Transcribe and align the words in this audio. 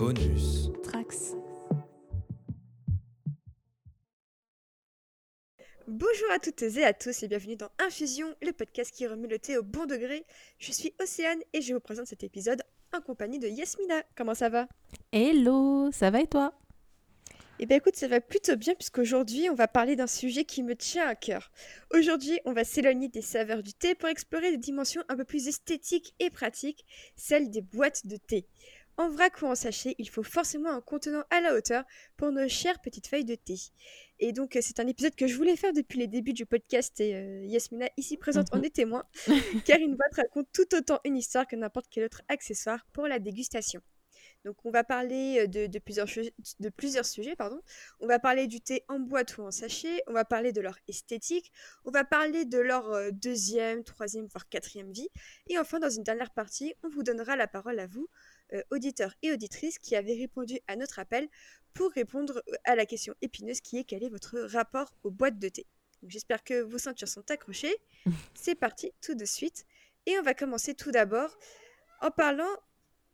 Bonus. 0.00 0.70
Trax. 0.82 1.34
Bonjour 5.86 6.30
à 6.32 6.38
toutes 6.38 6.62
et 6.62 6.84
à 6.86 6.94
tous 6.94 7.22
et 7.22 7.28
bienvenue 7.28 7.56
dans 7.56 7.68
Infusion, 7.78 8.34
le 8.40 8.52
podcast 8.52 8.94
qui 8.94 9.06
remet 9.06 9.28
le 9.28 9.38
thé 9.38 9.58
au 9.58 9.62
bon 9.62 9.84
degré. 9.84 10.24
Je 10.58 10.72
suis 10.72 10.94
Océane 11.02 11.40
et 11.52 11.60
je 11.60 11.74
vous 11.74 11.80
présente 11.80 12.06
cet 12.06 12.24
épisode 12.24 12.62
en 12.94 13.02
compagnie 13.02 13.38
de 13.38 13.48
Yasmina. 13.48 14.02
Comment 14.16 14.34
ça 14.34 14.48
va? 14.48 14.68
Hello, 15.12 15.90
ça 15.92 16.08
va 16.08 16.22
et 16.22 16.26
toi? 16.26 16.54
Eh 17.62 17.66
bien 17.66 17.76
écoute, 17.76 17.96
ça 17.96 18.08
va 18.08 18.22
plutôt 18.22 18.56
bien 18.56 18.74
puisqu'aujourd'hui 18.74 19.50
on 19.50 19.54
va 19.54 19.68
parler 19.68 19.96
d'un 19.96 20.06
sujet 20.06 20.44
qui 20.44 20.62
me 20.62 20.74
tient 20.74 21.06
à 21.06 21.14
cœur. 21.14 21.52
Aujourd'hui, 21.92 22.40
on 22.46 22.54
va 22.54 22.64
s'éloigner 22.64 23.08
des 23.08 23.20
saveurs 23.20 23.62
du 23.62 23.74
thé 23.74 23.94
pour 23.94 24.08
explorer 24.08 24.50
des 24.50 24.56
dimensions 24.56 25.02
un 25.10 25.16
peu 25.16 25.24
plus 25.24 25.46
esthétiques 25.46 26.14
et 26.20 26.30
pratiques, 26.30 26.86
celles 27.16 27.50
des 27.50 27.60
boîtes 27.60 28.06
de 28.06 28.16
thé. 28.16 28.46
En 29.00 29.08
vrac 29.08 29.40
ou 29.40 29.46
en 29.46 29.54
sachet, 29.54 29.94
il 29.96 30.10
faut 30.10 30.22
forcément 30.22 30.68
un 30.68 30.82
contenant 30.82 31.24
à 31.30 31.40
la 31.40 31.54
hauteur 31.54 31.84
pour 32.18 32.32
nos 32.32 32.46
chères 32.48 32.78
petites 32.82 33.06
feuilles 33.06 33.24
de 33.24 33.34
thé. 33.34 33.54
Et 34.18 34.34
donc, 34.34 34.56
euh, 34.56 34.60
c'est 34.62 34.78
un 34.78 34.86
épisode 34.86 35.14
que 35.14 35.26
je 35.26 35.34
voulais 35.36 35.56
faire 35.56 35.72
depuis 35.72 35.98
les 35.98 36.06
débuts 36.06 36.34
du 36.34 36.44
podcast 36.44 37.00
et 37.00 37.14
euh, 37.14 37.46
Yasmina, 37.46 37.88
ici 37.96 38.18
présente, 38.18 38.52
en 38.52 38.58
Mhm. 38.58 38.64
est 38.66 38.74
témoin, 38.74 39.04
car 39.64 39.78
une 39.78 39.96
boîte 39.96 40.16
raconte 40.16 40.48
tout 40.52 40.74
autant 40.76 41.00
une 41.04 41.16
histoire 41.16 41.46
que 41.46 41.56
n'importe 41.56 41.86
quel 41.90 42.04
autre 42.04 42.20
accessoire 42.28 42.86
pour 42.92 43.06
la 43.08 43.18
dégustation. 43.18 43.80
Donc, 44.44 44.56
on 44.66 44.70
va 44.70 44.84
parler 44.84 45.38
euh, 45.40 45.46
de, 45.46 45.66
de 45.66 45.78
plusieurs, 45.78 46.06
de 46.60 46.68
plusieurs 46.68 47.06
sujets. 47.06 47.36
Pardon. 47.36 47.62
On 48.00 48.06
va 48.06 48.18
parler 48.18 48.48
du 48.48 48.60
thé 48.60 48.84
en 48.88 48.98
boîte 48.98 49.38
ou 49.38 49.42
en 49.44 49.50
sachet. 49.50 50.02
On 50.08 50.12
va 50.12 50.26
parler 50.26 50.52
de 50.52 50.60
leur 50.60 50.78
esthétique. 50.88 51.50
On 51.86 51.90
va 51.90 52.04
parler 52.04 52.44
de 52.44 52.58
leur 52.58 53.12
deuxième, 53.12 53.82
troisième, 53.82 54.26
voire 54.26 54.46
quatrième 54.50 54.92
vie. 54.92 55.08
Et 55.48 55.58
enfin, 55.58 55.78
dans 55.78 55.88
une 55.88 56.02
dernière 56.02 56.32
partie, 56.32 56.74
on 56.82 56.90
vous 56.90 57.02
donnera 57.02 57.34
la 57.36 57.46
parole 57.46 57.78
à 57.80 57.86
vous, 57.86 58.08
euh, 58.52 58.62
auditeurs 58.70 59.14
et 59.22 59.32
auditrices, 59.32 59.78
qui 59.78 59.96
avez 59.96 60.14
répondu 60.14 60.58
à 60.66 60.76
notre 60.76 60.98
appel 60.98 61.28
pour 61.74 61.90
répondre 61.92 62.42
euh, 62.48 62.52
à 62.64 62.74
la 62.74 62.86
question 62.86 63.14
épineuse 63.22 63.60
qui 63.60 63.78
est 63.78 63.84
quel 63.84 64.02
est 64.02 64.08
votre 64.08 64.40
rapport 64.40 64.94
aux 65.02 65.10
boîtes 65.10 65.38
de 65.38 65.48
thé? 65.48 65.66
J'espère 66.06 66.42
que 66.42 66.62
vos 66.62 66.78
ceintures 66.78 67.08
sont 67.08 67.30
accrochées. 67.30 67.76
C'est 68.34 68.54
parti 68.54 68.92
tout 69.02 69.14
de 69.14 69.24
suite. 69.24 69.64
Et 70.06 70.18
on 70.18 70.22
va 70.22 70.34
commencer 70.34 70.74
tout 70.74 70.90
d'abord 70.90 71.36
en 72.00 72.10
parlant. 72.10 72.48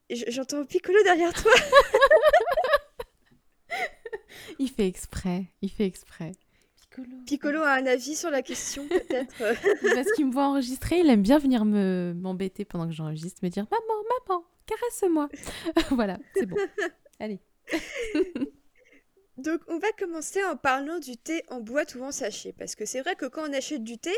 J'entends 0.08 0.64
Piccolo 0.64 1.02
derrière 1.02 1.32
toi. 1.32 1.52
Il 4.58 4.70
fait 4.70 4.86
exprès, 4.86 5.46
il 5.60 5.70
fait 5.70 5.84
exprès. 5.84 6.32
Piccolo. 6.76 7.16
Piccolo 7.26 7.62
a 7.62 7.72
un 7.72 7.86
avis 7.86 8.14
sur 8.14 8.30
la 8.30 8.42
question, 8.42 8.86
peut-être. 8.88 9.36
Parce 9.94 10.12
qu'il 10.12 10.26
me 10.26 10.32
voit 10.32 10.46
enregistrer, 10.46 11.00
il 11.00 11.10
aime 11.10 11.22
bien 11.22 11.38
venir 11.38 11.64
me 11.64 12.14
m'embêter 12.16 12.64
pendant 12.64 12.86
que 12.86 12.92
j'enregistre, 12.92 13.40
me 13.42 13.48
dire 13.48 13.66
Maman, 13.70 14.02
maman, 14.28 14.44
caresse-moi. 14.66 15.28
voilà, 15.90 16.18
c'est 16.34 16.46
bon. 16.46 16.56
Allez. 17.20 17.40
Donc, 19.38 19.60
on 19.68 19.78
va 19.78 19.92
commencer 19.98 20.42
en 20.44 20.56
parlant 20.56 20.98
du 20.98 21.18
thé 21.18 21.42
en 21.48 21.60
boîte 21.60 21.94
ou 21.94 22.02
en 22.02 22.10
sachet. 22.10 22.54
Parce 22.54 22.74
que 22.74 22.86
c'est 22.86 23.02
vrai 23.02 23.16
que 23.16 23.26
quand 23.26 23.46
on 23.46 23.52
achète 23.52 23.84
du 23.84 23.98
thé, 23.98 24.14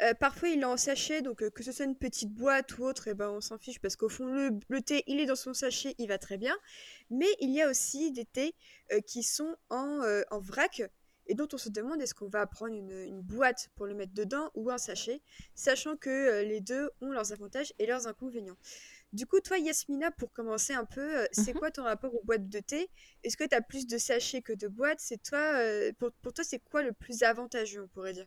euh, 0.00 0.14
parfois 0.14 0.48
il 0.48 0.60
est 0.60 0.64
en 0.64 0.76
sachet, 0.76 1.22
donc 1.22 1.42
euh, 1.42 1.50
que 1.50 1.64
ce 1.64 1.72
soit 1.72 1.86
une 1.86 1.96
petite 1.96 2.32
boîte 2.32 2.78
ou 2.78 2.84
autre, 2.84 3.08
et 3.08 3.14
ben, 3.14 3.30
on 3.30 3.40
s'en 3.40 3.58
fiche 3.58 3.80
parce 3.80 3.96
qu'au 3.96 4.08
fond, 4.08 4.26
le, 4.26 4.50
le 4.68 4.80
thé, 4.80 5.02
il 5.08 5.18
est 5.18 5.26
dans 5.26 5.34
son 5.34 5.54
sachet, 5.54 5.96
il 5.98 6.06
va 6.06 6.18
très 6.18 6.38
bien. 6.38 6.56
Mais 7.10 7.26
il 7.40 7.50
y 7.50 7.60
a 7.60 7.68
aussi 7.68 8.12
des 8.12 8.24
thés 8.24 8.54
euh, 8.92 9.00
qui 9.00 9.24
sont 9.24 9.56
en, 9.70 10.02
en 10.30 10.38
vrac 10.38 10.82
et 11.26 11.34
dont 11.34 11.48
on 11.52 11.58
se 11.58 11.68
demande 11.68 12.00
est-ce 12.00 12.14
qu'on 12.14 12.28
va 12.28 12.46
prendre 12.46 12.74
une, 12.74 12.90
une 12.90 13.22
boîte 13.22 13.70
pour 13.74 13.86
le 13.86 13.94
mettre 13.94 14.14
dedans 14.14 14.50
ou 14.54 14.70
un 14.70 14.78
sachet, 14.78 15.20
sachant 15.54 15.96
que 15.96 16.42
les 16.42 16.60
deux 16.60 16.90
ont 17.00 17.10
leurs 17.10 17.32
avantages 17.32 17.72
et 17.78 17.86
leurs 17.86 18.06
inconvénients. 18.06 18.56
Du 19.12 19.24
coup, 19.26 19.38
toi, 19.40 19.58
Yasmina, 19.58 20.10
pour 20.10 20.32
commencer 20.32 20.72
un 20.72 20.84
peu, 20.84 21.20
euh, 21.20 21.26
c'est 21.32 21.54
Mhm. 21.54 21.54
quoi 21.54 21.70
ton 21.70 21.84
rapport 21.84 22.12
aux 22.14 22.24
boîtes 22.24 22.48
de 22.48 22.58
thé? 22.60 22.90
Est-ce 23.24 23.36
que 23.36 23.44
tu 23.44 23.54
as 23.54 23.60
plus 23.62 23.86
de 23.86 23.98
sachets 23.98 24.42
que 24.42 24.52
de 24.52 24.66
boîtes? 24.68 25.00
C'est 25.00 25.22
toi, 25.22 25.38
euh, 25.38 25.92
pour, 25.98 26.10
pour 26.22 26.32
toi, 26.32 26.42
c'est 26.44 26.58
quoi 26.60 26.82
le 26.82 26.92
plus 26.92 27.22
avantageux, 27.22 27.82
on 27.84 27.88
pourrait 27.88 28.12
dire? 28.14 28.26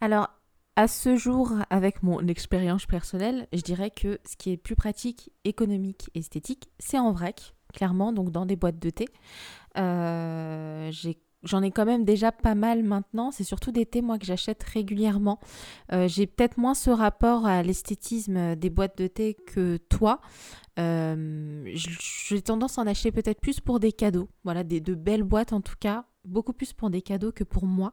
Alors, 0.00 0.28
à 0.76 0.86
ce 0.88 1.16
jour, 1.16 1.52
avec 1.70 2.02
mon 2.02 2.26
expérience 2.28 2.86
personnelle, 2.86 3.48
je 3.52 3.60
dirais 3.62 3.90
que 3.90 4.20
ce 4.28 4.36
qui 4.36 4.52
est 4.52 4.56
plus 4.56 4.76
pratique, 4.76 5.32
économique 5.44 6.10
esthétique, 6.14 6.70
c'est 6.78 6.98
en 6.98 7.12
vrac, 7.12 7.54
clairement, 7.74 8.12
donc 8.12 8.30
dans 8.30 8.46
des 8.46 8.56
boîtes 8.56 8.78
de 8.78 8.90
thé. 8.90 9.06
Euh, 9.78 10.90
j'ai 10.92 11.18
J'en 11.44 11.62
ai 11.62 11.70
quand 11.70 11.84
même 11.84 12.04
déjà 12.04 12.32
pas 12.32 12.54
mal 12.54 12.82
maintenant. 12.82 13.30
C'est 13.30 13.44
surtout 13.44 13.70
des 13.70 13.86
thés, 13.86 14.02
moi, 14.02 14.18
que 14.18 14.26
j'achète 14.26 14.62
régulièrement. 14.62 15.38
Euh, 15.92 16.08
j'ai 16.08 16.26
peut-être 16.26 16.58
moins 16.58 16.74
ce 16.74 16.90
rapport 16.90 17.46
à 17.46 17.62
l'esthétisme 17.62 18.56
des 18.56 18.70
boîtes 18.70 18.98
de 18.98 19.06
thé 19.06 19.34
que 19.34 19.76
toi. 19.88 20.20
Euh, 20.78 21.62
j'ai 21.74 22.42
tendance 22.42 22.78
à 22.78 22.82
en 22.82 22.86
acheter 22.86 23.12
peut-être 23.12 23.40
plus 23.40 23.60
pour 23.60 23.80
des 23.80 23.92
cadeaux. 23.92 24.28
Voilà, 24.44 24.64
des, 24.64 24.80
de 24.80 24.94
belles 24.94 25.24
boîtes 25.24 25.52
en 25.52 25.60
tout 25.60 25.76
cas. 25.78 26.04
Beaucoup 26.28 26.52
plus 26.52 26.72
pour 26.74 26.90
des 26.90 27.00
cadeaux 27.00 27.32
que 27.32 27.44
pour 27.44 27.64
moi. 27.64 27.92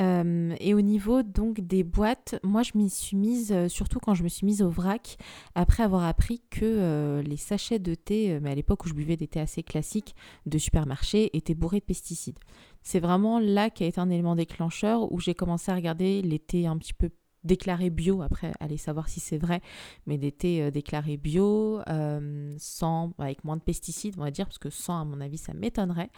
Euh, 0.00 0.54
et 0.60 0.74
au 0.74 0.80
niveau 0.80 1.22
donc 1.22 1.60
des 1.60 1.82
boîtes, 1.82 2.38
moi 2.42 2.62
je 2.62 2.72
m'y 2.76 2.88
suis 2.88 3.16
mise, 3.16 3.52
euh, 3.52 3.68
surtout 3.68 3.98
quand 3.98 4.14
je 4.14 4.22
me 4.22 4.28
suis 4.28 4.46
mise 4.46 4.62
au 4.62 4.70
vrac, 4.70 5.18
après 5.54 5.82
avoir 5.82 6.04
appris 6.04 6.40
que 6.50 6.64
euh, 6.64 7.22
les 7.22 7.36
sachets 7.36 7.78
de 7.78 7.94
thé, 7.94 8.38
mais 8.40 8.52
à 8.52 8.54
l'époque 8.54 8.84
où 8.86 8.88
je 8.88 8.94
buvais 8.94 9.16
des 9.16 9.26
thés 9.26 9.40
assez 9.40 9.62
classiques 9.62 10.14
de 10.46 10.56
supermarché, 10.56 11.36
étaient 11.36 11.54
bourrés 11.54 11.80
de 11.80 11.84
pesticides. 11.84 12.38
C'est 12.82 13.00
vraiment 13.00 13.38
là 13.38 13.70
qu'a 13.70 13.86
été 13.86 14.00
un 14.00 14.08
élément 14.08 14.36
déclencheur 14.36 15.12
où 15.12 15.20
j'ai 15.20 15.34
commencé 15.34 15.70
à 15.70 15.74
regarder 15.74 16.22
les 16.22 16.38
thés 16.38 16.66
un 16.66 16.78
petit 16.78 16.94
peu 16.94 17.10
déclarés 17.44 17.90
bio, 17.90 18.22
après 18.22 18.52
aller 18.60 18.76
savoir 18.76 19.08
si 19.08 19.20
c'est 19.20 19.38
vrai, 19.38 19.60
mais 20.06 20.18
des 20.18 20.32
thés 20.32 20.70
déclarés 20.70 21.16
bio, 21.16 21.80
euh, 21.88 22.54
sans, 22.58 23.12
avec 23.18 23.44
moins 23.44 23.56
de 23.56 23.62
pesticides, 23.62 24.14
on 24.18 24.22
va 24.22 24.30
dire, 24.30 24.46
parce 24.46 24.58
que 24.58 24.70
sans, 24.70 25.00
à 25.00 25.04
mon 25.04 25.20
avis, 25.20 25.38
ça 25.38 25.54
m'étonnerait. 25.54 26.10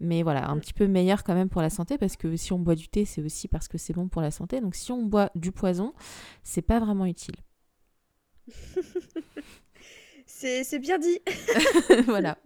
Mais 0.00 0.22
voilà, 0.22 0.48
un 0.48 0.58
petit 0.58 0.72
peu 0.72 0.86
meilleur 0.86 1.24
quand 1.24 1.34
même 1.34 1.48
pour 1.48 1.62
la 1.62 1.70
santé, 1.70 1.98
parce 1.98 2.16
que 2.16 2.36
si 2.36 2.52
on 2.52 2.58
boit 2.58 2.74
du 2.74 2.88
thé, 2.88 3.04
c'est 3.04 3.22
aussi 3.22 3.48
parce 3.48 3.68
que 3.68 3.78
c'est 3.78 3.92
bon 3.92 4.08
pour 4.08 4.22
la 4.22 4.30
santé. 4.30 4.60
Donc 4.60 4.74
si 4.74 4.92
on 4.92 5.02
boit 5.04 5.30
du 5.34 5.52
poison, 5.52 5.92
c'est 6.42 6.62
pas 6.62 6.80
vraiment 6.80 7.06
utile. 7.06 7.36
C'est 10.36 10.78
bien 10.80 10.98
dit, 10.98 11.20
voilà. 12.06 12.36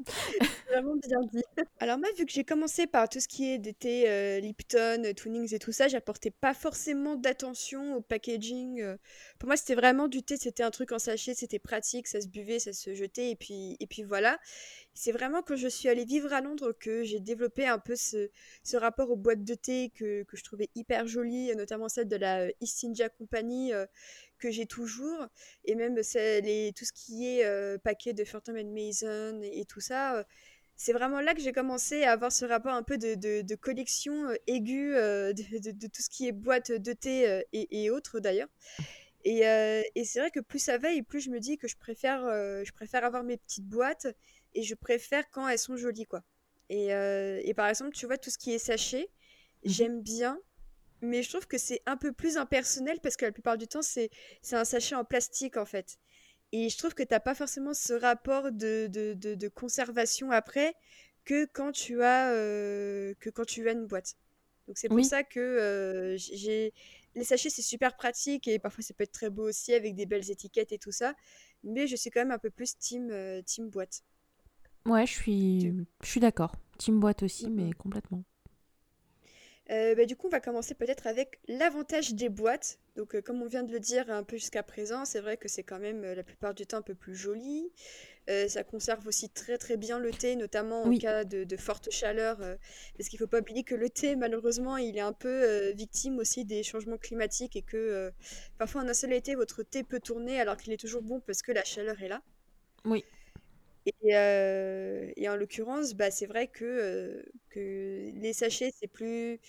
vraiment 0.70 0.94
bien 0.96 1.20
dit. 1.32 1.42
Alors 1.80 1.98
moi, 1.98 2.08
vu 2.18 2.26
que 2.26 2.32
j'ai 2.32 2.44
commencé 2.44 2.86
par 2.86 3.08
tout 3.08 3.18
ce 3.18 3.26
qui 3.26 3.50
est 3.50 3.58
des 3.58 3.72
thés 3.72 4.08
euh, 4.08 4.40
Lipton, 4.40 5.02
euh, 5.06 5.14
Twinings 5.14 5.54
et 5.54 5.58
tout 5.58 5.72
ça, 5.72 5.88
j'apportais 5.88 6.30
pas 6.30 6.52
forcément 6.52 7.16
d'attention 7.16 7.96
au 7.96 8.00
packaging. 8.02 8.82
euh. 8.82 8.96
Pour 9.38 9.48
moi, 9.48 9.56
c'était 9.56 9.74
vraiment 9.74 10.06
du 10.06 10.22
thé, 10.22 10.36
c'était 10.36 10.62
un 10.62 10.70
truc 10.70 10.92
en 10.92 10.98
sachet, 10.98 11.34
c'était 11.34 11.58
pratique, 11.58 12.06
ça 12.06 12.20
se 12.20 12.28
buvait, 12.28 12.58
ça 12.58 12.72
se 12.74 12.94
jetait, 12.94 13.30
et 13.30 13.36
puis, 13.36 13.76
et 13.80 13.86
puis 13.86 14.02
voilà. 14.02 14.38
C'est 15.00 15.12
vraiment 15.12 15.42
quand 15.42 15.54
je 15.54 15.68
suis 15.68 15.88
allée 15.88 16.04
vivre 16.04 16.32
à 16.32 16.40
Londres 16.40 16.72
que 16.72 17.04
j'ai 17.04 17.20
développé 17.20 17.64
un 17.68 17.78
peu 17.78 17.94
ce, 17.94 18.28
rapport 18.74 19.12
aux 19.12 19.16
boîtes 19.16 19.44
de 19.44 19.54
thé 19.54 19.92
que, 19.94 20.24
que 20.24 20.36
je 20.36 20.42
trouvais 20.42 20.70
hyper 20.74 21.06
jolies, 21.06 21.54
notamment 21.54 21.88
celle 21.88 22.08
de 22.08 22.16
la 22.16 22.46
euh, 22.46 22.50
East 22.60 22.82
India 22.82 23.08
Company 23.08 23.72
euh, 23.72 23.86
que 24.40 24.50
j'ai 24.50 24.66
toujours, 24.66 25.28
et 25.64 25.76
même 25.76 25.94
les, 25.94 26.72
tout 26.76 26.84
ce 26.84 26.92
qui 26.92 27.28
est 27.28 27.44
euh, 27.44 27.78
paquet 27.78 28.12
de 28.12 28.24
Phantom 28.24 28.56
and 28.56 28.74
Mason 28.74 29.40
et, 29.44 29.64
tout 29.66 29.78
ça. 29.78 30.16
euh, 30.16 30.24
c'est 30.74 30.92
vraiment 30.92 31.20
là 31.20 31.32
que 31.32 31.40
j'ai 31.40 31.52
commencé 31.52 32.02
à 32.02 32.10
avoir 32.10 32.32
ce 32.32 32.44
rapport 32.44 32.74
un 32.74 32.82
peu 32.82 32.98
de, 32.98 33.14
de- 33.14 33.54
collection 33.54 34.26
aiguë 34.48 34.94
de, 34.94 35.86
tout 35.86 36.02
ce 36.02 36.10
qui 36.10 36.26
est 36.26 36.32
boîte 36.32 36.72
de 36.72 36.92
thé 36.92 37.42
et, 37.52 37.84
et 37.84 37.90
autres 37.90 38.18
d'ailleurs. 38.18 38.48
Et, 39.24 39.40
et 39.94 40.04
c'est 40.04 40.20
vrai 40.20 40.30
que 40.30 40.38
plus 40.38 40.60
ça 40.60 40.78
va 40.78 40.92
et 40.92 41.02
plus 41.02 41.20
je 41.20 41.30
me 41.30 41.40
dis 41.40 41.58
que 41.58 41.66
je 41.66 41.76
préfère, 41.76 42.20
je 42.22 42.72
préfère 42.72 43.04
avoir 43.04 43.24
mes 43.24 43.36
petites 43.36 43.66
boîtes 43.66 44.06
et 44.54 44.62
je 44.62 44.74
préfère 44.74 45.30
quand 45.30 45.48
elles 45.48 45.58
sont 45.58 45.76
jolies 45.76 46.06
quoi. 46.06 46.22
Et, 46.70 46.94
euh, 46.94 47.40
et 47.44 47.54
par 47.54 47.68
exemple, 47.68 47.92
tu 47.94 48.06
vois, 48.06 48.18
tout 48.18 48.30
ce 48.30 48.38
qui 48.38 48.52
est 48.52 48.58
sachet, 48.58 49.08
Mhm. 49.64 49.82
j'aime 49.82 50.02
bien, 50.02 50.38
mais 51.02 51.22
je 51.22 51.28
trouve 51.30 51.46
que 51.46 51.58
c'est 51.58 51.82
un 51.86 51.96
peu 51.96 52.12
plus 52.12 52.36
impersonnel 52.36 52.98
parce 53.02 53.16
que 53.16 53.24
la 53.26 53.32
plupart 53.32 53.58
du 53.58 53.68
temps, 53.68 53.82
c'est 53.82 54.10
c'est 54.42 54.56
un 54.56 54.64
sachet 54.64 54.94
en 54.96 55.04
plastique 55.04 55.56
en 55.56 55.64
fait. 55.66 55.98
Et 56.52 56.68
je 56.70 56.78
trouve 56.78 56.94
que 56.94 57.02
t'as 57.02 57.20
pas 57.20 57.34
forcément 57.34 57.74
ce 57.74 57.92
rapport 57.94 58.52
de, 58.52 58.88
de, 58.88 59.14
de- 59.14 59.34
de 59.34 59.48
conservation 59.48 60.30
après 60.30 60.74
que 61.24 61.46
quand 61.46 61.72
tu 61.72 62.02
as, 62.02 62.32
euh, 62.32 63.14
que 63.20 63.30
quand 63.30 63.44
tu 63.46 63.68
as 63.68 63.72
une 63.72 63.86
boîte. 63.86 64.16
Donc 64.66 64.78
c'est 64.78 64.90
pour 64.90 65.04
Oui. 65.04 65.04
ça 65.04 65.24
que 65.24 65.40
euh, 65.40 66.16
j'ai... 66.18 66.72
Les 67.14 67.24
sachets, 67.24 67.50
c'est 67.50 67.62
super 67.62 67.96
pratique 67.96 68.46
et 68.48 68.58
parfois 68.58 68.84
ça 68.84 68.94
peut 68.94 69.04
être 69.04 69.12
très 69.12 69.30
beau 69.30 69.48
aussi 69.48 69.74
avec 69.74 69.94
des 69.94 70.06
belles 70.06 70.30
étiquettes 70.30 70.72
et 70.72 70.78
tout 70.78 70.92
ça. 70.92 71.14
Mais 71.64 71.86
je 71.86 71.96
suis 71.96 72.10
quand 72.10 72.20
même 72.20 72.30
un 72.32 72.38
peu 72.38 72.50
plus 72.50 72.76
team, 72.78 73.10
team 73.44 73.68
boîte. 73.70 74.02
Ouais, 74.86 75.06
je 75.06 75.12
suis, 75.12 75.60
je 76.02 76.08
suis 76.08 76.20
d'accord. 76.20 76.56
Team 76.78 76.98
boîte 77.00 77.22
aussi, 77.22 77.48
mais 77.50 77.72
complètement. 77.72 78.24
Euh, 79.70 79.94
bah, 79.94 80.06
du 80.06 80.16
coup, 80.16 80.28
on 80.28 80.30
va 80.30 80.40
commencer 80.40 80.74
peut-être 80.74 81.06
avec 81.06 81.40
l'avantage 81.46 82.14
des 82.14 82.30
boîtes. 82.30 82.78
Donc, 82.96 83.14
euh, 83.14 83.20
comme 83.20 83.42
on 83.42 83.46
vient 83.46 83.62
de 83.62 83.70
le 83.72 83.80
dire 83.80 84.10
un 84.10 84.22
peu 84.22 84.36
jusqu'à 84.38 84.62
présent, 84.62 85.04
c'est 85.04 85.20
vrai 85.20 85.36
que 85.36 85.46
c'est 85.46 85.62
quand 85.62 85.78
même 85.78 86.04
euh, 86.04 86.14
la 86.14 86.22
plupart 86.22 86.54
du 86.54 86.66
temps 86.66 86.78
un 86.78 86.82
peu 86.82 86.94
plus 86.94 87.14
joli. 87.14 87.70
Ça 88.48 88.62
conserve 88.62 89.06
aussi 89.06 89.30
très 89.30 89.56
très 89.58 89.78
bien 89.78 89.98
le 89.98 90.12
thé, 90.12 90.36
notamment 90.36 90.88
en 90.88 90.90
Oui. 90.90 90.98
cas 90.98 91.24
de, 91.24 91.44
de 91.44 91.56
forte 91.56 91.90
chaleur. 91.90 92.36
parce 92.38 93.08
qu'il 93.08 93.16
ne 93.18 93.24
faut 93.24 93.30
pas 93.30 93.40
oublier 93.40 93.64
que 93.64 93.74
le 93.74 93.88
thé, 93.88 94.16
malheureusement, 94.16 94.76
il 94.76 94.98
est 94.98 95.00
un 95.00 95.14
peu 95.14 95.70
victime 95.72 96.18
aussi 96.18 96.44
des 96.44 96.62
changements 96.62 96.98
climatiques 96.98 97.56
et 97.56 97.62
que 97.62 98.12
parfois 98.58 98.82
en 98.82 98.88
un 98.88 98.94
seul 98.94 99.14
été, 99.14 99.34
votre 99.34 99.62
thé 99.62 99.82
peut 99.82 100.00
tourner 100.00 100.40
alors 100.40 100.58
qu'il 100.58 100.72
est 100.74 100.78
toujours 100.78 101.00
bon 101.02 101.20
parce 101.20 101.40
que 101.40 101.52
la 101.52 101.64
chaleur 101.64 102.02
est 102.02 102.08
là. 102.08 102.22
Oui. 102.84 103.04
Et, 104.02 104.16
euh, 104.16 105.10
et 105.16 105.28
en 105.28 105.36
l'occurrence, 105.36 105.94
bah, 105.94 106.10
c'est 106.10 106.26
vrai 106.26 106.48
que, 106.48 106.64
euh, 106.64 107.22
que 107.50 108.10
les 108.14 108.32
sachets, 108.32 108.72
c'est 108.78 108.88
plus 108.88 109.40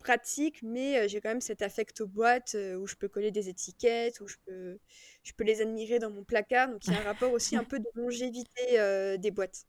pratique, 0.00 0.62
mais 0.62 0.98
euh, 0.98 1.08
j'ai 1.08 1.20
quand 1.20 1.30
même 1.30 1.40
cet 1.42 1.62
affect 1.62 2.00
aux 2.02 2.06
boîtes 2.08 2.54
euh, 2.56 2.76
où 2.76 2.86
je 2.86 2.96
peux 2.96 3.08
coller 3.08 3.30
des 3.32 3.48
étiquettes, 3.50 4.20
où 4.20 4.28
je 4.28 4.36
peux, 4.46 4.78
je 5.24 5.32
peux 5.34 5.44
les 5.44 5.62
admirer 5.62 5.98
dans 6.00 6.10
mon 6.10 6.24
placard. 6.24 6.70
Donc 6.70 6.86
il 6.88 6.92
y 6.94 6.96
a 6.96 7.00
un 7.00 7.04
rapport 7.04 7.32
aussi 7.32 7.56
un 7.56 7.64
peu 7.64 7.78
de 7.80 7.86
longévité 7.96 8.80
euh, 8.80 9.16
des 9.18 9.30
boîtes. 9.32 9.66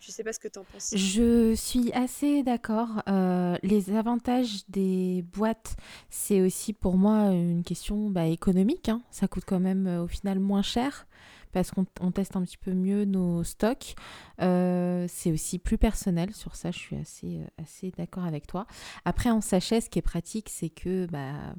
Je 0.00 0.12
sais 0.12 0.22
pas 0.22 0.32
ce 0.32 0.38
que 0.38 0.48
tu 0.48 0.58
en 0.58 0.64
penses. 0.64 0.94
Je 0.94 1.54
suis 1.54 1.92
assez 1.92 2.42
d'accord. 2.42 3.02
Euh, 3.08 3.56
les 3.62 3.90
avantages 3.96 4.62
des 4.68 5.24
boîtes, 5.32 5.76
c'est 6.08 6.40
aussi 6.40 6.72
pour 6.72 6.96
moi 6.96 7.30
une 7.32 7.64
question 7.64 8.08
bah, 8.10 8.26
économique. 8.26 8.88
hein. 8.88 9.02
Ça 9.10 9.26
coûte 9.26 9.44
quand 9.46 9.60
même 9.60 9.86
euh, 9.86 10.04
au 10.04 10.06
final 10.06 10.38
moins 10.38 10.62
cher 10.62 11.06
parce 11.52 11.70
qu'on 11.70 11.86
on 12.00 12.12
teste 12.12 12.36
un 12.36 12.42
petit 12.42 12.58
peu 12.58 12.72
mieux 12.72 13.06
nos 13.06 13.42
stocks. 13.42 13.94
Euh, 14.40 15.06
c'est 15.08 15.32
aussi 15.32 15.58
plus 15.58 15.78
personnel. 15.78 16.32
Sur 16.34 16.54
ça, 16.54 16.70
je 16.70 16.78
suis 16.78 16.96
assez, 16.96 17.40
assez 17.60 17.90
d'accord 17.96 18.24
avec 18.24 18.46
toi. 18.46 18.66
Après, 19.04 19.30
en 19.30 19.40
sachet, 19.40 19.80
ce 19.80 19.90
qui 19.90 19.98
est 19.98 20.02
pratique, 20.02 20.48
c'est 20.50 20.68
que 20.68 21.06
bah, 21.06 21.54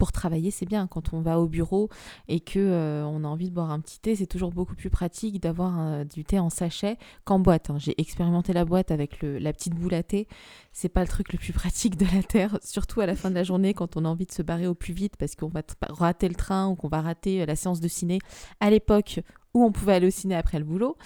pour 0.00 0.12
travailler, 0.12 0.50
c'est 0.50 0.64
bien. 0.64 0.86
Quand 0.86 1.12
on 1.12 1.20
va 1.20 1.38
au 1.38 1.46
bureau 1.46 1.90
et 2.26 2.40
que 2.40 2.58
euh, 2.58 3.04
on 3.04 3.22
a 3.22 3.28
envie 3.28 3.50
de 3.50 3.54
boire 3.54 3.70
un 3.70 3.80
petit 3.80 4.00
thé, 4.00 4.16
c'est 4.16 4.26
toujours 4.26 4.50
beaucoup 4.50 4.74
plus 4.74 4.88
pratique 4.88 5.42
d'avoir 5.42 5.78
euh, 5.78 6.04
du 6.04 6.24
thé 6.24 6.38
en 6.38 6.48
sachet 6.48 6.96
qu'en 7.24 7.38
boîte. 7.38 7.68
hein. 7.68 7.76
J'ai 7.78 7.94
expérimenté 8.00 8.54
la 8.54 8.64
boîte 8.64 8.90
avec 8.92 9.18
la 9.20 9.52
petite 9.52 9.74
boule 9.74 9.92
à 9.92 10.02
thé. 10.02 10.26
C'est 10.72 10.88
pas 10.88 11.02
le 11.02 11.08
truc 11.08 11.34
le 11.34 11.38
plus 11.38 11.52
pratique 11.52 11.98
de 11.98 12.06
la 12.16 12.22
terre, 12.22 12.58
surtout 12.64 13.02
à 13.02 13.06
la 13.06 13.14
fin 13.14 13.28
de 13.28 13.34
la 13.34 13.44
journée 13.44 13.74
quand 13.74 13.98
on 13.98 14.06
a 14.06 14.08
envie 14.08 14.24
de 14.24 14.32
se 14.32 14.40
barrer 14.40 14.66
au 14.66 14.74
plus 14.74 14.94
vite 14.94 15.18
parce 15.18 15.36
qu'on 15.36 15.48
va 15.48 15.60
rater 15.90 16.30
le 16.30 16.34
train 16.34 16.68
ou 16.68 16.76
qu'on 16.76 16.88
va 16.88 17.02
rater 17.02 17.42
euh, 17.42 17.46
la 17.46 17.54
séance 17.54 17.80
de 17.80 17.88
ciné. 17.88 18.20
À 18.58 18.70
l'époque 18.70 19.20
où 19.54 19.64
on 19.64 19.72
pouvait 19.72 19.94
aller 19.94 20.06
au 20.06 20.10
ciné 20.10 20.34
après 20.34 20.58
le 20.58 20.64
boulot, 20.64 20.96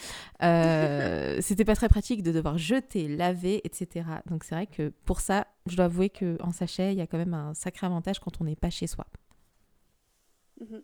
euh, 0.43 1.39
c'était 1.41 1.65
pas 1.65 1.75
très 1.75 1.89
pratique 1.89 2.23
de 2.23 2.33
devoir 2.33 2.59
jeter, 2.59 3.09
laver, 3.09 3.61
etc. 3.65 4.07
Donc 4.27 4.45
c'est 4.45 4.55
vrai 4.55 4.67
que 4.67 4.93
pour 5.05 5.21
ça, 5.21 5.47
je 5.67 5.77
dois 5.77 5.87
avouer 5.87 6.11
qu'en 6.11 6.53
sachet, 6.53 6.93
il 6.93 6.99
y 6.99 7.03
a 7.03 7.07
quand 7.07 7.19
même 7.19 7.35
un 7.35 7.55
sacré 7.55 7.87
avantage 7.87 8.19
quand 8.21 8.41
on 8.41 8.45
n'est 8.45 8.57
pas 8.57 8.71
chez 8.71 8.87
soi. 8.87 9.07
Mhm. 10.61 10.83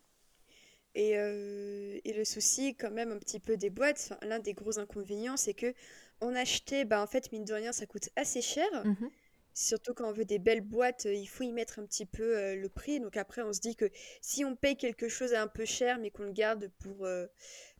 Et, 0.94 1.16
euh, 1.16 1.98
et 2.04 2.12
le 2.12 2.24
souci, 2.24 2.74
quand 2.74 2.90
même, 2.90 3.12
un 3.12 3.18
petit 3.18 3.38
peu 3.38 3.56
des 3.56 3.70
boîtes, 3.70 4.10
enfin, 4.10 4.18
l'un 4.26 4.40
des 4.40 4.54
gros 4.54 4.78
inconvénients, 4.78 5.36
c'est 5.36 5.54
que 5.54 5.72
en 6.20 6.34
acheter, 6.34 6.84
bah, 6.84 7.02
en 7.02 7.06
fait, 7.06 7.30
mine 7.32 7.44
de 7.44 7.54
rien, 7.54 7.72
ça 7.72 7.86
coûte 7.86 8.08
assez 8.16 8.42
cher. 8.42 8.68
Mhm. 8.84 9.10
Surtout 9.54 9.94
quand 9.94 10.08
on 10.08 10.12
veut 10.12 10.24
des 10.24 10.38
belles 10.38 10.60
boîtes, 10.60 11.06
euh, 11.06 11.14
il 11.14 11.26
faut 11.26 11.44
y 11.44 11.52
mettre 11.52 11.78
un 11.78 11.84
petit 11.86 12.06
peu 12.06 12.36
euh, 12.38 12.56
le 12.56 12.68
prix. 12.68 13.00
Donc 13.00 13.16
après, 13.16 13.42
on 13.42 13.52
se 13.52 13.60
dit 13.60 13.76
que 13.76 13.90
si 14.20 14.44
on 14.44 14.56
paye 14.56 14.76
quelque 14.76 15.08
chose 15.08 15.34
à 15.34 15.42
un 15.42 15.48
peu 15.48 15.64
cher, 15.64 15.98
mais 15.98 16.10
qu'on 16.10 16.22
le 16.24 16.32
garde 16.32 16.70
pour 16.78 17.04
euh, 17.04 17.26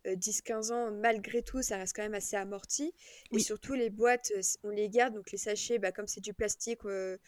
euh, 0.06 0.16
10-15 0.16 0.72
ans, 0.72 0.90
malgré 0.90 1.42
tout, 1.42 1.62
ça 1.62 1.76
reste 1.76 1.94
quand 1.94 2.02
même 2.02 2.14
assez 2.14 2.36
amorti. 2.36 2.92
Et 3.32 3.38
surtout, 3.38 3.74
les 3.74 3.90
boîtes, 3.90 4.32
euh, 4.36 4.40
on 4.64 4.70
les 4.70 4.88
garde. 4.88 5.14
Donc 5.14 5.30
les 5.32 5.38
sachets, 5.38 5.78
bah, 5.78 5.92
comme 5.92 6.06
c'est 6.06 6.20
du 6.20 6.34
plastique, 6.34 6.84
euh, 6.86 7.18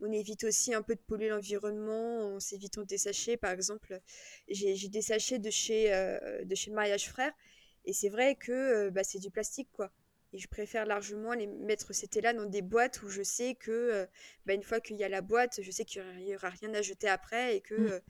on 0.00 0.10
évite 0.12 0.44
aussi 0.44 0.74
un 0.74 0.82
peu 0.82 0.94
de 0.94 1.00
polluer 1.00 1.28
l'environnement 1.28 2.34
en 2.34 2.40
s'évitant 2.40 2.82
des 2.82 2.98
sachets. 2.98 3.36
Par 3.36 3.52
exemple, 3.52 4.00
j'ai 4.48 4.88
des 4.88 5.02
sachets 5.02 5.38
de 5.38 5.50
chez, 5.50 5.94
euh, 5.94 6.44
de 6.44 6.54
chez 6.54 6.70
Mariage 6.72 7.08
Frère. 7.08 7.32
Et 7.84 7.92
c'est 7.92 8.08
vrai 8.08 8.36
que 8.36 8.52
euh, 8.52 8.90
bah, 8.90 9.04
c'est 9.04 9.18
du 9.18 9.30
plastique, 9.30 9.68
quoi. 9.72 9.92
Et 10.32 10.38
je 10.38 10.48
préfère 10.48 10.86
largement 10.86 11.34
les 11.34 11.46
mettre 11.46 11.92
ces 11.94 12.08
thés-là 12.08 12.32
dans 12.32 12.46
des 12.46 12.62
boîtes 12.62 13.02
où 13.02 13.08
je 13.08 13.22
sais 13.22 13.54
que, 13.54 13.70
euh, 13.70 14.06
bah, 14.46 14.54
une 14.54 14.62
fois 14.62 14.80
qu'il 14.80 14.96
y 14.96 15.04
a 15.04 15.08
la 15.08 15.20
boîte, 15.20 15.60
je 15.62 15.70
sais 15.70 15.84
qu'il 15.84 16.02
n'y 16.20 16.34
aura 16.34 16.48
rien 16.50 16.72
à 16.74 16.82
jeter 16.82 17.08
après 17.08 17.56
et 17.56 17.60
que 17.60 17.74
Mm. 17.78 17.92
euh, 17.96 18.00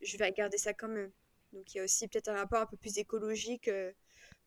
je 0.00 0.16
vais 0.16 0.30
garder 0.32 0.58
ça 0.58 0.72
quand 0.74 0.88
même. 0.88 1.10
Donc 1.52 1.74
il 1.74 1.78
y 1.78 1.80
a 1.80 1.84
aussi 1.84 2.08
peut-être 2.08 2.28
un 2.28 2.34
rapport 2.36 2.60
un 2.60 2.66
peu 2.66 2.76
plus 2.76 2.98
écologique 2.98 3.68
euh, 3.68 3.92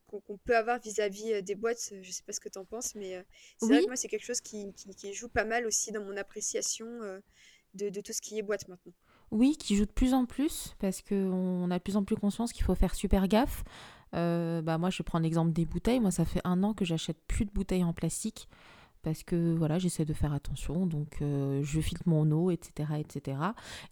qu'on 0.08 0.38
peut 0.38 0.56
avoir 0.58 0.80
vis-à-vis 0.80 1.44
des 1.44 1.56
boîtes. 1.56 1.94
Je 2.02 2.12
sais 2.12 2.24
pas 2.24 2.34
ce 2.34 2.40
que 2.40 2.50
tu 2.50 2.58
en 2.60 2.66
penses, 2.66 2.96
mais 2.96 3.24
c'est 3.58 3.74
vrai 3.74 3.82
Oui, 3.82 3.86
que 3.86 3.90
moi, 3.90 3.96
c'est 3.98 4.08
quelque 4.08 4.26
chose 4.26 4.42
qui, 4.42 4.74
qui- 4.74 4.96
qui 4.96 5.14
joue 5.14 5.30
pas 5.30 5.46
mal 5.46 5.66
aussi 5.68 5.92
dans 5.92 6.04
mon 6.04 6.18
appréciation 6.18 6.88
de, 7.76 7.90
de 7.90 8.02
tout 8.02 8.14
ce 8.14 8.22
qui 8.22 8.40
est 8.40 8.44
boîte 8.44 8.68
maintenant. 8.70 8.94
oui, 9.32 9.58
qui 9.58 9.76
joue 9.76 9.86
de 9.86 9.92
plus 9.92 10.14
en 10.14 10.26
plus 10.26 10.76
parce 10.80 11.02
qu'on 11.02 11.70
a 11.72 11.78
de 11.78 11.84
plus 11.84 11.98
en 11.98 12.04
plus 12.04 12.16
conscience 12.16 12.54
qu'il 12.54 12.64
faut 12.64 12.76
faire 12.76 12.96
super 12.96 13.28
gaffe. 13.28 13.64
Euh, 14.16 14.62
bah 14.62 14.78
moi, 14.78 14.90
je 14.90 15.04
prendre 15.04 15.24
l'exemple 15.24 15.52
des 15.52 15.66
bouteilles. 15.66 16.00
Moi, 16.00 16.12
ça 16.12 16.26
fait 16.26 16.42
un 16.44 16.64
an 16.64 16.74
que 16.74 16.86
j'achète 16.86 17.18
plus 17.28 17.46
de 17.46 17.52
bouteilles 17.52 17.84
en 17.84 17.94
plastique 17.94 18.48
parce 19.06 19.22
que 19.22 19.54
voilà, 19.54 19.78
j'essaie 19.78 20.04
de 20.04 20.14
faire 20.14 20.34
attention. 20.34 20.88
Donc, 20.88 21.18
euh, 21.22 21.62
je 21.64 21.80
filtre 21.80 22.04
mon 22.08 22.30
eau, 22.32 22.50
etc., 22.50 22.90
etc. 22.98 23.38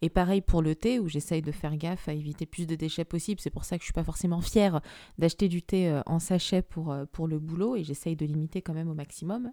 Et 0.02 0.10
pareil 0.10 0.42
pour 0.42 0.64
le 0.64 0.74
thé 0.74 1.00
où 1.00 1.08
j'essaye 1.08 1.44
de 1.44 1.52
faire 1.52 1.78
gaffe 1.78 2.10
à 2.10 2.14
éviter 2.14 2.48
plus 2.48 2.66
de 2.66 2.76
déchets 2.76 3.06
possible. 3.06 3.40
C'est 3.40 3.52
pour 3.52 3.64
ça 3.64 3.78
que 3.78 3.84
je 3.84 3.86
suis 3.86 3.94
pas 3.94 4.04
forcément 4.04 4.42
fière 4.42 4.82
d'acheter 5.20 5.50
du 5.50 5.62
thé 5.62 5.88
euh, 5.88 6.02
en 6.08 6.18
sachet 6.18 6.64
pour, 6.64 6.96
pour 7.12 7.28
le 7.28 7.38
boulot 7.38 7.76
et 7.76 7.84
j'essaye 7.84 8.16
de 8.16 8.26
limiter 8.26 8.64
quand 8.64 8.74
même 8.74 8.90
au 8.90 8.96
maximum. 8.96 9.52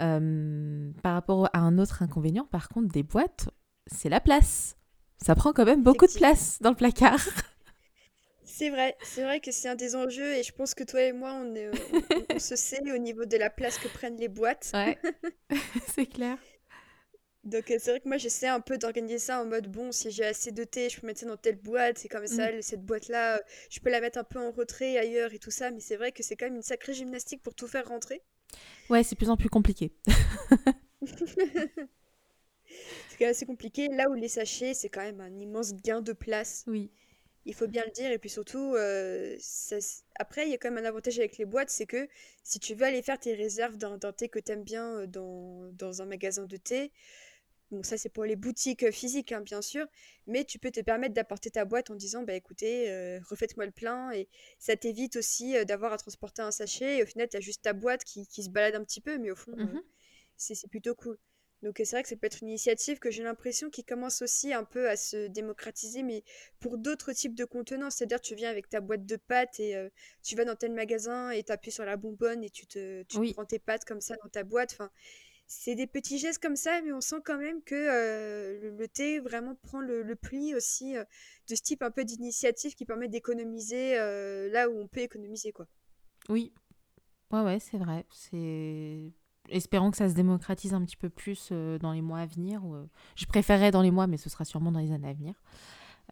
Euh, 0.00 0.90
par 1.02 1.14
rapport 1.14 1.48
à 1.52 1.60
un 1.60 1.78
autre 1.78 2.02
inconvénient, 2.02 2.46
par 2.50 2.68
contre, 2.68 2.88
des 2.88 3.04
boîtes, 3.04 3.48
c'est 3.86 4.08
la 4.08 4.20
place. 4.20 4.76
Ça 5.22 5.36
prend 5.36 5.52
quand 5.52 5.66
même 5.66 5.84
beaucoup 5.84 6.06
de 6.06 6.14
place 6.14 6.58
dans 6.60 6.70
le 6.70 6.76
placard. 6.76 7.20
C'est 8.60 8.68
vrai, 8.68 8.94
c'est 9.02 9.22
vrai 9.22 9.40
que 9.40 9.52
c'est 9.52 9.68
un 9.70 9.74
des 9.74 9.96
enjeux 9.96 10.34
et 10.34 10.42
je 10.42 10.52
pense 10.52 10.74
que 10.74 10.84
toi 10.84 11.00
et 11.02 11.12
moi, 11.12 11.32
on, 11.32 11.54
est- 11.54 11.70
on, 11.70 11.72
on- 11.96 12.36
on 12.36 12.38
se 12.38 12.56
sait 12.56 12.82
au 12.92 12.98
niveau 12.98 13.24
de 13.24 13.38
la 13.38 13.48
place 13.48 13.78
que 13.78 13.88
prennent 13.88 14.18
les 14.18 14.28
boîtes. 14.28 14.70
Ouais, 14.74 14.98
c'est 15.94 16.04
clair. 16.04 16.36
Donc 17.44 17.70
euh, 17.70 17.76
c'est 17.80 17.90
vrai 17.92 18.00
que 18.00 18.08
moi 18.08 18.18
j'essaie 18.18 18.48
un 18.48 18.60
peu 18.60 18.76
d'organiser 18.76 19.18
ça 19.18 19.40
en 19.40 19.46
mode 19.46 19.66
bon 19.72 19.92
si 19.92 20.10
j'ai 20.10 20.26
assez 20.26 20.52
de 20.52 20.62
thé 20.62 20.90
je 20.90 21.00
peux 21.00 21.06
mettre 21.06 21.20
ça 21.20 21.26
dans 21.26 21.38
telle 21.38 21.56
boîte 21.56 21.96
c'est 21.96 22.08
comme 22.08 22.24
Mm. 22.24 22.26
ça 22.26 22.50
le- 22.52 22.60
cette 22.60 22.84
boîte 22.84 23.08
là 23.08 23.40
je 23.70 23.80
peux 23.80 23.88
la 23.88 24.02
mettre 24.02 24.18
un 24.18 24.24
peu 24.24 24.38
en 24.38 24.50
retrait 24.52 24.98
ailleurs 24.98 25.32
et 25.32 25.38
tout 25.38 25.50
ça 25.50 25.70
mais 25.70 25.80
c'est 25.80 25.96
vrai 25.96 26.12
que 26.12 26.22
c'est 26.22 26.36
quand 26.36 26.44
même 26.44 26.56
une 26.56 26.62
sacrée 26.62 26.92
gymnastique 26.92 27.42
pour 27.42 27.54
tout 27.54 27.66
faire 27.66 27.88
rentrer 27.88 28.20
Ouais, 28.90 29.02
c'est 29.04 29.14
de 29.14 29.18
plus 29.18 29.30
en 29.30 29.38
plus 29.38 29.48
compliqué. 29.48 29.92
c'est 33.08 33.16
quand 33.18 33.24
même 33.24 33.30
assez 33.30 33.46
compliqué 33.46 33.88
là 33.88 34.10
où 34.10 34.14
les 34.14 34.28
sachets 34.28 34.74
c'est 34.74 34.90
quand 34.90 35.00
même 35.00 35.20
un 35.22 35.40
immense 35.40 35.72
gain 35.74 36.02
de 36.02 36.12
place 36.12 36.64
Oui. 36.66 36.90
Il 37.46 37.54
faut 37.54 37.66
bien 37.68 37.84
le 37.84 37.90
dire 37.92 38.10
et 38.12 38.18
puis 38.18 38.30
surtout 38.30 38.74
euh, 38.76 39.36
ça 39.40 39.76
s- 39.78 40.04
après 40.16 40.46
il 40.46 40.50
y 40.50 40.54
a 40.54 40.58
quand 40.58 40.70
même 40.70 40.84
un 40.84 40.88
avantage 40.88 41.18
avec 41.18 41.38
les 41.38 41.44
boîtes 41.46 41.70
c'est 41.70 41.86
que 41.86 42.08
si 42.44 42.60
tu 42.60 42.74
veux 42.74 42.84
aller 42.86 43.02
faire 43.02 43.18
tes 43.18 43.34
réserves 43.34 43.76
d'un 43.78 43.98
d'un 43.98 44.12
thé 44.12 44.28
que 44.28 44.38
t'aimes 44.38 44.64
bien 44.64 45.00
euh, 45.00 45.06
dans, 45.06 45.70
dans 45.72 46.02
un 46.02 46.06
magasin 46.06 46.44
de 46.46 46.56
thé 46.56 46.92
Bon, 47.70 47.82
ça, 47.84 47.96
c'est 47.96 48.08
pour 48.08 48.24
les 48.24 48.34
boutiques 48.36 48.82
euh, 48.82 48.90
physiques, 48.90 49.30
hein, 49.32 49.40
bien 49.42 49.62
sûr, 49.62 49.86
mais 50.26 50.44
tu 50.44 50.58
peux 50.58 50.70
te 50.72 50.80
permettre 50.80 51.14
d'apporter 51.14 51.50
ta 51.52 51.64
boîte 51.64 51.90
en 51.90 51.94
disant, 51.94 52.22
bah 52.24 52.34
écoutez, 52.34 52.90
euh, 52.90 53.20
refaites-moi 53.28 53.64
le 53.66 53.70
plein, 53.72 54.10
et 54.12 54.28
ça 54.58 54.76
t'évite 54.76 55.16
aussi 55.16 55.56
euh, 55.56 55.64
d'avoir 55.64 55.92
à 55.92 55.98
transporter 55.98 56.42
un 56.42 56.50
sachet, 56.50 56.98
et 56.98 57.02
au 57.02 57.06
final, 57.06 57.28
tu 57.28 57.36
as 57.36 57.40
juste 57.40 57.62
ta 57.62 57.72
boîte 57.72 58.02
qui, 58.04 58.26
qui 58.26 58.42
se 58.42 58.50
balade 58.50 58.74
un 58.74 58.84
petit 58.84 59.00
peu, 59.00 59.18
mais 59.18 59.30
au 59.30 59.36
fond, 59.36 59.54
euh, 59.68 59.74
Mhm. 59.74 59.80
c'est 60.36 60.54
c'est 60.56 60.68
plutôt 60.68 60.94
cool. 60.96 61.18
Donc 61.62 61.76
c'est 61.78 61.90
vrai 61.90 62.02
que 62.02 62.08
ça 62.08 62.16
peut 62.16 62.26
être 62.26 62.40
une 62.42 62.48
initiative 62.48 62.98
que 62.98 63.10
j'ai 63.10 63.22
l'impression 63.22 63.68
qui 63.68 63.84
commence 63.84 64.22
aussi 64.22 64.52
un 64.54 64.64
peu 64.64 64.88
à 64.88 64.96
se 64.96 65.26
démocratiser, 65.28 66.02
mais 66.02 66.24
pour 66.58 66.78
d'autres 66.78 67.12
types 67.12 67.34
de 67.34 67.44
contenants, 67.44 67.90
c'est-à-dire 67.90 68.20
tu 68.20 68.34
viens 68.34 68.50
avec 68.50 68.68
ta 68.68 68.80
boîte 68.80 69.04
de 69.04 69.16
pâtes 69.16 69.60
et 69.60 69.76
euh, 69.76 69.90
tu 70.22 70.36
vas 70.36 70.44
dans 70.44 70.56
tel 70.56 70.72
magasin 70.72 71.30
et 71.30 71.42
tu 71.42 71.52
appuies 71.52 71.70
sur 71.72 71.84
la 71.84 71.96
bonbonne 71.96 72.42
et 72.44 72.50
tu 72.50 72.66
te, 72.66 73.02
tu 73.04 73.18
te 73.18 73.32
prends 73.32 73.44
tes 73.44 73.58
pâtes 73.58 73.84
comme 73.84 74.00
ça 74.00 74.14
dans 74.22 74.30
ta 74.30 74.42
boîte. 74.42 74.72
Enfin, 74.72 74.90
c'est 75.46 75.74
des 75.74 75.86
petits 75.86 76.18
gestes 76.18 76.40
comme 76.42 76.56
ça, 76.56 76.80
mais 76.82 76.92
on 76.92 77.00
sent 77.00 77.20
quand 77.24 77.38
même 77.38 77.62
que 77.62 77.74
euh, 77.74 78.58
le, 78.60 78.70
le 78.70 78.88
thé 78.88 79.18
vraiment 79.20 79.54
prend 79.56 79.80
le, 79.80 80.02
le 80.02 80.16
pli 80.16 80.54
aussi 80.54 80.96
euh, 80.96 81.04
de 81.48 81.54
ce 81.56 81.62
type 81.62 81.82
un 81.82 81.90
peu 81.90 82.04
d'initiative 82.04 82.74
qui 82.74 82.86
permet 82.86 83.08
d'économiser 83.08 83.96
là 84.50 84.68
où 84.70 84.80
on 84.80 84.88
peut 84.88 85.00
économiser, 85.00 85.52
quoi. 85.52 85.66
oui. 86.28 86.52
Ouais, 87.30 87.42
ouais, 87.42 87.60
c'est 87.60 87.78
vrai. 87.78 88.06
C'est... 88.10 89.12
Espérons 89.50 89.90
que 89.90 89.96
ça 89.96 90.08
se 90.08 90.14
démocratise 90.14 90.74
un 90.74 90.84
petit 90.84 90.96
peu 90.96 91.10
plus 91.10 91.50
euh, 91.52 91.78
dans 91.78 91.92
les 91.92 92.02
mois 92.02 92.20
à 92.20 92.26
venir. 92.26 92.62
euh, 92.64 92.88
Je 93.16 93.26
préférerais 93.26 93.70
dans 93.70 93.82
les 93.82 93.90
mois, 93.90 94.06
mais 94.06 94.16
ce 94.16 94.30
sera 94.30 94.44
sûrement 94.44 94.72
dans 94.72 94.80
les 94.80 94.92
années 94.92 95.08
à 95.08 95.12
venir. 95.12 95.34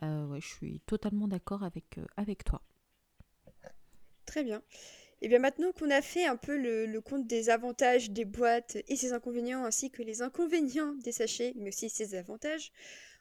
Euh, 0.02 0.26
ouais, 0.26 0.40
je 0.40 0.46
suis 0.46 0.80
totalement 0.80 1.28
d'accord 1.28 1.62
avec, 1.62 1.98
avec 2.16 2.44
toi. 2.44 2.62
Très 4.26 4.44
bien. 4.44 4.62
Et 5.20 5.28
bien 5.28 5.40
maintenant 5.40 5.72
qu'on 5.72 5.90
a 5.90 6.02
fait 6.02 6.26
un 6.26 6.36
peu 6.36 6.56
le, 6.56 6.86
le 6.86 7.00
compte 7.00 7.26
des 7.26 7.50
avantages 7.50 8.10
des 8.10 8.24
boîtes 8.24 8.76
et 8.86 8.94
ses 8.94 9.12
inconvénients, 9.12 9.64
ainsi 9.64 9.90
que 9.90 10.02
les 10.02 10.22
inconvénients 10.22 10.92
des 11.02 11.12
sachets, 11.12 11.54
mais 11.56 11.68
aussi 11.70 11.90
ses 11.90 12.14
avantages, 12.14 12.70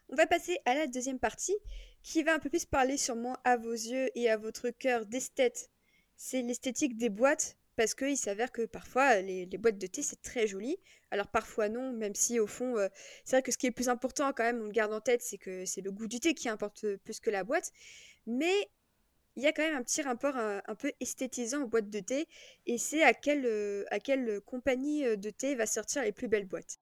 on 0.08 0.14
va 0.14 0.26
passer 0.26 0.58
à 0.64 0.74
la 0.74 0.86
deuxième 0.86 1.18
partie, 1.18 1.56
qui 2.02 2.22
va 2.22 2.34
un 2.34 2.38
peu 2.38 2.50
plus 2.50 2.64
parler 2.64 2.96
sûrement 2.96 3.36
à 3.44 3.56
vos 3.56 3.72
yeux 3.72 4.10
et 4.14 4.30
à 4.30 4.36
votre 4.36 4.70
cœur 4.70 5.06
d'esthète. 5.06 5.70
C'est 6.16 6.42
l'esthétique 6.42 6.96
des 6.96 7.10
boîtes, 7.10 7.56
parce 7.78 7.94
qu'il 7.94 8.16
s'avère 8.16 8.50
que 8.50 8.66
parfois 8.66 9.20
les, 9.20 9.46
les 9.46 9.58
boîtes 9.58 9.78
de 9.78 9.86
thé 9.86 10.02
c'est 10.02 10.20
très 10.20 10.48
joli, 10.48 10.76
alors 11.12 11.28
parfois 11.28 11.68
non, 11.68 11.92
même 11.92 12.14
si 12.16 12.40
au 12.40 12.48
fond, 12.48 12.76
euh, 12.76 12.88
c'est 13.24 13.36
vrai 13.36 13.42
que 13.42 13.52
ce 13.52 13.56
qui 13.56 13.68
est 13.68 13.70
plus 13.70 13.88
important 13.88 14.32
quand 14.32 14.42
même, 14.42 14.60
on 14.60 14.64
le 14.64 14.72
garde 14.72 14.92
en 14.92 15.00
tête, 15.00 15.22
c'est 15.22 15.38
que 15.38 15.64
c'est 15.64 15.80
le 15.80 15.92
goût 15.92 16.08
du 16.08 16.18
thé 16.18 16.34
qui 16.34 16.48
importe 16.48 16.96
plus 16.96 17.20
que 17.20 17.30
la 17.30 17.44
boîte, 17.44 17.70
mais 18.26 18.68
il 19.36 19.44
y 19.44 19.46
a 19.46 19.52
quand 19.52 19.62
même 19.62 19.76
un 19.76 19.84
petit 19.84 20.02
rapport 20.02 20.36
un, 20.36 20.74
peu 20.74 20.90
esthétisant 20.98 21.62
aux 21.62 21.68
boîtes 21.68 21.88
de 21.88 22.00
thé, 22.00 22.26
et 22.66 22.78
c'est 22.78 23.04
à 23.04 23.14
quelle, 23.14 23.46
euh, 23.46 23.84
à 23.92 24.00
quelle 24.00 24.40
compagnie 24.40 25.06
euh, 25.06 25.14
de 25.14 25.30
thé 25.30 25.54
va 25.54 25.66
sortir 25.66 26.02
les 26.02 26.10
plus 26.10 26.26
belles 26.26 26.46
boîtes. 26.46 26.80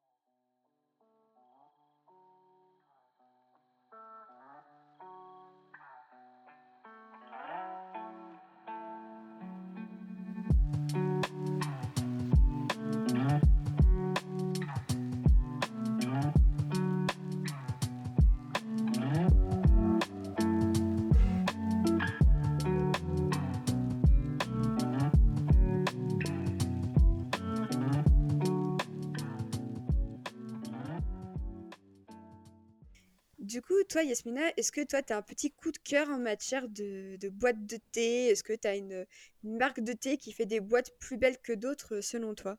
Du 33.57 33.63
coup, 33.63 33.73
toi, 33.89 34.03
Yasmina, 34.03 34.43
est-ce 34.59 34.71
que 34.71 34.85
toi, 34.85 35.01
tu 35.01 35.15
as 35.15 35.17
un 35.17 35.23
petit 35.23 35.51
coup 35.51 35.73
de 35.73 35.79
cœur 35.79 36.11
en 36.11 36.19
matière 36.19 36.69
de, 36.69 37.17
de 37.17 37.31
boîtes 37.31 37.65
de 37.65 37.79
thé? 37.91 38.27
Est-ce 38.27 38.43
que 38.43 38.53
tu 38.53 38.69
as 38.69 38.77
une, 38.77 39.07
une 39.45 39.57
marque 39.57 39.81
de 39.81 39.95
thé 39.95 40.19
qui 40.19 40.33
fait 40.33 40.45
des 40.45 40.61
boîtes 40.61 40.91
plus 40.99 41.17
belles 41.17 41.39
que 41.43 41.55
d'autres, 41.55 42.03
selon 42.03 42.35
toi? 42.35 42.59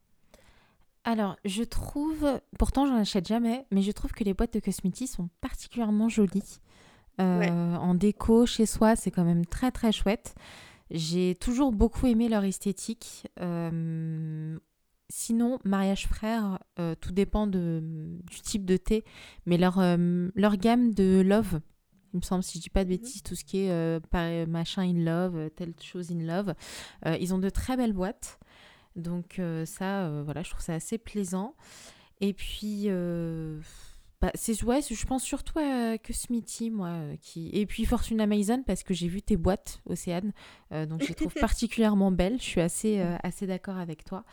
Alors, 1.04 1.38
je 1.46 1.62
trouve, 1.62 2.42
pourtant 2.58 2.88
j'en 2.88 2.96
achète 2.96 3.28
jamais, 3.28 3.68
mais 3.70 3.84
je 3.84 3.92
trouve 3.92 4.12
que 4.12 4.24
les 4.24 4.34
boîtes 4.34 4.54
de 4.54 4.60
Cosmiti 4.60 5.06
sont 5.06 5.30
particulièrement 5.40 6.10
jolies. 6.10 6.62
Ouais. 7.20 7.52
Euh, 7.52 7.76
en 7.76 7.94
déco, 7.94 8.48
chez 8.48 8.66
soi, 8.66 8.96
c'est 8.96 9.12
quand 9.12 9.24
même 9.24 9.46
très 9.46 9.70
très 9.70 9.92
chouette. 9.92 10.34
J'ai 10.90 11.36
toujours 11.36 11.74
beaucoup 11.74 12.08
aimé 12.08 12.28
leur 12.28 12.44
esthétique. 12.44 13.28
Euh, 13.40 14.58
sinon, 15.10 15.60
Mariage 15.64 16.08
Frère, 16.08 16.60
euh, 16.80 16.96
tout 17.00 17.12
dépend 17.12 17.48
de, 17.48 17.82
du 18.30 18.42
type 18.42 18.66
de 18.66 18.78
thé, 18.78 19.04
mais 19.46 19.58
leur, 19.58 19.80
euh, 19.80 20.30
leur 20.36 20.58
gamme 20.58 20.94
de 20.94 21.22
Love, 21.26 21.62
il 22.14 22.18
me 22.18 22.22
semble, 22.22 22.44
si 22.44 22.58
je 22.58 22.64
dis 22.64 22.70
pas 22.70 22.84
de 22.84 22.90
Mhm. 22.90 22.98
bêtises, 22.98 23.24
tout 23.24 23.36
ce 23.36 23.44
qui 23.44 23.60
est 23.66 23.72
euh, 23.72 24.00
machin 24.48 24.84
in 24.84 25.04
love, 25.04 25.50
telle 25.56 25.74
chose 25.82 26.12
in 26.12 26.24
love, 26.24 26.54
ils 27.20 27.34
ont 27.34 27.38
de 27.40 27.50
très 27.50 27.78
belles 27.78 27.94
boîtes. 27.94 28.40
Donc 28.96 29.40
ça, 29.66 30.24
voilà, 30.24 30.42
je 30.42 30.50
trouve 30.50 30.64
ça 30.64 30.74
assez 30.74 30.98
plaisant. 30.98 31.54
Et 32.20 32.34
puis, 32.34 32.88
bah, 34.20 34.32
c'est 34.34 34.64
ouais, 34.64 34.82
je 34.82 35.06
pense 35.06 35.24
surtout 35.24 35.60
à 35.60 36.00
que 36.00 36.12
Smithy, 36.12 36.72
moi, 36.72 36.88
euh, 36.88 37.16
qui 37.22 37.52
et 37.54 37.68
puis 37.68 37.86
Fortune 37.86 38.20
Amazon 38.20 38.64
parce 38.66 38.82
que 38.82 38.96
j'ai 38.96 39.08
vu 39.08 39.22
tes 39.22 39.38
boîtes, 39.38 39.80
Océane, 39.86 40.34
euh, 40.72 40.88
donc 40.88 41.04
je 41.04 41.10
les 41.10 41.14
trouve 41.14 41.34
particulièrement 41.40 42.12
belles. 42.12 42.40
Je 42.40 42.46
suis 42.46 42.62
assez 42.62 43.00
euh, 43.00 43.16
assez 43.22 43.46
d'accord 43.46 43.78
avec 43.78 44.04
toi. 44.04 44.24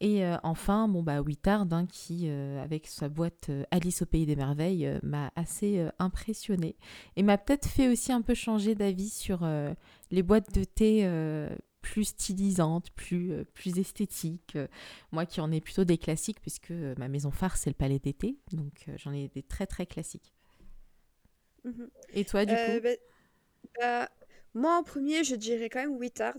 Et 0.00 0.24
euh, 0.24 0.36
enfin, 0.42 0.88
bon 0.88 1.04
bah 1.04 1.20
Wittard, 1.20 1.66
hein, 1.70 1.86
qui 1.86 2.24
euh, 2.24 2.60
avec 2.60 2.88
sa 2.88 3.08
boîte 3.08 3.46
euh, 3.50 3.62
Alice 3.70 4.02
au 4.02 4.06
pays 4.06 4.26
des 4.26 4.34
merveilles 4.34 4.86
euh, 4.86 4.98
m'a 5.04 5.30
assez 5.36 5.78
euh, 5.78 5.90
impressionnée 6.00 6.74
et 7.14 7.22
m'a 7.22 7.38
peut-être 7.38 7.68
fait 7.68 7.86
aussi 7.86 8.10
un 8.12 8.22
peu 8.22 8.34
changer 8.34 8.74
d'avis 8.74 9.10
sur 9.10 9.44
euh, 9.44 9.72
les 10.10 10.24
boîtes 10.24 10.52
de 10.52 10.64
thé. 10.64 11.04
Plus 11.92 12.04
stylisantes, 12.04 12.90
plus, 12.90 13.32
euh, 13.32 13.44
plus 13.54 13.78
esthétiques. 13.78 14.56
Euh, 14.56 14.66
moi 15.10 15.24
qui 15.24 15.40
en 15.40 15.50
ai 15.50 15.60
plutôt 15.60 15.84
des 15.84 15.96
classiques, 15.96 16.40
puisque 16.40 16.70
euh, 16.70 16.94
ma 16.98 17.08
maison 17.08 17.30
phare, 17.30 17.56
c'est 17.56 17.70
le 17.70 17.74
palais 17.74 17.98
d'été. 17.98 18.36
Donc 18.52 18.86
j'en 18.96 19.12
ai 19.12 19.28
des 19.28 19.42
très 19.42 19.66
très 19.66 19.86
classiques. 19.86 20.34
Mhm. 21.64 21.88
Et 22.12 22.24
toi, 22.24 22.44
du 22.44 22.54
coup? 22.54 22.80
bah, 22.82 22.90
bah, 23.78 24.08
moi, 24.54 24.76
en 24.78 24.82
premier, 24.82 25.24
je 25.24 25.34
dirais 25.34 25.70
quand 25.70 25.80
même 25.80 25.96
Wittard. 25.96 26.36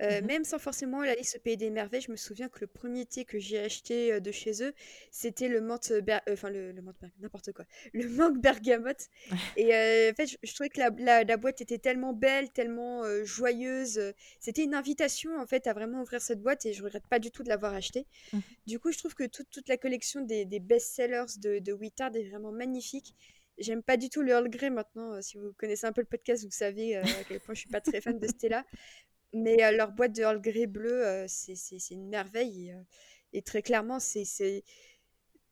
Euh, 0.00 0.20
Mhm. 0.20 0.26
même 0.26 0.44
sans 0.44 0.58
forcément 0.58 1.02
la 1.02 1.14
liste 1.14 1.38
Pays 1.40 1.56
des 1.56 1.68
Merveilles, 1.70 2.00
je 2.00 2.10
me 2.10 2.16
souviens 2.16 2.48
que 2.48 2.60
le 2.60 2.66
premier 2.66 3.04
thé 3.04 3.24
que 3.24 3.38
j'ai 3.38 3.58
acheté 3.58 4.12
euh, 4.12 4.20
de 4.20 4.32
chez 4.32 4.62
eux, 4.64 4.72
c'était 5.10 5.48
le 5.48 5.60
menthe, 5.60 5.92
ber- 5.92 6.22
euh, 6.28 6.32
enfin 6.32 6.48
le, 6.50 6.72
le 6.72 6.82
n'importe 7.20 7.52
quoi, 7.52 7.66
le 7.92 8.08
mangue 8.08 8.40
bergamote. 8.40 9.08
Et 9.56 9.66
en 9.66 10.14
fait, 10.14 10.26
je, 10.26 10.36
je 10.42 10.54
trouvais 10.54 10.70
que 10.70 10.80
la, 10.80 10.90
la- 10.98 11.24
la 11.24 11.36
boîte 11.36 11.60
était 11.60 11.78
tellement 11.78 12.14
belle, 12.14 12.50
tellement 12.50 13.02
joyeuse. 13.24 14.00
C'était 14.40 14.64
une 14.64 14.74
invitation 14.74 15.36
en 15.38 15.46
fait 15.46 15.66
à 15.66 15.72
vraiment 15.74 16.00
ouvrir 16.02 16.20
cette 16.22 16.40
boîte 16.40 16.64
et 16.66 16.72
je 16.72 16.82
regrette 16.82 17.06
pas 17.06 17.18
du 17.18 17.30
tout 17.30 17.42
de 17.42 17.48
l'avoir 17.50 17.74
achetée. 17.74 18.06
Mhm. 18.32 18.42
Du 18.66 18.78
coup, 18.80 18.92
je 18.92 18.98
trouve 18.98 19.14
que 19.14 19.24
toute, 19.24 19.50
toute 19.50 19.68
la 19.68 19.76
collection 19.76 20.22
des, 20.22 20.44
des 20.46 20.58
best-sellers 20.60 21.26
de, 21.38 21.58
de 21.58 21.72
Wittard 21.72 22.16
est 22.16 22.28
vraiment 22.28 22.50
magnifique. 22.52 23.14
J'aime 23.58 23.82
pas 23.82 23.98
du 23.98 24.08
tout 24.08 24.22
le 24.22 24.30
Earl 24.32 24.48
Grey 24.48 24.70
maintenant. 24.70 25.20
si 25.20 25.36
vous 25.36 25.52
connaissez 25.52 25.86
un 25.86 25.92
peu 25.92 26.00
le 26.00 26.06
podcast, 26.06 26.42
vous 26.44 26.50
savez 26.50 26.96
euh, 26.96 27.02
à 27.02 27.24
quel 27.28 27.38
point 27.40 27.54
je 27.54 27.60
suis 27.60 27.68
pas 27.68 27.82
très 27.82 28.00
fan 28.00 28.18
de 28.18 28.26
thé-là. 28.26 28.64
Mais 29.32 29.62
euh, 29.64 29.72
leur 29.72 29.92
boîte 29.92 30.12
de 30.14 30.22
Earl 30.22 30.40
Grey 30.40 30.66
bleu, 30.66 31.06
euh, 31.06 31.26
c'est 31.28 31.54
c'est- 31.56 31.78
c'est 31.78 31.94
une 31.94 32.08
merveille. 32.08 32.68
Et, 32.68 32.72
euh, 32.74 32.82
et 33.32 33.42
très 33.42 33.62
clairement, 33.62 33.98
c'est, 34.00 34.24
c'est... 34.24 34.64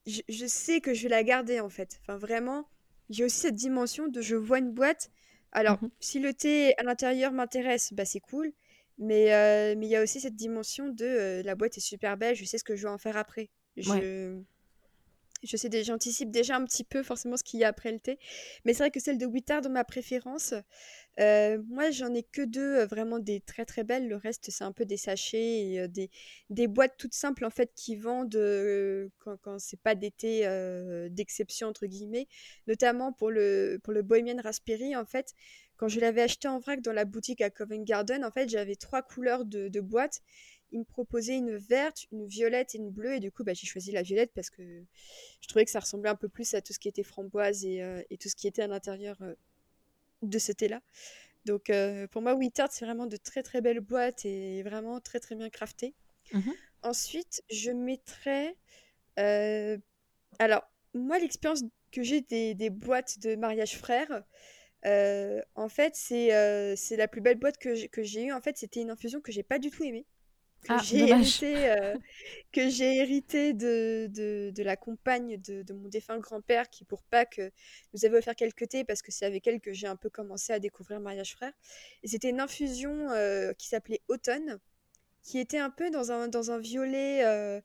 Je, 0.07 0.21
je 0.29 0.47
sais 0.47 0.81
que 0.81 0.95
je 0.95 1.05
vais 1.05 1.09
la 1.11 1.25
garder 1.25 1.61
en 1.61 1.69
fait. 1.71 1.99
Enfin, 2.03 2.17
vraiment, 2.19 2.67
j'ai 3.11 3.25
aussi 3.25 3.39
cette 3.41 3.55
dimension 3.55 4.09
de 4.09 4.21
je 4.23 4.37
vois 4.37 4.59
une 4.59 4.73
boîte. 4.73 5.11
Alors, 5.53 5.79
Mhm. 5.81 5.91
si 6.01 6.21
le 6.21 6.33
thé 6.35 6.75
à 6.79 6.83
l'intérieur 6.85 7.33
m'intéresse, 7.33 7.93
bah 7.93 8.05
c'est 8.05 8.21
cool. 8.21 8.53
Mais 8.99 9.33
euh, 9.35 9.75
mais 9.79 9.87
il 9.87 9.91
y 9.91 9.97
a 9.97 10.03
aussi 10.03 10.21
cette 10.21 10.37
dimension 10.37 10.89
de 10.91 11.05
euh, 11.07 11.43
la 11.43 11.55
boîte 11.55 11.77
est 11.79 11.81
super 11.81 12.17
belle, 12.19 12.35
je 12.37 12.45
sais 12.45 12.59
ce 12.59 12.65
que 12.65 12.77
je 12.77 12.83
vais 12.85 12.89
en 12.93 12.99
faire 12.99 13.17
après. 13.17 13.51
Ouais. 13.87 14.05
Je, 14.05 14.41
je 15.43 15.57
sais 15.57 15.69
déjà, 15.71 15.93
j'anticipe 15.93 16.31
déjà 16.31 16.57
un 16.57 16.65
petit 16.65 16.85
peu 16.85 17.03
forcément 17.03 17.37
ce 17.37 17.45
qu'il 17.45 17.61
y 17.61 17.65
a 17.65 17.69
après 17.69 17.93
le 17.93 17.99
thé. 18.01 18.19
Mais 18.65 18.75
c'est 18.75 18.83
vrai 18.83 18.91
que 18.91 19.01
celle 19.01 19.17
de 19.19 19.27
Wittard 19.27 19.63
dans 19.63 19.71
ma 19.71 19.85
préférence. 19.85 20.55
Euh, 21.19 21.61
moi, 21.69 21.91
j'en 21.91 22.15
ai 22.15 22.23
que 22.23 22.43
deux, 22.43 22.77
euh, 22.77 22.87
vraiment 22.87 23.19
des 23.19 23.41
très 23.41 23.65
très 23.65 23.85
belles. 23.85 24.09
Le 24.09 24.17
reste, 24.17 24.51
c'est 24.51 24.65
un 24.65 24.73
peu 24.73 24.85
des 24.85 24.97
sachets 24.97 25.71
et 25.71 25.81
euh, 25.81 25.89
des, 26.49 26.67
boîtes 26.69 26.95
toutes 26.97 27.15
simples 27.15 27.45
en 27.45 27.51
fait 27.51 27.73
qui 27.75 27.97
vendent 27.97 28.39
quand, 29.19 29.37
quand 29.39 29.59
c'est 29.59 29.81
pas 29.81 29.95
d'été 29.95 30.47
d'exception 31.11 31.69
entre 31.69 31.87
guillemets. 31.87 32.29
Notamment 32.67 33.13
pour 33.13 33.31
le, 33.31 33.79
pour 33.83 33.93
le 33.93 34.03
Bohemian 34.03 34.41
Raspberry 34.43 34.97
en 34.97 35.05
fait. 35.05 35.35
Quand 35.77 35.89
je 35.89 35.99
l'avais 35.99 36.23
acheté 36.23 36.47
en 36.47 36.59
vrac 36.59 36.83
dans 36.83 36.93
la 36.93 37.07
boutique 37.07 37.41
à 37.41 37.49
Covent 37.49 37.85
Garden, 37.85 38.23
en 38.25 38.31
fait, 38.31 38.51
j'avais 38.51 38.77
trois 38.77 39.03
couleurs 39.03 39.47
de, 39.47 39.69
de 39.69 39.81
boîtes. 39.81 40.21
Ils 40.73 40.81
me 40.81 40.85
proposaient 40.85 41.37
une 41.37 41.57
verte, 41.57 42.07
une 42.13 42.27
violette 42.27 42.75
et 42.75 42.79
une 42.79 42.91
bleue. 42.91 43.15
Et 43.15 43.21
du 43.21 43.33
coup, 43.33 43.45
bah, 43.45 43.55
j'ai 43.55 43.67
choisi 43.67 43.91
la 43.91 44.03
violette 44.03 44.31
parce 44.35 44.51
que 44.51 44.63
je 45.41 45.49
trouvais 45.49 45.65
que 45.65 45.71
ça 45.71 45.81
ressemblait 45.81 46.11
un 46.11 46.17
peu 46.17 46.29
plus 46.29 46.53
à 46.55 46.61
tout 46.61 46.75
ce 46.75 46.79
qui 46.79 46.89
était 46.89 47.03
framboise 47.03 47.65
et, 47.65 47.83
tout 48.21 48.29
ce 48.29 48.37
qui 48.37 48.47
était 48.47 48.63
à 48.63 48.67
l'intérieur 48.67 49.19
de 50.23 50.39
ce 50.39 50.53
thé-là. 50.53 50.81
Donc 51.47 51.71
euh, 51.71 52.07
pour 52.09 52.23
moi, 52.23 52.35
Wittard, 52.35 52.69
c'est 52.73 52.85
vraiment 52.85 53.07
de 53.07 53.17
très 53.17 53.43
très 53.43 53.61
belles 53.61 53.81
boîtes 53.81 54.25
et 54.25 54.63
vraiment 54.63 55.01
très 55.01 55.21
très 55.21 55.35
bien 55.37 55.51
craftées. 55.51 55.95
Mhm. 56.33 56.55
Ensuite, 56.83 57.43
je 57.51 57.71
mettrais... 57.71 58.57
euh, 59.19 59.79
Alors, 60.39 60.65
moi, 60.95 61.19
l'expérience 61.19 61.63
que 61.93 62.03
j'ai 62.03 62.21
des, 62.23 62.55
des 62.55 62.71
boîtes 62.71 63.19
de 63.21 63.37
mariage 63.37 63.77
frère, 63.79 64.25
euh, 64.87 65.41
en 65.55 65.69
fait, 65.69 65.95
c'est 65.97 66.31
c'est 66.77 66.97
la 66.97 67.09
plus 67.09 67.21
belle 67.21 67.39
boîte 67.39 67.59
que 67.59 67.75
j'ai 67.75 67.89
que 67.89 68.03
j'ai 68.03 68.25
eue. 68.27 68.33
En 68.33 68.41
fait, 68.41 68.57
c'était 68.59 68.81
une 68.81 68.91
infusion 68.91 69.21
que 69.21 69.33
j'ai 69.33 69.43
pas 69.43 69.59
du 69.59 69.71
tout 69.71 69.85
aimée, 69.85 70.07
que 70.63 70.73
Ah, 70.73 70.79
j'ai 70.79 71.09
hérité, 71.09 71.71
euh, 71.71 71.97
que 72.53 72.69
j'ai 72.69 72.97
hérité 72.99 73.53
de, 73.55 74.09
de, 74.11 74.51
de 74.55 74.63
la 74.63 74.77
compagne 74.77 75.41
de, 75.41 75.63
de 75.63 75.73
mon 75.73 75.89
défunt 75.89 76.19
grand-père 76.19 76.69
qui, 76.71 76.85
pour 76.85 77.03
Pâques, 77.05 77.41
nous 77.95 78.05
avait 78.05 78.19
offert 78.19 78.37
quelques 78.37 78.69
thés 78.69 78.85
parce 78.85 79.03
que 79.03 79.13
c'est 79.13 79.27
avec 79.27 79.47
elle 79.47 79.61
que 79.61 79.73
j'ai 79.73 79.87
un 79.87 79.97
peu 79.97 80.11
commencé 80.11 80.53
à 80.53 80.59
découvrir 80.59 81.01
Mariage 81.01 81.33
Frère. 81.35 81.53
Et 82.03 82.09
c'était 82.09 82.31
une 82.31 82.41
infusion 82.41 83.11
euh, 83.11 83.53
qui 83.55 83.69
s'appelait 83.69 84.01
Automne, 84.09 84.59
qui 85.23 85.39
était 85.39 85.59
un 85.59 85.71
peu 85.71 85.91
dans 85.91 86.13
un, 86.13 86.29
dans 86.29 86.51
un 86.51 86.59
violet 86.59 87.25
euh, 87.25 87.61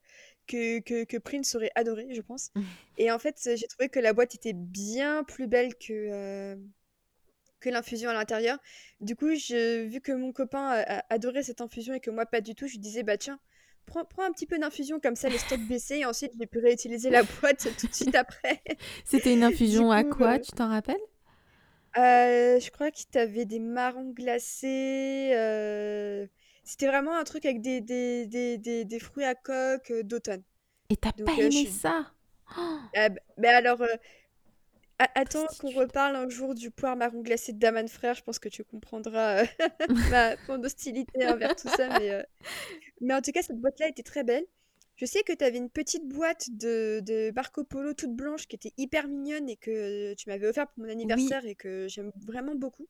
que, 0.48 0.80
que, 0.80 1.04
que 1.04 1.18
Prince 1.18 1.56
aurait 1.56 1.72
adoré, 1.76 2.08
je 2.14 2.22
pense. 2.22 2.52
Et 2.98 3.12
en 3.12 3.20
fait, 3.20 3.38
j'ai 3.56 3.68
trouvé 3.68 3.90
que 3.90 4.00
la 4.00 4.14
boîte 4.14 4.36
était 4.36 4.54
bien 4.54 5.24
plus 5.24 5.48
belle 5.48 5.76
que, 5.76 6.58
que 7.66 7.72
l'infusion 7.72 8.10
à 8.10 8.14
l'intérieur. 8.14 8.60
Du 9.02 9.16
coup, 9.16 9.36
je, 9.36 9.86
vu 9.86 10.02
que 10.02 10.12
mon 10.12 10.32
copain 10.34 10.68
a, 10.68 11.00
a 11.00 11.06
adoré 11.14 11.44
cette 11.44 11.62
infusion 11.62 11.94
et 11.94 12.00
que 12.00 12.12
moi 12.12 12.26
pas 12.26 12.42
du 12.42 12.56
tout, 12.56 12.68
je 12.68 12.74
lui 12.74 12.80
disais 12.80 13.04
bah 13.04 13.18
tiens, 13.18 13.40
prends, 13.86 14.06
prends 14.06 14.24
un 14.26 14.32
petit 14.32 14.48
peu 14.48 14.60
d'infusion 14.60 15.00
comme 15.00 15.16
ça 15.16 15.30
les 15.30 15.40
stocks 15.40 15.62
baissés 15.66 15.98
et 16.00 16.06
ensuite 16.06 16.34
j'ai 16.40 16.48
pu 16.48 16.60
réutiliser 16.60 17.10
la 17.12 17.24
boîte 17.24 17.68
tout 17.80 17.88
de 17.88 17.94
suite 17.96 18.16
après. 18.16 18.62
C'était 19.06 19.34
une 19.34 19.44
infusion 19.44 19.90
à 19.92 20.04
quoi, 20.04 20.38
euh, 20.38 20.40
tu 20.40 20.52
t'en 20.52 20.68
rappelles? 20.70 21.00
Euh, 21.98 22.60
je 22.60 22.70
crois 22.72 22.92
que 22.92 23.00
t'avais 23.12 23.46
des 23.46 23.60
marrons 23.60 24.12
glacés. 24.12 25.32
euh, 25.36 26.28
C'était 26.64 26.88
vraiment 26.88 27.16
un 27.18 27.24
truc 27.24 27.46
avec 27.46 27.62
des, 27.62 27.80
des, 27.82 28.26
des, 28.28 28.58
des, 28.58 28.84
des 28.86 29.00
fruits 29.00 29.24
à 29.26 29.36
coque 29.36 29.92
d'automne. 30.04 30.44
Et 30.90 30.98
t'as 30.98 31.12
pas 31.12 31.38
je 31.38 31.48
aimé 31.48 31.68
ça? 31.68 32.12
Oh, 32.58 32.80
Ah, 32.96 33.10
bah, 33.10 33.22
mais 33.38 33.50
alors, 33.50 33.82
attends 35.00 35.48
qu'on 35.60 35.72
reparle 35.72 36.16
un 36.16 36.30
jour 36.30 36.56
du 36.56 36.72
poire 36.72 36.96
marron 36.96 37.22
glacé 37.22 37.54
de 37.54 37.60
Daman 37.60 37.88
Frère. 37.88 38.14
Je 38.16 38.24
pense 38.24 38.40
que 38.40 38.50
tu 38.50 38.64
comprendras 38.64 39.44
euh, 39.44 39.46
ma, 40.10 40.36
mon 40.48 40.64
hostilité 40.64 41.28
envers 41.28 41.56
tout 41.56 41.70
ça. 41.70 41.90
Mais, 42.00 42.12
euh, 42.12 42.24
mais 43.02 43.14
en 43.14 43.22
tout 43.22 43.32
cas, 43.32 43.42
cette 43.42 43.60
boîte-là 43.60 43.90
était 43.90 44.04
très 44.04 44.24
belle. 44.24 44.46
Je 44.96 45.06
sais 45.06 45.24
que 45.24 45.34
tu 45.34 45.44
avais 45.44 45.58
une 45.58 45.70
petite 45.70 46.08
boîte 46.08 46.50
de, 46.52 47.02
de 47.06 47.32
Marco 47.36 47.64
Polo 47.66 47.94
toute 47.94 48.16
blanche 48.16 48.48
qui 48.48 48.56
était 48.56 48.74
hyper 48.78 49.08
mignonne 49.10 49.50
et 49.50 49.58
que 49.58 50.14
tu 50.16 50.30
m'avais 50.30 50.48
offert 50.48 50.68
pour 50.70 50.84
mon 50.86 50.90
Oui, 51.04 51.40
anniversaire 51.40 51.46
et 51.46 51.56
que 51.56 51.88
j'aime 51.90 52.12
vraiment 52.26 52.56
beaucoup. 52.56 52.88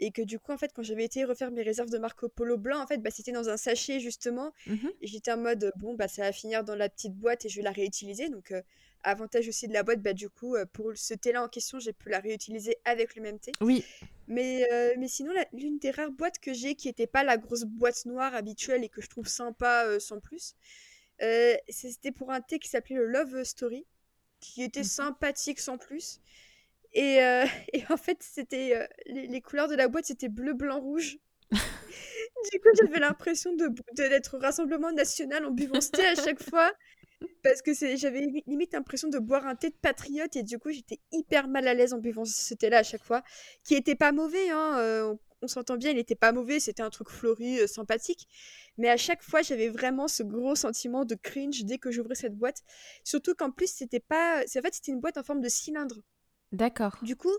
Et 0.00 0.10
que 0.10 0.22
du 0.22 0.38
coup, 0.40 0.52
en 0.52 0.58
fait, 0.58 0.72
quand 0.74 0.82
j'avais 0.82 1.04
été 1.04 1.24
refaire 1.24 1.50
mes 1.52 1.62
réserves 1.62 1.90
de 1.90 1.98
Marco 1.98 2.28
Polo 2.28 2.58
blanc, 2.58 2.80
en 2.82 2.86
fait, 2.86 2.98
bah, 2.98 3.10
c'était 3.10 3.32
dans 3.32 3.48
un 3.48 3.56
sachet 3.56 4.00
justement. 4.00 4.52
mhm, 4.66 4.92
Et 5.00 5.06
j'étais 5.06 5.32
en 5.32 5.38
mode, 5.38 5.72
bon, 5.76 5.94
bah, 5.94 6.08
ça 6.08 6.22
va 6.22 6.32
finir 6.32 6.64
dans 6.64 6.74
la 6.74 6.88
petite 6.88 7.14
boîte 7.14 7.44
et 7.44 7.48
je 7.48 7.56
vais 7.56 7.62
la 7.62 7.70
réutiliser. 7.72 8.28
Donc, 8.28 8.50
euh, 8.52 8.62
avantage 9.04 9.48
aussi 9.48 9.68
de 9.68 9.72
la 9.72 9.82
boîte, 9.82 10.00
bah, 10.00 10.12
du 10.12 10.28
coup, 10.28 10.56
euh, 10.56 10.64
pour 10.66 10.92
ce 10.94 11.14
thé-là 11.14 11.44
en 11.44 11.48
question, 11.48 11.78
j'ai 11.78 11.92
pu 11.92 12.08
la 12.08 12.18
réutiliser 12.18 12.78
avec 12.84 13.14
le 13.14 13.22
même 13.22 13.38
thé. 13.38 13.52
oui. 13.60 13.84
Mais, 14.26 14.66
euh, 14.72 14.94
mais 14.98 15.08
sinon, 15.08 15.32
l'une 15.52 15.78
des 15.78 15.90
rares 15.90 16.10
boîtes 16.10 16.38
que 16.38 16.54
j'ai 16.54 16.74
qui 16.74 16.88
n'était 16.88 17.06
pas 17.06 17.24
la 17.24 17.36
grosse 17.36 17.64
boîte 17.64 18.06
noire 18.06 18.34
habituelle 18.34 18.82
et 18.82 18.88
que 18.88 19.02
je 19.02 19.08
trouve 19.08 19.28
sympa 19.28 19.84
euh, 19.84 20.00
sans 20.00 20.18
plus, 20.18 20.54
euh, 21.22 21.54
c'était 21.68 22.10
pour 22.10 22.32
un 22.32 22.40
thé 22.40 22.58
qui 22.58 22.68
s'appelait 22.68 22.96
le 22.96 23.06
Love 23.06 23.44
Story, 23.44 23.86
qui 24.40 24.62
était 24.62 24.80
mhm. 24.80 24.86
sympathique 24.86 25.60
sans 25.60 25.76
plus. 25.76 26.20
Et, 26.94 27.18
et 27.72 27.84
en 27.90 27.96
fait, 27.96 28.18
c'était 28.22 28.88
les, 29.06 29.26
les 29.26 29.40
couleurs 29.40 29.68
de 29.68 29.74
la 29.74 29.88
boîte, 29.88 30.06
c'était 30.06 30.28
bleu, 30.28 30.54
blanc, 30.54 30.80
rouge. 30.80 31.18
Du 32.52 32.60
coup, 32.60 32.68
j'avais 32.78 32.98
l'impression 32.98 33.54
de, 33.54 33.68
de- 33.68 34.08
d'être 34.08 34.36
au 34.36 34.38
Rassemblement 34.38 34.92
national 34.92 35.46
en 35.46 35.50
buvant 35.50 35.80
ce 35.80 35.90
thé 35.90 36.04
à 36.04 36.14
chaque 36.14 36.42
fois. 36.42 36.70
Parce 37.42 37.62
que 37.62 37.72
j'avais 37.96 38.42
limite 38.46 38.72
l'impression 38.72 39.08
de 39.08 39.18
boire 39.18 39.46
un 39.46 39.54
thé 39.54 39.70
de 39.70 39.74
patriote 39.74 40.36
et 40.36 40.42
du 40.42 40.58
coup 40.58 40.70
j'étais 40.70 41.00
hyper 41.12 41.48
mal 41.48 41.66
à 41.68 41.74
l'aise 41.74 41.92
en 41.92 41.98
buvant 41.98 42.24
ce 42.24 42.54
thé 42.54 42.70
là 42.70 42.78
à 42.78 42.82
chaque 42.82 43.04
fois 43.04 43.22
qui 43.64 43.74
était 43.74 43.94
pas 43.94 44.12
mauvais 44.12 44.50
hein 44.50 44.78
euh, 44.78 45.14
on, 45.42 45.48
s'entend 45.48 45.76
bien 45.76 45.90
il 45.90 45.98
était 45.98 46.14
pas 46.14 46.32
mauvais 46.32 46.60
c'était 46.60 46.82
un 46.82 46.90
truc 46.90 47.10
fleuri 47.10 47.60
euh, 47.60 47.66
sympathique. 47.66 48.26
Mais 48.78 48.88
à 48.88 48.96
chaque 48.96 49.22
fois 49.22 49.42
j'avais 49.42 49.68
vraiment 49.68 50.08
ce 50.08 50.22
gros 50.22 50.54
sentiment 50.54 51.04
de 51.04 51.14
cringe 51.14 51.64
dès 51.64 51.78
que 51.78 51.90
j'ouvrais 51.90 52.14
cette 52.14 52.34
boîte. 52.34 52.62
Surtout 53.04 53.34
qu'en 53.34 53.50
plus 53.50 53.70
c'était 53.70 54.00
pas 54.00 54.42
en 54.42 54.62
fait 54.62 54.74
c'était 54.74 54.92
une 54.92 55.00
boîte 55.00 55.18
en 55.18 55.22
forme 55.22 55.40
de 55.40 55.48
cylindre. 55.48 55.96
D'accord. 56.52 56.98
Du 57.02 57.16
coup 57.16 57.36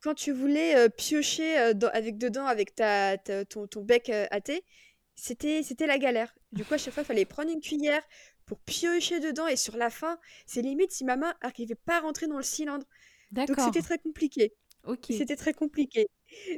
quand 0.00 0.14
tu 0.14 0.32
voulais 0.32 0.76
euh, 0.76 0.88
piocher 0.88 1.56
avec 1.56 2.18
dedans 2.18 2.46
avec 2.46 2.74
ta, 2.74 3.16
ton, 3.18 3.66
ton, 3.66 3.82
bec 3.82 4.10
à 4.10 4.40
thé 4.40 4.64
c'était 5.14 5.62
c'était 5.62 5.86
la 5.86 5.98
galère. 5.98 6.34
Du 6.52 6.64
coup 6.64 6.74
à 6.74 6.78
chaque 6.78 6.94
fois 6.94 7.04
il 7.04 7.06
fallait 7.06 7.24
prendre 7.24 7.50
une 7.50 7.60
cuillère 7.60 8.02
pour 8.46 8.58
piocher 8.60 9.20
dedans 9.20 9.46
et 9.46 9.56
sur 9.56 9.76
la 9.76 9.90
fin, 9.90 10.18
c'est 10.46 10.62
limite 10.62 10.92
si 10.92 11.04
ma 11.04 11.16
main 11.16 11.34
n'arrivait 11.42 11.74
pas 11.74 11.98
à 11.98 12.00
rentrer 12.00 12.26
dans 12.26 12.36
le 12.36 12.42
cylindre. 12.42 12.86
Donc 13.30 13.58
c'était 13.58 13.82
très 13.82 13.98
compliqué. 13.98 14.52
Ok. 14.84 15.06
C'était 15.08 15.36
très 15.36 15.54
compliqué. 15.54 16.08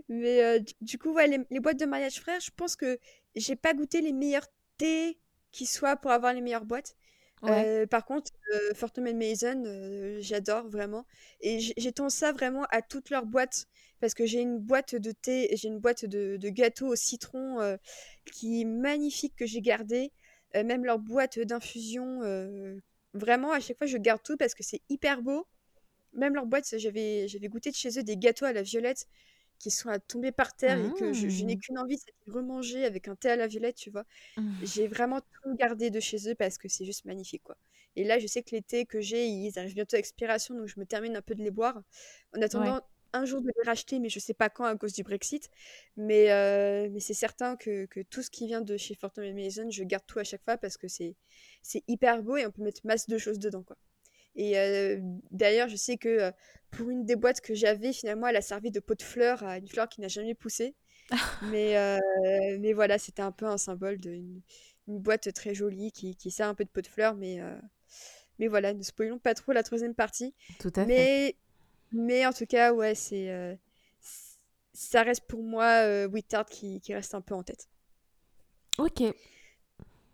Mais 0.09 0.43
euh, 0.43 0.59
du 0.81 0.99
coup, 0.99 1.13
ouais, 1.13 1.45
les, 1.51 1.61
boîtes 1.61 1.79
de 1.79 1.87
mariage 1.87 2.21
frère, 2.21 2.41
je 2.41 2.51
pense 2.57 2.77
que 2.77 2.99
j'ai 3.37 3.57
pas 3.57 3.73
goûté 3.73 4.01
les 4.01 4.13
meilleurs 4.13 4.49
thés 4.79 5.19
qui 5.53 5.65
soient 5.67 5.97
pour 5.97 6.11
avoir 6.11 6.35
les 6.35 6.41
meilleures 6.41 6.65
boîtes. 6.65 6.97
Euh, 7.45 7.87
par 7.87 8.05
contre, 8.05 8.33
euh, 8.55 8.75
Fortnum 8.75 9.17
Mason, 9.17 9.63
euh, 9.67 10.19
j'adore 10.21 10.69
vraiment. 10.69 11.07
Et 11.41 11.61
j'étends 11.77 12.09
ça 12.09 12.33
vraiment 12.33 12.65
à 12.71 12.83
toutes 12.83 13.11
leurs 13.11 13.27
boîtes. 13.27 13.67
Parce 14.01 14.13
que 14.13 14.27
j'ai 14.27 14.41
une 14.41 14.59
boîte 14.59 14.95
de 14.95 15.11
thé, 15.11 15.49
j'ai 15.57 15.69
une 15.69 15.79
boîte 15.79 16.05
de, 16.05 16.37
de 16.37 16.49
gâteaux 16.51 16.89
au 16.89 16.97
citron 16.97 17.79
qui 18.31 18.61
est 18.61 18.65
magnifique 18.67 19.35
que 19.37 19.47
j'ai 19.47 19.63
gardée. 19.63 20.13
Euh, 20.57 20.65
même 20.65 20.85
leur 20.85 20.99
boîte 20.99 21.39
d'infusion. 21.39 22.23
Euh, 22.23 22.79
vraiment, 23.15 23.53
à 23.53 23.61
chaque 23.61 23.79
fois, 23.79 23.87
je 23.87 23.99
garde 23.99 24.23
tout 24.23 24.37
parce 24.37 24.55
que 24.55 24.63
c'est 24.63 24.81
hyper 24.89 25.23
beau. 25.23 25.47
Même 26.13 26.35
leur 26.35 26.47
boîte, 26.47 26.79
j'avais, 26.79 27.27
goûté 27.45 27.71
de 27.71 27.77
chez 27.77 27.99
eux 27.99 28.03
des 28.03 28.17
gâteaux 28.17 28.47
à 28.47 28.53
la 28.53 28.63
violette 28.63 29.07
qui 29.59 29.71
sont 29.71 29.89
à 29.89 29.99
tomber 29.99 30.33
par 30.33 30.55
terre 30.55 30.79
et 30.79 30.93
que 30.99 31.15
je, 31.15 31.45
n'ai 31.45 31.57
mmh. 31.57 31.59
qu'une 31.59 31.79
envie, 31.79 31.97
c'est 31.97 32.13
de 32.27 32.33
remanger 32.33 32.85
avec 32.85 33.09
un 33.09 33.17
thé 33.17 33.31
à 33.31 33.37
la 33.37 33.47
violette, 33.47 33.77
tu 33.77 33.91
vois. 33.91 34.05
Mmh. 34.37 34.53
J'ai 34.63 34.87
vraiment 34.87 35.21
tout 35.21 35.55
gardé 35.55 35.91
de 35.91 35.99
chez 35.99 36.29
eux 36.29 36.35
parce 36.35 36.59
que 36.59 36.69
c'est 36.69 36.85
juste 36.85 37.07
magnifique, 37.07 37.43
quoi. 37.43 37.57
Et 37.97 38.05
là, 38.05 38.19
je 38.19 38.27
sais 38.27 38.43
que 38.43 38.55
les 38.55 38.61
thés 38.61 38.85
que 38.85 39.01
j'ai, 39.01 39.27
ils 39.27 39.59
arrivent 39.59 39.75
bientôt 39.75 39.97
à 39.97 39.99
expiration, 39.99 40.55
donc 40.55 40.67
je 40.67 40.79
me 40.79 40.85
termine 40.85 41.17
un 41.17 41.23
peu 41.23 41.35
de 41.35 41.43
les 41.43 41.51
boire. 41.51 41.81
En 42.37 42.43
attendant, 42.43 42.83
un 43.13 43.25
jour 43.25 43.41
de 43.41 43.47
les 43.47 43.63
racheter, 43.65 43.99
mais 43.99 44.09
je 44.09 44.19
sais 44.19 44.35
pas 44.35 44.49
quand 44.49 44.65
à 44.65 44.77
cause 44.77 44.93
du 44.93 45.03
Brexit. 45.03 45.51
Mais, 45.97 46.31
euh, 46.31 46.89
mais 46.91 47.01
c'est 47.01 47.15
certain 47.15 47.57
que, 47.57 47.87
que, 47.87 48.01
tout 48.01 48.23
ce 48.23 48.31
qui 48.31 48.47
vient 48.47 48.61
de 48.61 48.77
chez 48.77 48.95
Fortnum 48.95 49.35
Mason, 49.35 49.71
je 49.71 49.83
garde 49.85 50.05
tout 50.07 50.19
à 50.19 50.25
chaque 50.25 50.43
fois 50.45 50.57
parce 50.57 50.77
que 50.77 50.89
c'est 50.89 51.15
hyper 51.89 52.23
beau 52.23 52.37
et 52.37 52.47
on 52.47 52.51
peut 52.51 52.63
mettre 52.63 52.81
masse 52.85 53.09
de 53.09 53.19
choses 53.19 53.39
dedans. 53.39 53.63
Quoi. 53.63 53.77
Et 54.35 54.59
euh, 54.59 55.01
d'ailleurs, 55.31 55.69
je 55.69 55.77
sais 55.77 55.97
que 55.97 56.09
euh, 56.09 56.31
pour 56.71 56.91
une 56.91 57.05
des 57.05 57.17
boîtes 57.17 57.41
que 57.41 57.55
j'avais, 57.55 57.93
finalement, 57.93 58.27
elle 58.27 58.37
a 58.37 58.43
servi 58.43 58.71
de 58.71 58.81
pot 58.81 58.95
de 58.95 59.03
fleurs 59.03 59.43
à 59.43 59.59
une 59.59 59.69
fleur 59.69 59.89
qui 59.89 60.01
n'a 60.01 60.09
jamais 60.09 60.35
poussé. 60.35 60.75
mais, 61.53 62.01
mais 62.59 62.73
voilà, 62.73 62.99
c'était 62.99 63.23
un 63.23 63.33
peu 63.33 63.47
un 63.47 63.59
symbole 63.59 63.99
d'une 63.99 64.43
une 64.89 65.01
boîte 65.01 65.33
très 65.33 65.53
jolie 65.53 65.91
qui, 65.91 66.15
qui 66.15 66.31
sert 66.31 66.47
un 66.47 66.55
peu 66.55 66.65
de 66.65 66.69
pot 66.69 66.81
de 66.81 66.87
fleurs. 66.87 67.17
Mais, 67.17 67.41
mais 68.39 68.49
voilà, 68.49 68.75
ne 68.75 68.83
spoilons 68.83 69.19
pas 69.19 69.35
trop 69.35 69.53
la 69.53 69.63
troisième 69.63 69.95
partie. 69.95 70.35
Tout 70.59 70.73
à 70.77 70.85
mais, 70.85 70.97
fait. 70.97 71.37
Mais 71.93 72.27
en 72.27 72.33
tout 72.33 72.47
cas, 72.47 72.73
ouais, 72.73 72.95
c'est. 72.95 73.31
Euh, 73.31 73.55
ça 74.77 75.03
reste 75.03 75.25
pour 75.27 75.43
moi 75.43 75.85
euh, 75.85 76.07
Wittard 76.07 76.47
qui, 76.47 76.81
qui, 76.81 76.95
reste 76.95 77.15
un 77.15 77.23
peu 77.23 77.35
en 77.35 77.43
tête. 77.43 77.69
Ok. 78.79 79.03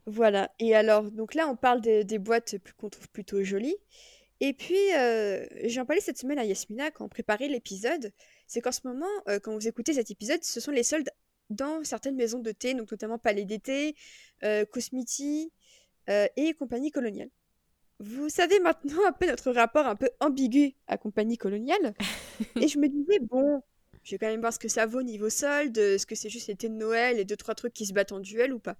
Voilà. 0.06 0.52
Et 0.58 0.74
alors, 0.74 1.10
donc 1.10 1.34
là, 1.34 1.48
on 1.48 1.56
parle 1.56 1.80
des, 1.80 2.04
des 2.04 2.18
boîtes 2.18 2.56
qu'on 2.76 2.88
trouve 2.88 3.08
plutôt 3.08 3.42
jolies. 3.42 3.76
Et 4.40 4.52
puis, 4.52 4.94
euh, 4.96 5.44
j'en 5.64 5.84
parlais 5.84 6.00
cette 6.00 6.18
semaine 6.18 6.38
à 6.38 6.44
Yasmina 6.44 6.90
quand 6.90 7.04
on 7.04 7.08
préparait 7.08 7.48
l'épisode. 7.48 8.12
C'est 8.46 8.60
qu'en 8.60 8.72
ce 8.72 8.80
moment, 8.84 9.06
euh, 9.28 9.38
quand 9.40 9.52
vous 9.52 9.68
écoutez 9.68 9.94
cet 9.94 10.10
épisode, 10.10 10.42
ce 10.42 10.60
sont 10.60 10.70
les 10.70 10.82
soldes 10.82 11.10
dans 11.50 11.82
certaines 11.84 12.16
maisons 12.16 12.40
de 12.40 12.52
thé, 12.52 12.74
donc 12.74 12.90
notamment 12.90 13.18
Palais 13.18 13.44
d'été, 13.44 13.94
Cosmiti 14.70 15.52
et 16.08 16.54
compagnie 16.54 16.90
coloniale. 16.90 17.28
Vous 18.00 18.28
savez 18.28 18.58
maintenant 18.60 19.06
un 19.06 19.12
peu 19.12 19.26
notre 19.26 19.52
rapport 19.52 19.86
un 19.86 19.96
peu 19.96 20.10
ambigu 20.20 20.74
à 20.86 20.98
Compagnie 20.98 21.38
Coloniale. 21.38 21.94
et 22.60 22.68
je 22.68 22.78
me 22.78 22.88
disais, 22.88 23.20
bon, 23.20 23.62
je 24.02 24.12
vais 24.12 24.18
quand 24.18 24.26
même 24.26 24.40
voir 24.40 24.52
ce 24.52 24.58
que 24.58 24.68
ça 24.68 24.86
vaut 24.86 25.02
niveau 25.02 25.30
solde, 25.30 25.76
est-ce 25.78 26.06
que 26.06 26.14
c'est 26.14 26.30
juste 26.30 26.48
l'été 26.48 26.68
de 26.68 26.74
Noël 26.74 27.18
et 27.18 27.24
deux, 27.24 27.36
trois 27.36 27.54
trucs 27.54 27.74
qui 27.74 27.86
se 27.86 27.92
battent 27.92 28.12
en 28.12 28.20
duel 28.20 28.52
ou 28.52 28.58
pas. 28.58 28.76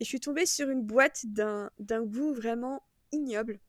Et 0.00 0.04
je 0.04 0.08
suis 0.08 0.20
tombée 0.20 0.46
sur 0.46 0.68
une 0.68 0.82
boîte 0.82 1.24
d'un 1.26 1.70
goût 2.02 2.34
vraiment 2.34 2.82
ignoble 3.12 3.60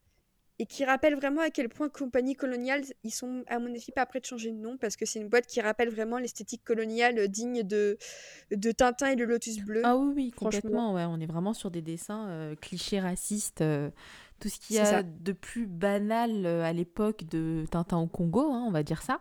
et 0.57 0.65
qui 0.65 0.85
rappelle 0.85 1.15
vraiment 1.15 1.41
à 1.41 1.49
quel 1.49 1.67
point 1.67 1.89
Compagnie 1.89 2.35
Coloniale, 2.35 2.83
ils 3.03 3.13
sont 3.13 3.43
à 3.47 3.59
mon 3.59 3.69
avis 3.69 3.91
pas 3.93 4.05
prêts 4.05 4.21
de 4.21 4.25
changer 4.25 4.51
de 4.51 4.57
nom 4.57 4.77
parce 4.77 4.95
que 4.95 5.05
c'est 5.05 5.19
une 5.19 5.27
boîte 5.27 5.47
qui 5.47 5.59
rappelle 5.59 5.89
vraiment 5.89 6.17
l'esthétique 6.17 6.63
coloniale 6.63 7.27
digne 7.27 7.63
de, 7.63 7.97
de 8.51 8.71
Tintin 8.71 9.07
et 9.07 9.15
le 9.15 9.25
Lotus 9.25 9.59
Bleu. 9.59 9.81
Ah 9.83 9.97
oui, 9.97 10.13
oui, 10.15 10.31
complètement, 10.31 10.93
ouais, 10.93 11.05
on 11.05 11.19
est 11.19 11.25
vraiment 11.25 11.53
sur 11.53 11.71
des 11.71 11.81
dessins 11.81 12.29
euh, 12.29 12.55
clichés 12.55 12.99
racistes. 12.99 13.61
Euh, 13.61 13.89
tout 14.39 14.49
ce 14.49 14.59
qu'il 14.59 14.75
y 14.75 14.79
a 14.79 15.03
de 15.03 15.31
plus 15.31 15.65
banal 15.65 16.45
euh, 16.45 16.63
à 16.63 16.73
l'époque 16.73 17.23
de 17.29 17.65
Tintin 17.69 17.97
au 17.97 18.07
Congo, 18.07 18.51
hein, 18.51 18.63
on 18.67 18.71
va 18.71 18.83
dire 18.83 19.01
ça. 19.01 19.19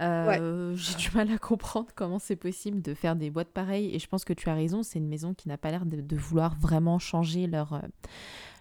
Euh, 0.00 0.74
j'ai 0.74 0.96
du 0.96 1.10
mal 1.14 1.30
à 1.30 1.38
comprendre 1.38 1.88
comment 1.94 2.18
c'est 2.18 2.36
possible 2.36 2.82
de 2.82 2.94
faire 2.94 3.14
des 3.14 3.30
boîtes 3.30 3.50
pareilles 3.50 3.94
et 3.94 3.98
je 3.98 4.08
pense 4.08 4.24
que 4.24 4.32
tu 4.32 4.48
as 4.48 4.54
raison, 4.54 4.82
c'est 4.82 4.98
une 4.98 5.08
maison 5.08 5.32
qui 5.34 5.48
n'a 5.48 5.58
pas 5.58 5.70
l'air 5.70 5.86
de, 5.86 6.16
vouloir 6.16 6.56
vraiment 6.56 6.98
changer 6.98 7.46
leur, 7.46 7.74
euh, 7.74 7.80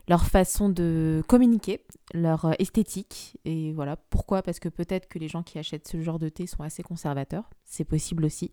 leur 0.08 0.25
façon 0.25 0.69
de 0.69 1.23
communiquer, 1.27 1.84
leur 2.13 2.54
esthétique. 2.60 3.38
Et 3.45 3.73
voilà, 3.73 3.95
pourquoi? 3.95 4.43
Parce 4.43 4.60
que 4.60 4.69
peut-être 4.69 5.08
que 5.08 5.19
les 5.19 5.27
gens 5.27 5.41
qui 5.41 5.58
achètent 5.58 5.88
ce 5.88 6.01
genre 6.01 6.19
de 6.19 6.30
thé 6.30 6.47
sont 6.47 6.63
assez 6.63 6.84
conservateurs, 6.84 7.49
c'est 7.63 7.86
possible 7.86 8.25
aussi. 8.25 8.51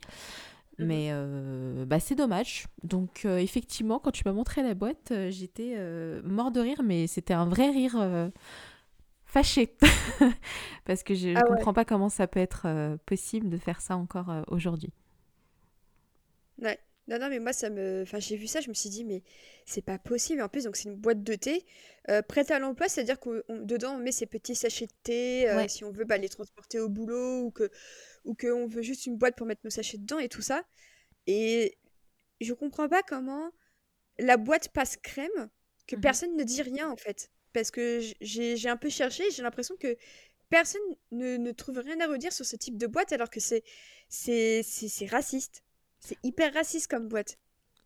Mmh 0.79 0.85
Mais 0.85 1.09
euh, 1.11 1.85
bah, 1.85 2.01
c'est 2.01 2.15
dommage. 2.15 2.67
Donc 2.85 3.25
euh, 3.25 3.39
effectivement, 3.39 3.99
quand 3.99 4.13
tu 4.13 4.23
m'as 4.25 4.33
montré 4.33 4.63
la 4.63 4.75
boîte, 4.75 5.11
euh, 5.11 5.31
j'étais 5.31 5.77
mort 6.23 6.51
de 6.51 6.61
rire, 6.61 6.83
mais 6.83 7.07
c'était 7.07 7.35
un 7.35 7.47
vrai 7.47 7.71
rire 7.71 8.31
fâché. 9.25 9.77
Parce 10.85 11.03
que 11.03 11.15
je 11.15 11.29
ne 11.29 11.37
ah 11.37 11.43
comprends 11.43 11.75
pas 11.75 11.85
comment 11.85 12.09
ça 12.09 12.27
peut 12.27 12.41
être 12.41 12.97
possible 13.07 13.49
de 13.49 13.57
faire 13.57 13.81
ça 13.81 13.97
encore 13.97 14.31
aujourd'hui. 14.49 14.93
Ouais. 16.63 16.79
Non, 17.09 17.19
non, 17.19 17.31
mais 17.31 17.39
moi, 17.39 17.55
ça 17.55 17.71
me... 17.71 18.03
Enfin, 18.03 18.19
j'ai 18.19 18.37
vu 18.37 18.47
ça, 18.47 18.61
je 18.61 18.69
me 18.69 18.75
suis 18.75 18.91
dit, 18.91 19.03
mais 19.03 19.23
c'est 19.65 19.81
pas 19.81 19.97
possible. 19.97 20.43
En 20.43 20.49
plus, 20.51 20.65
donc 20.65 20.77
c'est 20.77 20.91
une 20.91 20.97
boîte 20.97 21.23
de 21.23 21.35
thé 21.35 21.65
prête 22.29 22.51
à 22.51 22.59
l'emploi, 22.59 22.89
c'est-à-dire 22.89 23.19
que 23.19 23.45
dedans 23.63 23.95
on 23.95 23.99
met 23.99 24.13
ces 24.13 24.27
petits 24.27 24.55
sachets 24.55 24.87
de 24.87 24.93
thé, 25.03 25.69
si 25.69 25.85
on 25.85 25.91
veut 25.91 26.05
bah, 26.05 26.19
les 26.19 26.29
transporter 26.29 26.79
au 26.81 26.89
boulot 26.89 27.45
ou 27.45 27.51
que 27.51 27.71
ou 28.29 28.35
qu'on 28.35 28.67
veut 28.67 28.83
juste 28.83 29.07
une 29.07 29.17
boîte 29.17 29.37
pour 29.37 29.47
mettre 29.47 29.63
nos 29.65 29.71
sachets 29.71 29.99
dedans 29.99 30.19
et 30.19 30.29
tout 30.29 30.43
ça. 30.43 30.63
Et 31.27 31.79
je 32.41 32.53
comprends 32.53 32.89
pas 32.89 33.03
comment 33.03 33.51
la 34.19 34.37
boîte 34.37 34.69
passe 34.69 34.97
crème, 34.97 35.51
que 35.87 35.97
mmh 35.97 36.01
personne 36.01 36.37
ne 36.37 36.45
dit 36.45 36.63
rien 36.63 36.89
en 36.91 36.97
fait. 36.97 37.31
Parce 37.53 37.71
que 37.71 38.01
j'ai 38.21 38.69
un 38.69 38.77
peu 38.77 38.91
cherché, 38.91 39.25
j'ai 39.31 39.43
l'impression 39.43 39.77
que 39.77 39.97
personne 40.51 40.83
ne, 41.11 41.37
ne, 41.39 41.51
trouve 41.53 41.79
rien 41.79 41.99
à 42.01 42.07
redire 42.07 42.33
sur 42.33 42.45
ce 42.45 42.57
type 42.57 42.77
de 42.77 42.87
boîte 42.87 43.13
alors 43.13 43.31
que 43.31 43.41
c'est 43.41 43.65
raciste. 45.11 45.65
C'est 46.01 46.19
hyper 46.23 46.53
raciste 46.55 46.89
comme 46.89 47.09
boîte. 47.09 47.39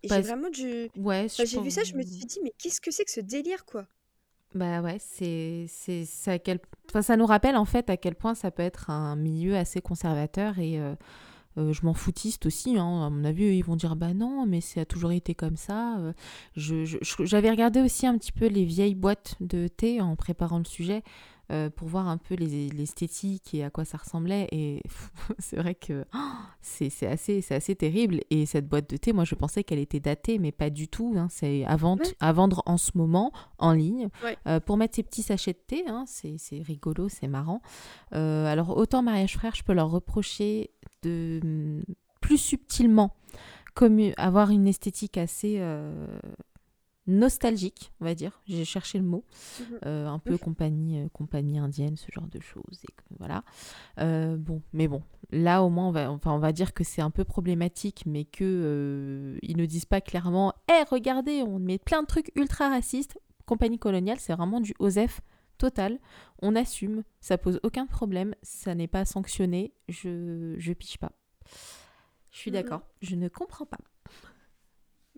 Et 0.03 0.09
j'ai 0.09 0.21
vraiment 0.21 0.51
du. 0.51 0.91
Ouais, 0.97 1.29
j'ai 1.29 1.61
vu 1.61 1.71
ça, 1.71 1.85
je 1.85 1.95
me 1.95 2.03
suis 2.03 2.27
dit, 2.27 2.41
mais 2.43 2.53
qu'est-ce 2.59 2.81
que 2.81 2.91
c'est 2.91 3.05
que 3.05 3.11
ce 3.13 3.21
délire, 3.21 3.65
quoi? 3.65 3.87
Bah 4.55 4.83
ouais, 4.83 4.99
c'est 4.99 5.67
c'est 5.69 6.05
ça 6.05 6.39
quel 6.39 6.61
enfin, 6.91 7.03
ça 7.03 7.17
nous 7.17 7.27
rappelle 7.27 7.57
en 7.57 7.65
fait 7.65 7.89
à 7.91 7.97
quel 7.97 8.15
point 8.15 8.35
ça 8.35 8.51
peut 8.51 8.63
être 8.63 8.91
un 8.91 9.17
milieu 9.17 9.57
assez 9.57 9.81
conservateur 9.81 10.59
et 10.59 10.79
euh, 10.79 10.95
euh, 11.59 11.73
je 11.73 11.85
m'en 11.85 11.95
foutiste 11.95 12.47
aussi. 12.47 12.79
Hein. 12.79 13.07
À 13.07 13.11
mon 13.11 13.25
avis, 13.25 13.57
ils 13.57 13.65
vont 13.65 13.77
dire 13.77 13.97
bah 13.97 14.15
non, 14.15 14.47
mais 14.47 14.61
ça 14.61 14.83
a 14.83 14.85
toujours 14.85 15.13
été 15.13 15.35
comme 15.35 15.57
ça. 15.57 15.99
Euh. 15.99 16.13
Je, 16.57 16.99
j'avais 17.21 17.51
regardé 17.51 17.81
aussi 17.81 18.07
un 18.07 18.17
petit 18.17 18.33
peu 18.33 18.47
les 18.47 18.65
vieilles 18.65 18.95
boîtes 18.95 19.37
de 19.41 19.69
thé 19.69 20.01
en 20.01 20.17
préparant 20.17 20.59
le 20.59 20.65
sujet. 20.65 21.03
Euh, 21.53 21.69
pour 21.69 21.89
voir 21.89 22.09
un 22.09 22.17
peu 22.17 22.35
l'esthétique 22.35 23.53
et 23.53 23.63
à 23.63 23.69
quoi 23.69 23.85
ça 23.85 23.99
ressemblait. 23.99 24.49
Et 24.53 24.83
c'est 25.39 25.57
vrai 25.57 25.75
que 25.75 26.07
oh, 26.15 26.19
c'est 26.63 26.91
assez, 27.07 27.45
assez 27.51 27.75
terrible. 27.75 28.21
Et 28.31 28.47
cette 28.47 28.67
boîte 28.67 28.89
de 28.89 28.97
thé, 28.97 29.13
moi, 29.13 29.25
je 29.25 29.35
pensais 29.35 29.63
qu'elle 29.63 29.79
était 29.79 30.01
datée, 30.01 30.39
mais 30.39 30.51
pas 30.51 30.71
du 30.71 30.89
tout. 30.89 31.13
Hein. 31.15 31.27
C'est 31.31 31.65
à, 31.65 31.77
à, 32.21 32.33
vendre 32.33 32.63
en 32.65 32.79
ce 32.79 32.93
moment, 32.95 33.33
en 33.59 33.73
ligne, 33.73 34.09
euh, 34.47 34.61
pour 34.61 34.79
mettre 34.79 34.97
ces 34.97 35.03
petits 35.03 35.23
sachets 35.23 35.53
de 35.53 35.59
thé. 35.59 35.85
Hein. 35.89 36.05
C'est 36.07 36.63
rigolo, 36.63 37.11
c'est 37.11 37.29
marrant. 37.29 37.61
Euh, 38.15 38.47
alors, 38.47 38.75
autant 38.75 39.03
Mariage 39.03 39.35
Frère, 39.35 39.55
je 39.55 39.63
peux 39.63 39.75
leur 39.75 39.91
reprocher 39.91 40.71
de 41.03 41.41
mm, 41.45 41.83
plus 42.23 42.39
subtilement 42.39 43.15
comme 43.75 44.01
avoir 44.17 44.51
une 44.51 44.69
esthétique 44.69 45.19
assez 45.19 45.59
nostalgique, 47.07 47.93
on 48.01 48.05
va 48.05 48.15
dire. 48.15 48.41
J'ai 48.47 48.65
cherché 48.65 48.99
le 48.99 49.05
mot. 49.05 49.25
Mhm. 49.61 49.79
Euh, 49.87 50.07
un 50.07 50.19
peu 50.19 50.39
compagnie, 50.39 51.01
euh, 51.01 51.09
compagnie 51.13 51.59
indienne, 51.59 51.97
ce 51.97 52.07
genre 52.13 52.29
de 52.29 52.41
choses. 52.41 52.81
Et 52.85 52.95
voilà. 53.19 53.45
Euh, 53.99 54.37
bon, 54.37 54.63
mais 54.73 54.89
bon, 54.89 55.03
là 55.31 55.63
au 55.63 55.71
moins, 55.71 55.89
on 55.89 55.93
va, 55.93 56.11
enfin, 56.11 56.33
on 56.33 56.39
va 56.39 56.53
dire 56.53 56.75
que 56.75 56.85
c'est 56.85 57.03
un 57.03 57.11
peu 57.11 57.25
problématique, 57.25 58.05
mais 58.07 58.25
que 58.25 59.39
ils 59.43 59.57
ne 59.57 59.67
disent 59.67 59.87
pas 59.87 60.01
clairement, 60.01 60.55
hé, 60.69 60.85
regardez, 60.91 61.43
on 61.43 61.59
met 61.59 61.79
plein 61.79 62.03
de 62.03 62.07
trucs 62.07 62.31
ultra 62.37 62.69
racistes 62.69 63.19
compagnie 63.47 63.79
coloniale, 63.79 64.19
c'est 64.19 64.33
vraiment 64.35 64.61
du 64.61 64.75
OSEF 64.79 65.21
total. 65.59 65.99
On 66.41 66.57
assume, 66.57 67.05
ça 67.21 67.39
pose 67.39 67.61
aucun 67.63 67.87
problème, 67.87 68.35
ça 68.43 68.75
n'est 68.75 68.89
pas 68.89 69.05
sanctionné, 69.05 69.75
je, 69.89 70.55
je 70.59 70.73
piche 70.73 70.99
pas. 70.99 71.13
Je 72.31 72.39
suis 72.39 72.51
d'accord, 72.51 72.83
je 73.03 73.15
ne 73.15 73.29
comprends 73.29 73.67
pas. 73.67 73.79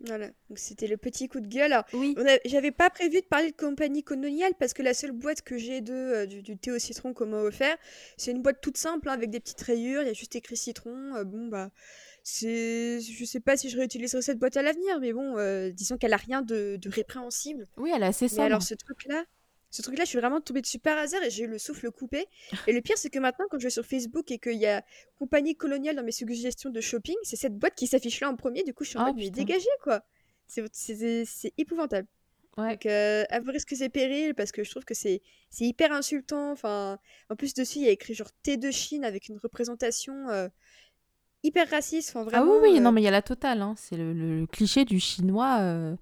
Voilà, 0.07 0.27
donc 0.49 0.59
c'était 0.59 0.89
le 0.89 0.97
petit 0.97 1.29
coup 1.29 1.41
de 1.41 1.47
gueule. 1.47 1.73
Alors, 1.73 1.85
Oui, 1.93 2.15
on 2.17 2.27
a- 2.27 2.39
j'avais 2.45 2.73
pas 2.73 2.91
prévu 2.91 3.21
de 3.21 3.27
parler 3.27 3.53
de 3.53 3.57
compagnie 3.57 4.03
coloniale 4.03 4.53
parce 4.59 4.75
que 4.75 4.83
la 4.83 4.93
seule 4.93 5.13
boîte 5.13 5.43
que 5.43 5.57
j'ai 5.57 5.81
de 5.81 5.93
euh, 5.95 6.27
du, 6.27 6.43
du 6.43 6.59
thé 6.59 6.73
au 6.73 6.79
citron 6.81 7.15
qu'on 7.15 7.27
m'a 7.27 7.39
offert, 7.41 7.77
c'est 8.17 8.33
une 8.33 8.43
boîte 8.43 8.61
toute 8.61 8.77
simple 8.77 9.09
hein, 9.09 9.13
avec 9.13 9.31
des 9.31 9.41
petites 9.41 9.61
rayures, 9.63 10.03
il 10.03 10.09
y 10.09 10.11
a 10.11 10.13
juste 10.13 10.35
écrit 10.37 10.57
citron. 10.57 11.15
euh, 11.15 11.25
bon 11.25 11.47
bah 11.47 11.71
c'est, 12.25 13.01
je 13.01 13.25
sais 13.25 13.41
pas 13.41 13.57
si 13.57 13.71
je 13.71 13.77
réutiliserai 13.79 14.21
cette 14.23 14.39
boîte 14.39 14.57
à 14.57 14.63
l'avenir, 14.63 14.99
mais 15.01 15.13
bon, 15.13 15.39
euh, 15.39 15.71
disons 15.71 15.97
qu'elle 15.99 16.13
a 16.15 16.17
rien 16.19 16.43
de, 16.43 16.77
de 16.81 16.89
répréhensible. 16.91 17.69
oui, 17.77 17.91
elle 17.95 18.03
est 18.03 18.07
assez 18.07 18.29
Mais 18.31 18.43
sobre. 18.43 18.45
alors 18.45 18.63
ce 18.63 18.75
truc-là, 18.75 19.25
ce 19.75 19.83
truc-là, 19.83 20.05
je 20.05 20.11
suis 20.11 20.19
vraiment 20.19 20.41
tombée 20.41 20.61
dessus 20.63 20.79
par 20.79 20.97
hasard 20.99 21.23
et 21.25 21.31
j'ai 21.31 21.45
eu 21.45 21.49
le 21.49 21.59
souffle 21.59 21.91
coupé. 21.91 22.27
Et 22.67 22.73
le 22.73 22.81
pire, 22.81 22.97
c'est 22.97 23.11
que 23.11 23.19
maintenant, 23.19 23.47
quand 23.51 23.59
je 23.59 23.65
vais 23.65 23.71
sur 23.71 23.85
Facebook 23.85 24.31
et 24.31 24.39
qu'il 24.39 24.55
y 24.59 24.67
a 24.67 24.85
compagnie 25.19 25.57
coloniale 25.57 25.97
dans 25.97 26.05
mes 26.05 26.13
suggestions 26.13 26.71
de 26.71 26.81
shopping, 26.81 27.17
c'est 27.25 27.37
cette 27.37 27.57
boîte 27.59 27.75
qui 27.75 27.87
s'affiche 27.87 28.21
là 28.21 28.31
en 28.31 28.37
premier. 28.37 28.63
Du 28.63 28.73
coup, 28.73 28.85
je 28.85 28.91
suis 28.91 28.99
en 28.99 29.07
Ah, 29.07 29.13
mode, 29.13 29.31
dégagez 29.33 29.67
quoi. 29.83 30.03
C'est 30.47 31.53
épouvantable. 31.59 32.07
Ouais. 32.57 32.71
Donc, 32.71 32.87
euh, 32.87 33.25
à 33.31 33.41
vos 33.41 33.51
risques 33.51 33.73
et 33.81 33.89
périls, 33.89 34.33
parce 34.35 34.53
que 34.53 34.63
je 34.63 34.71
trouve 34.71 34.85
que 34.85 34.95
c'est 34.95 35.23
hyper 35.59 35.91
insultant. 35.91 36.53
Enfin, 36.53 36.99
en 37.29 37.35
plus, 37.35 37.53
dessus, 37.55 37.79
il 37.79 37.85
y 37.85 37.89
a 37.89 37.91
écrit 37.91 38.15
genre 38.15 38.31
thé 38.45 38.57
de 38.57 38.71
Chine 38.71 39.05
avec 39.05 39.29
une 39.29 39.39
représentation 39.39 40.29
euh, 40.29 40.49
hyper 41.43 41.69
raciste. 41.69 42.15
Enfin, 42.15 42.29
Ah 42.33 42.45
oui, 42.45 42.77
euh, 42.77 42.81
non, 42.81 42.93
mais 42.93 43.01
il 43.01 43.05
y 43.05 43.09
a 43.09 43.11
la 43.11 43.23
totale. 43.23 43.61
hein. 43.61 43.75
C'est 43.77 43.97
le, 43.97 44.13
le- 44.13 44.39
le 44.41 44.47
cliché 44.47 44.85
du 44.85 45.01
chinois, 45.01 45.59
euh, 45.63 45.97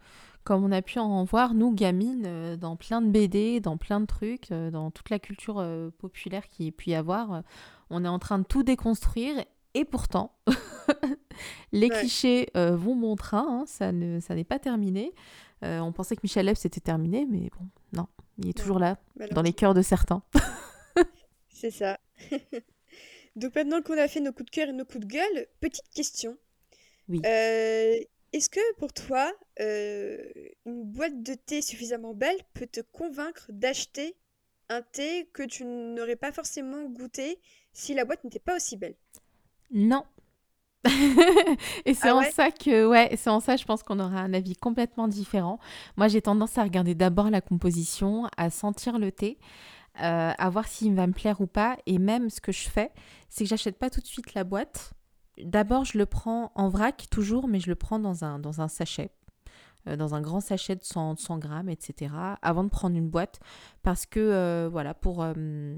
comme 0.45 0.65
on 0.65 0.73
a 0.73 0.83
pu 0.83 0.99
en 0.99 1.25
voir, 1.25 1.55
nous, 1.55 1.73
gamines, 1.73 2.25
euh, 2.27 2.57
dans 2.57 2.77
plein 2.77 3.01
de 3.03 3.09
BD, 3.11 3.61
dans 3.61 3.77
plein 3.77 4.01
de 4.01 4.07
trucs, 4.07 4.51
euh, 4.53 4.71
dans 4.71 4.91
toute 4.91 5.11
la 5.11 5.19
culture 5.19 5.59
euh, 5.59 5.91
populaire 5.99 6.47
qui 6.49 6.67
ait 6.67 6.73
pu 6.73 6.91
y 6.91 6.95
avoir. 6.95 7.43
on 7.91 8.05
est 8.05 8.09
en 8.09 8.19
train 8.19 8.39
de 8.39 8.45
tout 8.45 8.63
déconstruire. 8.63 9.45
Et 9.75 9.85
pourtant, 9.87 10.35
les 11.73 11.89
Ouais. 11.89 11.99
clichés 12.01 12.49
euh, 12.57 12.77
vont 12.77 12.95
bon 12.97 13.17
train. 13.17 13.47
hein, 13.49 13.65
ça 13.67 13.91
ne, 13.93 14.21
ça 14.21 14.35
n'est 14.35 14.45
pas 14.45 14.59
terminé. 14.59 15.15
Euh, 15.65 15.79
on 15.81 15.93
pensait 15.93 16.15
que 16.17 16.21
Michel 16.25 16.45
Leb 16.47 16.57
c'était 16.57 16.81
terminé, 16.81 17.25
mais 17.25 17.49
bon, 17.59 17.67
non. 17.95 18.07
Il 18.39 18.49
est 18.49 18.53
toujours 18.59 18.79
là, 18.79 18.95
dans 18.95 19.01
malheureusement. 19.17 19.43
les 19.43 19.53
cœurs 19.53 19.75
de 19.75 19.83
certains. 19.83 20.23
C'est 21.49 21.71
ça. 21.71 21.99
Donc 23.37 23.55
maintenant 23.55 23.81
qu'on 23.81 23.97
a 23.97 24.09
fait 24.09 24.21
nos 24.21 24.33
coups 24.33 24.47
de 24.47 24.51
cœur 24.51 24.69
et 24.69 24.73
nos 24.73 24.85
coups 24.85 25.01
de 25.01 25.07
gueule, 25.07 25.47
petite 25.61 25.89
question. 25.95 26.37
Oui. 27.09 27.23
Euh, 27.25 27.95
est-ce 28.33 28.49
que 28.51 28.61
pour 28.79 28.93
toi, 28.93 29.33
euh, 29.61 30.19
une 30.67 30.85
boîte 30.85 31.23
de 31.23 31.35
thé 31.35 31.63
suffisamment 31.63 32.15
belle 32.15 32.39
peut 32.55 32.67
te 32.67 32.81
convaincre 32.81 33.47
d'acheter 33.51 34.17
un 34.69 34.83
thé 34.83 35.29
que 35.35 35.43
tu 35.43 35.65
n'aurais 35.65 36.17
pas 36.17 36.33
forcément 36.33 36.85
goûté 36.85 37.41
si 37.73 37.95
la 37.95 38.05
boîte 38.05 38.25
n'était 38.25 38.39
pas 38.39 38.57
aussi 38.57 38.77
belle? 38.77 38.97
Non. 39.71 40.05
Et 41.85 41.95
c'est 41.95 42.09
Ah 42.09 42.17
en 42.17 42.23
ça 42.25 42.51
que, 42.51 42.87
ouais, 42.87 43.15
c'est 43.17 43.31
en 43.31 43.41
ça, 43.41 43.57
je 43.57 43.65
pense 43.65 43.83
qu'on 43.83 44.01
aura 44.01 44.19
un 44.21 44.35
avis 44.35 44.57
complètement 44.57 45.09
différent. 45.09 45.59
Moi, 45.97 46.09
j'ai 46.09 46.23
tendance 46.23 46.59
à 46.59 46.65
regarder 46.65 46.95
d'abord 46.95 47.31
la 47.31 47.41
composition, 47.41 48.29
à 48.37 48.51
sentir 48.51 48.99
le 48.99 49.13
thé, 49.13 49.39
euh, 50.03 50.33
à 50.37 50.51
voir 50.51 50.67
s'il 50.67 50.95
va 50.95 51.07
me 51.07 51.13
plaire 51.13 51.41
ou 51.41 51.47
pas. 51.47 51.77
Et 51.87 51.99
même, 51.99 52.31
ce 52.31 52.41
que 52.41 52.53
je 52.53 52.69
fais, 52.69 52.91
c'est 53.29 53.45
que 53.45 53.51
j'achète 53.51 53.79
pas 53.79 53.91
tout 53.91 54.01
de 54.01 54.07
suite 54.07 54.35
la 54.35 54.45
boîte. 54.45 54.93
D'abord, 55.45 55.85
je 55.85 55.99
le 55.99 56.07
prends 56.07 56.53
en 56.55 56.69
vrac, 56.69 57.07
toujours, 57.11 57.49
mais 57.49 57.61
je 57.61 57.69
le 57.69 57.75
prends 57.75 57.99
dans 57.99 58.25
un, 58.25 58.39
dans 58.39 58.61
un 58.61 58.69
sachet, 58.69 59.11
euh, 59.89 59.97
dans 59.97 60.15
un 60.15 60.21
grand 60.21 60.41
sachet 60.41 60.77
de 60.77 60.85
100, 60.85 61.15
de 61.15 61.19
100 61.19 61.39
grammes, 61.39 61.69
etc., 61.69 62.15
avant 62.43 62.65
de 62.65 62.69
prendre 62.69 62.97
une 62.97 63.09
boîte. 63.09 63.41
Parce 63.83 64.07
que, 64.07 64.21
euh, 64.21 64.69
voilà, 64.71 64.95
pour 64.95 65.23
euh, 65.23 65.75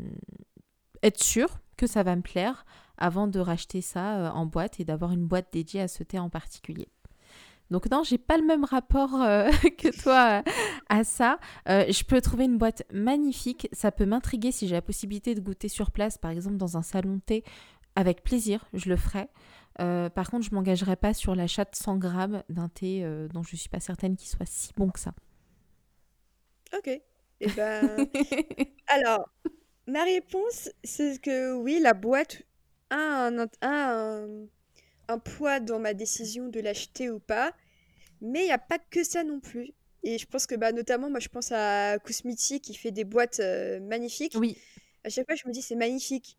être 1.03 1.23
sûr 1.23 1.59
que 1.77 1.87
ça 1.87 2.03
va 2.03 2.17
me 2.17 2.23
plaire 2.23 2.65
avant 2.97 3.27
de 3.27 3.41
racheter 3.41 3.81
ça 3.81 4.33
en 4.35 4.47
boîte 4.47 4.79
et 4.79 4.85
d'avoir 4.85 5.11
une 5.13 5.27
boîte 5.27 5.49
dédiée 5.53 5.81
à 5.81 5.89
ce 5.89 6.05
thé 6.05 6.19
en 6.19 6.31
particulier. 6.31 6.89
Donc 7.71 7.91
non, 7.91 8.05
j'ai 8.05 8.19
pas 8.19 8.37
le 8.37 8.45
même 8.45 8.65
rapport 8.65 9.11
que 9.79 10.03
toi 10.03 10.45
à 10.89 11.03
ça. 11.03 11.41
Je 11.67 12.05
peux 12.05 12.21
trouver 12.21 12.45
une 12.45 12.59
boîte 12.59 12.85
magnifique. 12.93 13.69
Ça 13.73 13.91
peut 13.91 14.07
m'intriguer 14.07 14.53
si 14.53 14.69
j'ai 14.69 14.77
la 14.77 14.83
possibilité 14.83 15.35
de 15.35 15.41
goûter 15.41 15.69
sur 15.69 15.91
place, 15.91 16.17
par 16.17 16.31
exemple 16.31 16.57
dans 16.57 16.77
un 16.77 16.83
salon 16.83 17.19
thé. 17.19 17.43
Avec 17.97 18.25
plaisir, 18.25 18.67
je 18.73 18.89
le 18.89 18.97
ferai. 18.97 19.29
Euh, 19.81 20.09
par 20.11 20.31
contre, 20.31 20.45
je 20.47 20.55
m'engagerai 20.55 20.97
pas 20.97 21.15
sur 21.15 21.35
l'achat 21.35 21.65
de 21.65 21.75
100 21.75 21.97
grammes 21.97 22.43
d'un 22.49 22.69
thé 22.69 23.05
euh, 23.05 23.29
dont 23.29 23.43
je 23.43 23.57
suis 23.57 23.69
pas 23.69 23.81
certaine 23.81 24.17
qu'il 24.17 24.29
soit 24.29 24.47
si 24.47 24.73
bon 24.77 24.91
que 24.91 25.01
ça. 25.01 25.15
Ok. 26.77 26.89
Et 27.41 27.49
ben, 27.51 28.09
alors, 28.89 29.31
ma 29.89 30.05
réponse, 30.05 30.71
c'est 30.85 31.21
que 31.23 31.55
oui, 31.55 31.81
la 31.81 31.95
boîte 31.95 32.43
a 32.91 32.97
un, 32.97 33.39
int- 33.39 33.59
a 33.63 33.93
un, 33.95 34.47
un 35.09 35.19
poids 35.19 35.61
dans 35.61 35.79
ma 35.81 35.95
décision 35.95 36.49
de 36.49 36.61
l'acheter 36.61 37.11
ou 37.11 37.21
pas, 37.21 37.55
mais 38.21 38.43
il 38.43 38.47
n'y 38.47 38.53
a 38.53 38.59
pas 38.59 38.79
que 38.79 39.05
ça 39.05 39.25
non 39.25 39.41
plus. 39.41 39.73
Et 40.05 40.19
je 40.19 40.27
pense 40.27 40.47
que, 40.47 40.57
bah, 40.57 40.73
notamment, 40.73 41.11
moi, 41.11 41.21
je 41.21 41.29
pense 41.29 41.53
à 41.53 41.99
Kousmiti 42.01 42.61
qui 42.61 42.75
fait 42.75 42.93
des 42.93 43.05
boîtes 43.05 43.41
euh, 43.41 43.81
magnifiques. 43.81 44.41
Oui, 44.41 44.59
À 45.05 45.11
chaque 45.11 45.27
fois, 45.27 45.37
je 45.37 45.49
me 45.49 45.53
dis, 45.53 45.63
c'est 45.63 45.77
magnifique. 45.77 46.39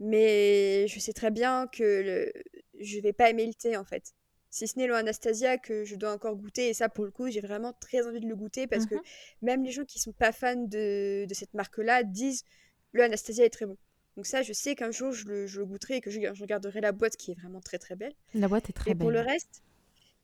Mais 0.00 0.86
je 0.88 0.98
sais 1.00 1.12
très 1.12 1.30
bien 1.30 1.66
que 1.68 1.82
le... 2.02 2.32
je 2.80 3.00
vais 3.00 3.12
pas 3.12 3.30
aimer 3.30 3.46
le 3.46 3.54
thé, 3.54 3.76
en 3.76 3.84
fait. 3.84 4.14
Si 4.50 4.68
ce 4.68 4.78
n'est 4.78 4.86
le 4.86 4.94
Anastasia 4.94 5.58
que 5.58 5.84
je 5.84 5.96
dois 5.96 6.12
encore 6.12 6.36
goûter. 6.36 6.68
Et 6.68 6.74
ça, 6.74 6.88
pour 6.88 7.04
le 7.04 7.10
coup, 7.10 7.28
j'ai 7.30 7.40
vraiment 7.40 7.72
très 7.74 8.06
envie 8.06 8.20
de 8.20 8.28
le 8.28 8.36
goûter 8.36 8.66
parce 8.66 8.86
que 8.86 8.94
Mhm. 8.94 9.02
même 9.42 9.64
les 9.64 9.72
gens 9.72 9.84
qui 9.84 9.98
sont 9.98 10.12
pas 10.12 10.32
fans 10.32 10.56
de, 10.56 11.24
de 11.26 11.34
cette 11.34 11.54
marque-là 11.54 12.02
disent 12.04 12.44
le 12.92 13.02
Anastasia 13.02 13.44
est 13.44 13.50
très 13.50 13.66
bon. 13.66 13.76
Donc 14.16 14.26
ça, 14.26 14.42
je 14.42 14.52
sais 14.52 14.76
qu'un 14.76 14.92
jour, 14.92 15.12
je 15.12 15.26
le, 15.26 15.46
je 15.48 15.58
le 15.60 15.66
goûterai 15.66 15.96
et 15.96 16.00
que 16.00 16.10
je, 16.10 16.20
je 16.20 16.40
regarderai 16.42 16.80
la 16.80 16.92
boîte 16.92 17.16
qui 17.16 17.32
est 17.32 17.34
vraiment 17.34 17.60
très 17.60 17.78
très 17.78 17.96
belle. 17.96 18.14
la 18.34 18.48
boîte 18.48 18.68
est 18.70 18.72
très 18.74 18.92
Et 18.92 18.94
pour 18.94 19.10
le 19.10 19.20
belle. 19.20 19.26
reste, 19.26 19.62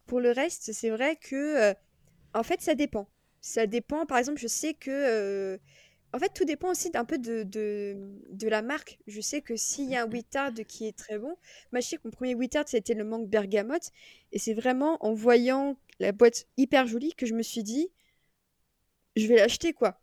pour 0.07 0.21
le 0.21 0.31
reste, 0.33 0.73
c'est 0.73 0.91
vrai 0.91 1.17
que, 1.17 1.71
euh, 1.71 1.75
en 2.35 2.43
fait, 2.43 2.61
ça 2.61 2.75
dépend. 2.75 3.09
Ça 3.41 3.67
dépend, 3.67 4.07
par 4.07 4.19
exemple, 4.19 4.39
je 4.41 4.49
sais 4.49 4.75
que, 4.75 4.91
euh, 4.91 5.59
en 6.13 6.19
fait, 6.19 6.31
tout 6.35 6.45
dépend 6.45 6.71
aussi 6.71 6.91
d'un 6.91 7.05
peu 7.05 7.19
de, 7.19 7.45
de, 7.45 7.97
de 8.31 8.49
la 8.49 8.63
marque. 8.63 8.99
Je 9.07 9.21
sais 9.21 9.43
que 9.43 9.57
s'il 9.57 9.89
y 9.91 9.97
a 9.97 10.03
un 10.05 10.11
Wittard 10.11 10.53
qui 10.67 10.87
est 10.87 10.97
très 10.97 11.19
bon, 11.19 11.37
moi, 11.73 11.81
je 11.81 11.89
sais 11.89 11.97
que 11.97 12.03
mon 12.05 12.11
premier 12.11 12.35
Wittard, 12.35 12.65
c'était 12.67 12.95
le 12.95 13.05
mangue 13.05 13.29
bergamote. 13.29 13.91
Et 14.33 14.39
c'est 14.39 14.55
vraiment 14.55 15.05
en 15.05 15.15
voyant 15.15 15.77
la 16.01 16.13
boîte 16.13 16.47
hyper 16.57 16.87
jolie 16.87 17.15
que 17.15 17.27
je 17.27 17.35
me 17.35 17.43
suis 17.43 17.63
dit, 17.63 17.91
je 19.17 19.27
vais 19.27 19.37
l'acheter, 19.37 19.73
quoi. 19.73 20.01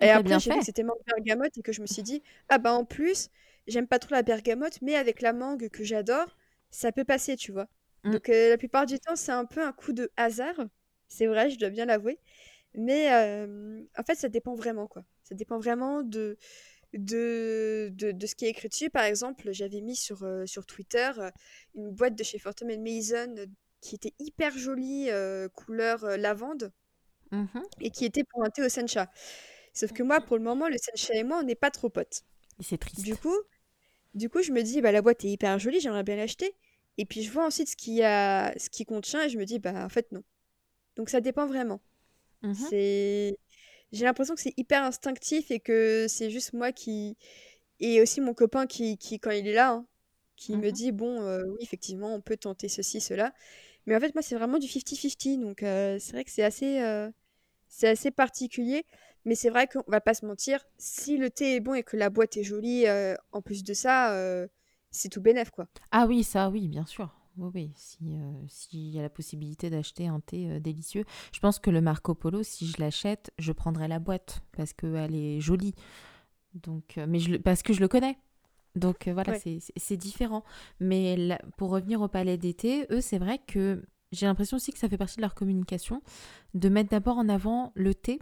Et 0.00 0.08
après, 0.08 0.38
j'ai 0.40 0.50
vu 0.50 0.58
que 0.58 0.64
c'était 0.64 0.82
mangue 0.82 1.02
bergamote 1.06 1.58
et 1.58 1.62
que 1.62 1.72
je 1.72 1.82
me 1.82 1.86
suis 1.86 2.02
dit, 2.02 2.22
ah 2.48 2.58
bah 2.58 2.72
en 2.72 2.84
plus, 2.84 3.28
j'aime 3.66 3.86
pas 3.86 3.98
trop 3.98 4.14
la 4.14 4.22
bergamote, 4.22 4.80
mais 4.82 4.94
avec 4.96 5.20
la 5.20 5.32
mangue 5.32 5.68
que 5.68 5.84
j'adore, 5.84 6.36
ça 6.70 6.92
peut 6.92 7.04
passer, 7.04 7.36
tu 7.36 7.52
vois. 7.52 7.68
Mm. 8.04 8.12
Donc 8.12 8.28
euh, 8.28 8.50
la 8.50 8.58
plupart 8.58 8.86
du 8.86 8.98
temps, 8.98 9.16
c'est 9.16 9.32
un 9.32 9.44
peu 9.44 9.62
un 9.62 9.72
coup 9.72 9.92
de 9.92 10.10
hasard. 10.16 10.56
C'est 11.08 11.26
vrai, 11.26 11.50
je 11.50 11.58
dois 11.58 11.70
bien 11.70 11.86
l'avouer. 11.86 12.18
Mais 12.74 13.12
euh, 13.12 13.82
en 13.98 14.02
fait, 14.04 14.14
ça 14.16 14.28
dépend 14.28 14.54
vraiment, 14.54 14.86
quoi. 14.86 15.04
Ça 15.24 15.34
dépend 15.34 15.58
vraiment 15.58 16.02
de, 16.02 16.36
de, 16.94 17.90
de, 17.94 18.12
de 18.12 18.26
ce 18.26 18.34
qui 18.36 18.46
est 18.46 18.50
écrit 18.50 18.68
dessus. 18.68 18.90
Par 18.90 19.04
exemple, 19.04 19.52
j'avais 19.52 19.80
mis 19.80 19.96
sur, 19.96 20.24
euh, 20.24 20.46
sur 20.46 20.66
Twitter 20.66 21.10
une 21.74 21.90
boîte 21.90 22.16
de 22.16 22.24
chez 22.24 22.38
Fortnum 22.38 22.82
Mason 22.82 23.34
qui 23.80 23.94
était 23.96 24.14
hyper 24.18 24.56
jolie, 24.58 25.08
couleur 25.54 26.04
lavande, 26.18 26.72
Mhm. 27.32 27.62
et 27.80 27.90
qui 27.90 28.04
était 28.04 28.24
pour 28.24 28.44
un 28.44 28.50
thé 28.50 28.62
au 28.62 28.68
sencha. 28.68 29.10
Sauf 29.74 29.92
que 29.92 30.02
moi, 30.02 30.20
pour 30.20 30.36
le 30.38 30.44
moment, 30.44 30.68
le 30.68 30.76
sencha 30.78 31.14
et 31.14 31.24
moi, 31.24 31.38
on 31.40 31.44
n'est 31.44 31.54
pas 31.54 31.70
trop 31.70 31.88
potes. 31.88 32.22
C'est 32.60 32.78
triste. 32.78 33.04
Du 33.04 33.16
coup, 33.16 33.36
du 34.14 34.28
coup, 34.30 34.42
je 34.42 34.52
me 34.52 34.62
dis, 34.62 34.80
bah, 34.82 34.92
la 34.92 35.02
boîte 35.02 35.24
est 35.24 35.30
hyper 35.30 35.58
jolie, 35.58 35.80
j'aimerais 35.80 36.04
bien 36.04 36.16
l'acheter. 36.16 36.54
Et 36.98 37.06
puis, 37.06 37.22
je 37.22 37.30
vois 37.32 37.46
ensuite 37.46 37.68
ce 37.70 37.76
qu'il 37.76 37.94
y 37.94 38.02
a, 38.04 38.52
ce 38.58 38.70
qui 38.70 38.84
contient, 38.84 39.24
et 39.24 39.28
je 39.28 39.38
me 39.38 39.44
dis, 39.46 39.58
bah, 39.58 39.84
en 39.84 39.88
fait, 39.88 40.12
non. 40.12 40.22
Donc, 40.96 41.10
ça 41.10 41.20
dépend 41.20 41.46
vraiment. 41.46 41.80
Mhm. 42.42 42.70
C'est... 42.70 43.36
J'ai 43.92 44.04
l'impression 44.04 44.34
que 44.34 44.40
c'est 44.42 44.54
hyper 44.56 44.84
instinctif 44.84 45.50
et 45.50 45.60
que 45.60 46.06
c'est 46.08 46.30
juste 46.30 46.52
moi 46.54 46.72
qui... 46.72 47.16
Et 47.80 48.00
aussi 48.02 48.20
mon 48.20 48.34
copain 48.34 48.66
qui, 48.66 48.98
qui 48.98 49.20
quand 49.20 49.30
il 49.32 49.48
est 49.48 49.54
là, 49.54 49.72
hein, 49.72 49.86
qui 50.36 50.56
me 50.56 50.70
Mhm. 50.70 50.72
dit, 50.72 50.92
bon, 50.92 51.22
euh, 51.22 51.44
oui, 51.48 51.58
effectivement, 51.62 52.14
on 52.14 52.20
peut 52.20 52.36
tenter 52.36 52.68
ceci, 52.68 53.00
cela. 53.00 53.32
Mais 53.86 53.96
en 53.96 54.00
fait, 54.00 54.14
moi, 54.14 54.22
c'est 54.22 54.36
vraiment 54.36 54.58
du 54.58 54.68
50-50. 54.68 55.38
Donc, 55.40 55.62
euh, 55.62 55.98
c'est 56.00 56.12
vrai 56.12 56.24
que 56.24 56.30
c'est 56.32 56.44
assez, 56.44 56.80
euh, 56.82 57.10
c'est 57.68 57.88
assez 57.88 58.10
particulier. 58.12 58.86
Mais 59.26 59.34
c'est 59.36 59.50
vrai 59.50 59.68
qu'on 59.68 59.84
va 59.88 60.00
pas 60.00 60.14
se 60.14 60.26
mentir, 60.26 60.64
si 60.78 61.16
le 61.18 61.30
thé 61.30 61.56
est 61.56 61.60
bon 61.60 61.74
et 61.74 61.82
que 61.84 61.96
la 61.96 62.10
boîte 62.10 62.36
est 62.38 62.44
jolie, 62.44 62.86
en 63.32 63.42
plus 63.42 63.64
de 63.64 63.74
ça, 63.74 64.16
c'est 64.90 65.08
tout 65.10 65.20
bénef, 65.22 65.50
quoi. 65.50 65.68
Ah 65.92 66.06
oui, 66.06 66.24
ça, 66.24 66.50
oui, 66.50 66.66
bien 66.68 66.84
sûr. 66.84 67.10
Oui, 67.40 67.50
oui, 67.54 67.72
si, 67.74 67.98
euh, 68.16 68.32
s'il 68.48 68.90
y 68.90 68.98
a 68.98 69.02
la 69.02 69.08
possibilité 69.08 69.70
d'acheter 69.70 70.06
un 70.06 70.20
thé 70.20 70.50
euh, 70.50 70.60
délicieux. 70.60 71.04
Je 71.32 71.40
pense 71.40 71.58
que 71.58 71.70
le 71.70 71.80
Marco 71.80 72.14
Polo, 72.14 72.42
si 72.42 72.66
je 72.66 72.78
l'achète, 72.78 73.32
je 73.38 73.52
prendrai 73.52 73.88
la 73.88 73.98
boîte 73.98 74.42
parce 74.54 74.74
qu'elle 74.74 75.14
est 75.14 75.40
jolie. 75.40 75.74
Donc, 76.54 76.98
euh, 76.98 77.06
mais 77.08 77.18
je, 77.18 77.36
parce 77.36 77.62
que 77.62 77.72
je 77.72 77.80
le 77.80 77.88
connais. 77.88 78.18
Donc 78.76 79.08
voilà, 79.08 79.32
Ouais. 79.32 79.58
c'est 79.76 79.96
différent. 79.96 80.44
Mais 80.80 81.16
là, 81.16 81.40
pour 81.56 81.70
revenir 81.70 82.02
au 82.02 82.08
palais 82.08 82.36
d'été, 82.36 82.86
eux, 82.90 83.00
c'est 83.00 83.18
vrai 83.18 83.38
que 83.38 83.82
j'ai 84.12 84.26
l'impression 84.26 84.58
aussi 84.58 84.70
que 84.72 84.78
ça 84.78 84.88
fait 84.88 84.98
partie 84.98 85.16
de 85.16 85.22
leur 85.22 85.34
communication 85.34 86.02
de 86.54 86.68
mettre 86.68 86.90
d'abord 86.90 87.16
en 87.18 87.28
avant 87.28 87.72
le 87.74 87.94
thé 87.94 88.18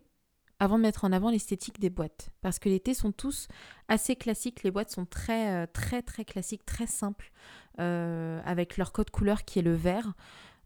avant 0.61 0.77
de 0.77 0.83
mettre 0.83 1.05
en 1.05 1.13
avant 1.13 1.31
l'esthétique 1.31 1.79
des 1.79 1.91
boîtes. 1.91 2.31
Parce 2.41 2.59
que 2.59 2.69
les 2.69 2.81
thés 2.81 2.95
sont 2.95 3.13
tous 3.13 3.47
assez 3.89 4.17
classiques. 4.17 4.65
Les 4.65 4.71
boîtes 4.73 4.91
sont 4.91 5.05
très, 5.07 5.67
très, 5.69 6.03
très 6.03 6.25
classiques, 6.25 6.65
très 6.65 6.87
simples, 6.89 7.31
avec 7.79 8.77
leur 8.77 8.93
code 8.93 9.11
couleur 9.11 9.45
qui 9.45 9.59
est 9.59 9.63
le 9.63 9.75
vert. 9.75 10.13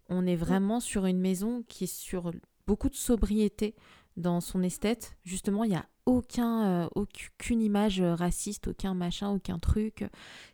On 0.09 0.27
est 0.27 0.37
vraiment 0.37 0.81
sur 0.81 1.07
une 1.07 1.21
maison 1.21 1.65
qui 1.69 1.85
est 1.85 1.95
sur 1.95 2.33
beaucoup 2.67 2.89
de 2.89 2.95
sobriété 2.95 3.75
dans 4.17 4.41
son 4.41 4.63
esthète. 4.63 5.17
Justement, 5.25 5.65
il 5.65 5.71
n'y 5.71 5.77
a 5.77 5.87
aucun, 6.07 6.65
euh, 6.65 6.89
aucune 6.95 7.63
image 7.63 8.01
euh, 8.01 8.15
raciste, 8.15 8.69
aucun 8.69 8.95
machin, 8.95 9.31
aucun 9.31 9.59
truc. 9.59 10.05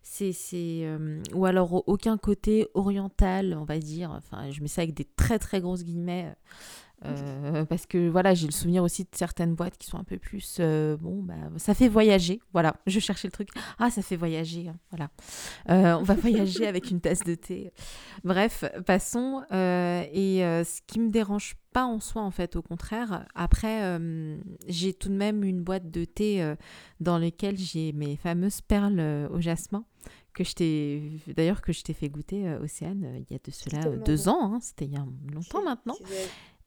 C'est, 0.03 0.33
c'est, 0.33 0.81
euh, 0.85 1.23
ou 1.35 1.47
alors 1.47 1.89
aucun 1.89 2.19
côté 2.19 2.69
oriental, 2.75 3.57
on 3.59 3.65
va 3.65 3.79
dire. 3.79 4.11
Enfin, 4.11 4.51
je 4.51 4.61
mets 4.61 4.69
ça 4.69 4.83
avec 4.83 4.95
des 4.95 5.05
très 5.05 5.39
très 5.39 5.61
grosses 5.61 5.85
guillemets. 5.85 6.27
Euh, 6.27 6.35
parce 7.69 7.87
que 7.87 8.09
voilà, 8.09 8.35
j'ai 8.35 8.47
le 8.47 8.53
souvenir 8.53 8.83
aussi 8.83 9.05
de 9.05 9.09
certaines 9.13 9.55
boîtes 9.55 9.79
qui 9.79 9.87
sont 9.87 9.99
un 9.99 10.05
peu 10.05 10.19
plus. 10.19 10.57
Euh, 10.61 10.97
bon, 10.97 11.23
bah, 11.23 11.35
ça 11.57 11.75
fait 11.75 11.89
voyager. 11.89 12.41
Voilà, 12.53 12.77
je 12.87 12.99
cherchais 12.99 13.29
le 13.29 13.33
truc. 13.33 13.49
Ah, 13.79 13.91
ça 13.91 14.03
fait 14.03 14.17
voyager. 14.17 14.69
Hein, 14.69 14.77
voilà. 14.91 15.11
Euh, 15.71 15.99
on 15.99 16.03
va 16.03 16.15
voyager 16.15 16.67
avec 16.67 16.91
une 16.91 17.01
tasse 17.01 17.21
de 17.21 17.35
thé. 17.35 17.73
Bref, 18.25 18.65
passons. 18.87 19.43
et 19.53 20.41
ce 20.41 20.81
qui 20.87 21.01
me 21.01 21.11
dérange 21.11 21.57
pas 21.73 21.85
en 21.85 22.01
soi, 22.01 22.23
en 22.23 22.31
fait, 22.31 22.57
au 22.57 22.63
contraire. 22.63 23.27
Après, 23.35 23.99
j'ai 24.67 24.93
tout 24.93 25.09
de 25.09 25.15
même 25.15 25.45
une 25.45 25.63
boîte 25.63 25.91
de 25.91 26.05
thé 26.05 26.55
dans 27.01 27.19
laquelle 27.19 27.59
j'ai 27.59 27.93
mes 27.93 28.17
fameuses 28.17 28.61
perles 28.61 29.29
au 29.33 29.41
jasmin 29.41 29.85
que 30.35 30.45
je 30.45 30.53
t'ai 30.55 31.03
d'ailleurs 31.37 31.63
que 31.63 31.73
je 31.73 31.83
t'ai 31.83 31.93
fait 31.95 32.09
goûter 32.09 32.49
Océane 32.63 33.25
il 33.29 33.33
y 33.33 33.35
a 33.35 33.41
de 33.45 33.51
cela 33.51 33.85
deux 33.97 34.29
ans 34.29 34.55
hein. 34.55 34.59
c'était 34.61 34.85
il 34.85 34.93
y 34.93 34.97
a 34.97 35.05
longtemps 35.33 35.65
maintenant 35.65 35.97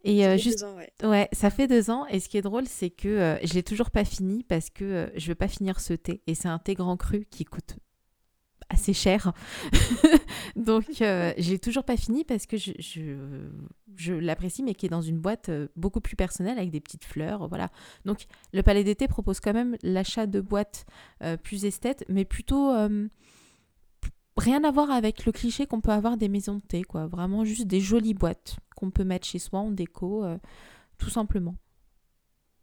et 0.04 0.26
euh, 0.26 0.38
juste, 0.38 0.66
ouais. 1.04 1.30
ça 1.32 1.50
fait 1.50 1.68
deux 1.68 1.90
ans. 1.90 2.06
Et 2.08 2.20
ce 2.20 2.30
qui 2.30 2.38
est 2.38 2.42
drôle, 2.42 2.68
c'est 2.68 2.90
que 2.90 3.08
euh, 3.08 3.38
je 3.44 3.54
l'ai 3.54 3.64
toujours 3.64 3.92
pas 3.92 4.06
fini 4.06 4.44
parce 4.44 4.70
que 4.70 4.84
euh, 4.84 5.08
je 5.16 5.28
veux 5.28 5.36
pas 5.36 5.48
finir 5.48 5.80
ce 5.80 5.94
thé. 5.94 6.22
Et 6.28 6.36
c'est 6.36 6.48
un 6.48 6.60
thé 6.60 6.74
grand 6.74 6.98
cru 6.98 7.26
qui 7.30 7.46
coûte 7.46 7.76
assez 8.70 8.94
cher. 8.94 9.34
Donc, 10.56 10.86
je 11.00 11.50
l'ai 11.50 11.60
toujours 11.60 11.84
pas 11.84 11.98
fini 11.98 12.24
parce 12.24 12.46
que 12.46 12.56
je, 12.56 12.72
je, 12.80 13.50
je 13.98 14.14
l'apprécie, 14.14 14.64
mais 14.64 14.76
qui 14.76 14.86
est 14.86 14.90
dans 14.90 15.02
une 15.02 15.20
boîte 15.20 15.52
beaucoup 15.76 16.00
plus 16.00 16.16
personnelle 16.16 16.58
avec 16.58 16.72
des 16.72 16.80
petites 16.80 17.04
fleurs. 17.04 17.50
Voilà. 17.50 17.70
Donc, 18.06 18.26
le 18.54 18.64
Palais 18.64 18.86
d'été 18.86 19.10
propose 19.10 19.42
quand 19.42 19.54
même 19.54 19.76
l'achat 19.84 20.26
de 20.26 20.40
boîtes 20.40 20.86
plus 21.44 21.66
esthètes, 21.66 22.06
mais 22.08 22.24
plutôt 22.24 22.72
rien 24.38 24.64
à 24.64 24.72
voir 24.72 24.92
avec 24.92 25.26
le 25.26 25.32
cliché 25.32 25.66
qu'on 25.66 25.82
peut 25.82 25.92
avoir 25.92 26.18
des 26.18 26.30
maisons 26.30 26.56
de 26.56 26.62
thé, 26.62 26.84
quoi. 26.84 27.08
Vraiment 27.08 27.46
juste 27.46 27.68
des 27.68 27.80
jolies 27.80 28.14
boîtes 28.14 28.58
qu'on 28.76 28.92
peut 28.92 29.04
mettre 29.04 29.28
chez 29.28 29.40
soi 29.40 29.60
en 29.60 29.72
déco, 29.72 30.24
euh, 30.24 30.38
tout 30.98 31.10
simplement. 31.10 31.56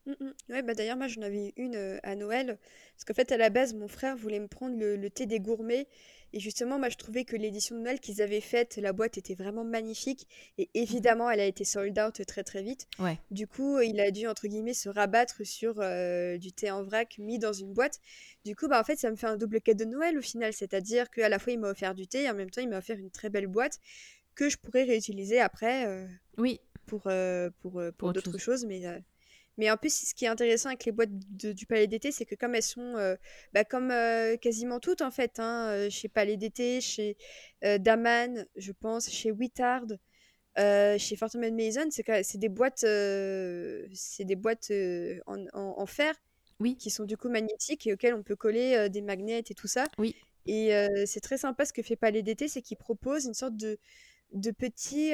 Mm, 0.07 0.13
mm. 0.21 0.63
Bah 0.63 0.75
d'ailleurs, 0.75 0.97
moi 0.97 1.09
j'en 1.09 1.23
avais 1.23 1.53
une 1.57 1.77
euh, 1.77 1.99
à 2.03 2.17
Noël. 2.17 2.59
Parce 2.95 3.05
qu'en 3.05 3.15
fait, 3.15 3.33
à 3.33 3.37
la 3.37 3.51
base, 3.51 3.75
mon 3.75 3.89
frère 3.89 4.17
voulait 4.17 4.41
me 4.41 4.49
prendre 4.49 4.77
le, 4.77 5.11
thé 5.11 5.27
des 5.27 5.41
gourmets. 5.41 5.87
Et 6.33 6.41
justement, 6.41 6.79
moi 6.79 6.89
je 6.89 6.97
trouvais 6.97 7.25
que 7.25 7.37
l'édition 7.37 7.77
de 7.77 7.81
Noël 7.81 8.01
qu'ils 8.01 8.21
avaient 8.21 8.41
faite, 8.41 8.77
la 8.77 8.93
boîte 8.93 9.19
était 9.19 9.35
vraiment 9.35 9.65
magnifique. 9.65 10.27
Et 10.59 10.69
évidemment, 10.75 11.31
elle 11.31 11.41
a 11.41 11.47
été 11.47 11.65
sold 11.65 11.99
out 11.99 12.25
très 12.27 12.45
très 12.45 12.63
vite. 12.63 12.87
Ouais. 12.99 13.19
Du 13.31 13.47
coup, 13.47 13.81
il 13.81 14.01
a 14.01 14.11
dû, 14.11 14.27
entre 14.27 14.47
guillemets, 14.47 14.75
se 14.75 14.89
rabattre 14.89 15.45
sur 15.47 15.77
euh, 15.79 16.37
du 16.39 16.53
thé 16.53 16.71
en 16.71 16.83
vrac 16.83 17.17
mis 17.19 17.39
dans 17.39 17.53
une 17.53 17.73
boîte. 17.73 18.01
Du 18.45 18.55
coup, 18.55 18.69
bah 18.69 18.81
en 18.81 18.85
fait, 18.85 18.97
ça 18.97 19.11
me 19.11 19.17
fait 19.17 19.27
un 19.27 19.37
double 19.37 19.61
cadeau 19.61 19.85
de 19.85 19.91
Noël 19.91 20.19
au 20.19 20.23
final. 20.23 20.53
C'est-à-dire 20.53 21.11
qu'à 21.11 21.29
la 21.29 21.39
fois, 21.39 21.53
il 21.53 21.59
m'a 21.59 21.71
offert 21.71 21.95
du 21.95 22.07
thé 22.07 22.25
et 22.25 22.31
en 22.31 22.35
même 22.35 22.51
temps, 22.51 22.63
il 22.63 22.69
m'a 22.69 22.79
offert 22.79 22.99
une 22.99 23.11
très 23.11 23.31
belle 23.31 23.47
boîte 23.47 23.79
que 24.35 24.49
je 24.49 24.57
pourrais 24.57 24.85
réutiliser 24.85 25.41
après. 25.41 25.87
Euh, 25.87 26.07
oui. 26.37 26.61
Pour, 26.87 27.03
pour, 27.61 27.83
pour, 27.99 28.13
d'autres 28.15 28.39
choses. 28.39 28.65
Mais 28.65 28.81
mais 29.59 29.71
en 29.73 29.77
plus, 29.77 29.93
ce 29.93 30.15
qui 30.15 30.25
est 30.25 30.29
intéressant 30.29 30.69
avec 30.69 30.85
les 30.85 30.93
boîtes 30.93 31.11
du 31.11 31.67
Palais 31.67 31.89
d'été, 31.89 32.13
c'est 32.13 32.25
que 32.25 32.37
comme 32.37 32.55
elles 32.55 32.63
sont, 32.63 32.97
euh, 32.97 33.17
bah, 33.53 33.65
comme 33.65 33.91
euh, 33.91 34.37
quasiment 34.37 34.79
toutes 34.79 35.03
en 35.03 35.11
fait, 35.11 35.41
hein, 35.41 35.69
euh, 35.71 35.91
chez 35.91 36.09
Palais 36.09 36.37
d'été, 36.37 36.81
chez 36.81 37.17
Daman, 37.63 38.47
je 38.57 38.71
pense, 38.71 39.11
chez 39.11 39.33
Wittard, 39.33 39.87
chez 40.57 41.17
Fortnum 41.17 41.55
Mason, 41.55 41.89
c'est 41.91 42.37
des 42.37 42.49
boîtes, 42.49 42.79
c'est 42.81 44.25
des 44.25 44.37
boîtes 44.37 44.73
en, 45.27 45.87
fer, 45.87 46.15
oui. 46.61 46.77
qui 46.77 46.91
sont 46.91 47.05
du 47.05 47.17
coup 47.17 47.29
magnétiques 47.29 47.87
et 47.89 47.93
auxquelles 47.93 48.15
on 48.15 48.23
peut 48.23 48.37
coller 48.37 48.89
des 48.89 49.03
magnets 49.03 49.41
et 49.41 49.55
tout 49.55 49.67
ça. 49.67 49.89
Oui. 49.99 50.15
Et 50.47 50.71
c'est 51.05 51.21
très 51.21 51.37
sympa 51.37 51.65
ce 51.65 51.73
que 51.73 51.83
fait 51.83 51.97
Palais 51.97 52.23
d'été, 52.23 52.47
c'est 52.47 52.63
qu'il 52.63 52.77
propose 52.77 53.25
une 53.25 53.35
sorte 53.35 53.57
de, 53.57 53.81
de 54.35 54.53
petit 54.53 55.13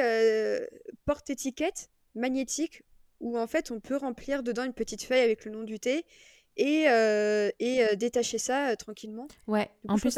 porte-étiquette 1.07 1.89
magnétique 2.15 2.83
où 3.25 3.39
en 3.39 3.47
fait 3.49 3.71
on 3.71 3.81
peut 3.81 3.97
remplir 3.97 4.43
dedans 4.43 4.65
une 4.65 4.75
petite 4.75 5.03
feuille 5.03 5.23
avec 5.23 5.45
le 5.47 5.51
nom 5.51 5.65
du 5.65 5.81
thé 5.81 6.05
et, 6.57 6.85
euh, 6.89 7.51
et 7.59 7.83
euh, 7.83 7.97
détacher 7.97 8.39
ça 8.39 8.69
euh, 8.69 8.77
tranquillement. 8.77 9.27
Ouais, 9.49 9.71
en 9.89 9.97
plus 9.97 10.17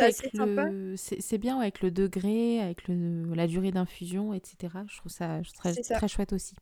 c'est 0.97 1.39
bien 1.39 1.59
avec 1.59 1.81
le 1.81 1.91
degré, 1.91 2.61
avec 2.61 2.87
le, 2.89 3.33
la 3.35 3.47
durée 3.47 3.71
d'infusion, 3.71 4.35
etc. 4.35 4.75
Je 4.91 4.99
trouve 4.99 5.11
ça, 5.11 5.41
très, 5.55 5.75
très 5.75 6.09
chouette 6.09 6.33
aussi. 6.33 6.55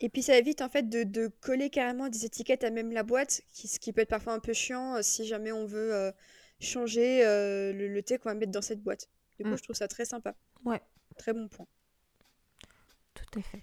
Et 0.00 0.08
puis 0.08 0.22
ça 0.22 0.38
évite 0.38 0.62
en 0.62 0.68
fait 0.68 0.88
de, 0.88 1.02
de, 1.02 1.30
coller 1.40 1.70
carrément 1.70 2.08
des 2.08 2.24
étiquettes 2.24 2.64
à 2.64 2.70
même 2.70 2.92
la 2.92 3.02
boîte, 3.02 3.42
qui, 3.52 3.68
ce 3.68 3.78
qui 3.78 3.92
peut 3.92 4.00
être 4.00 4.08
parfois 4.08 4.32
un 4.32 4.40
peu 4.40 4.52
chiant 4.52 5.02
si 5.02 5.26
jamais 5.26 5.52
on 5.52 5.66
veut 5.66 6.12
changer 6.60 7.22
le, 7.24 8.00
thé 8.00 8.18
qu'on 8.18 8.28
va 8.30 8.34
mettre 8.34 8.52
dans 8.52 8.62
cette 8.62 8.82
boîte. 8.82 9.08
Du 9.38 9.44
coup, 9.44 9.50
mm. 9.50 9.58
je 9.58 9.62
trouve 9.64 9.76
ça 9.76 9.88
très 9.88 10.04
sympa. 10.04 10.34
Ouais. 10.64 10.80
Très 11.18 11.32
bon 11.32 11.48
point. 11.48 11.66
Tout 13.14 13.40
à 13.40 13.42
fait. 13.42 13.62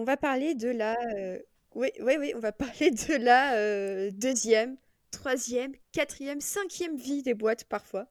On 0.00 0.04
va 0.04 0.16
parler 0.16 0.54
de 0.54 0.70
la, 0.70 0.96
euh, 1.14 1.38
oui, 1.74 1.88
oui, 2.00 2.14
oui, 2.18 2.32
on 2.34 2.38
va 2.38 2.52
parler 2.66 2.90
de 2.90 3.22
la 3.22 3.52
euh, 3.56 4.10
deuxième, 4.10 4.78
troisième, 5.10 5.72
quatrième, 5.92 6.40
cinquième 6.40 6.96
vie 6.96 7.22
des 7.22 7.34
boîtes 7.34 7.64
parfois. 7.64 8.06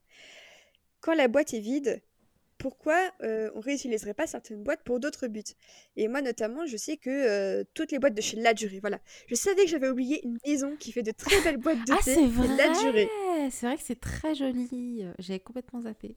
Quand 1.01 1.15
la 1.15 1.27
boîte 1.27 1.55
est 1.55 1.59
vide, 1.59 2.03
pourquoi 2.59 3.11
euh, 3.23 3.49
on 3.55 3.59
réutiliserait 3.59 4.13
pas 4.13 4.27
certaines 4.27 4.61
boîtes 4.61 4.83
pour 4.83 4.99
d'autres 4.99 5.25
buts? 5.25 5.41
Et 5.95 6.07
moi 6.07 6.21
notamment, 6.21 6.67
je 6.67 6.77
sais 6.77 6.97
que 6.97 7.63
toutes 7.73 7.91
les 7.91 7.97
boîtes 7.97 8.13
de 8.13 8.21
chez 8.21 8.37
La 8.37 8.53
Durée, 8.53 8.79
voilà. 8.81 8.99
Je 9.25 9.33
savais 9.33 9.63
que 9.63 9.69
j'avais 9.69 9.89
oublié 9.89 10.23
une 10.23 10.37
maison 10.45 10.75
qui 10.75 10.91
fait 10.91 11.01
de 11.01 11.11
très 11.11 11.41
belles 11.41 11.57
boîtes 11.57 11.87
de 11.87 11.93
ah, 11.93 12.03
thé. 12.03 12.13
c'est 12.13 12.27
vrai 12.27 12.55
La 12.55 12.69
Durée. 12.81 13.09
C'est 13.49 13.65
vrai 13.65 13.77
que 13.77 13.83
c'est 13.83 13.99
très 13.99 14.35
joli. 14.35 15.05
J'avais 15.17 15.39
complètement 15.39 15.81
zappé. 15.81 16.15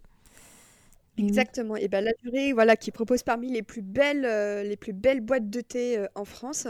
Exactement. 1.18 1.76
Et 1.76 1.88
ben 1.88 2.02
la 2.02 2.12
durée, 2.22 2.52
voilà, 2.52 2.76
qui 2.76 2.90
propose 2.90 3.22
parmi 3.22 3.50
les 3.50 3.62
plus 3.62 3.82
belles, 3.82 4.24
euh, 4.24 4.62
les 4.62 4.76
plus 4.76 4.92
belles 4.92 5.20
boîtes 5.20 5.50
de 5.50 5.60
thé 5.60 5.98
euh, 5.98 6.06
en 6.14 6.24
France. 6.24 6.66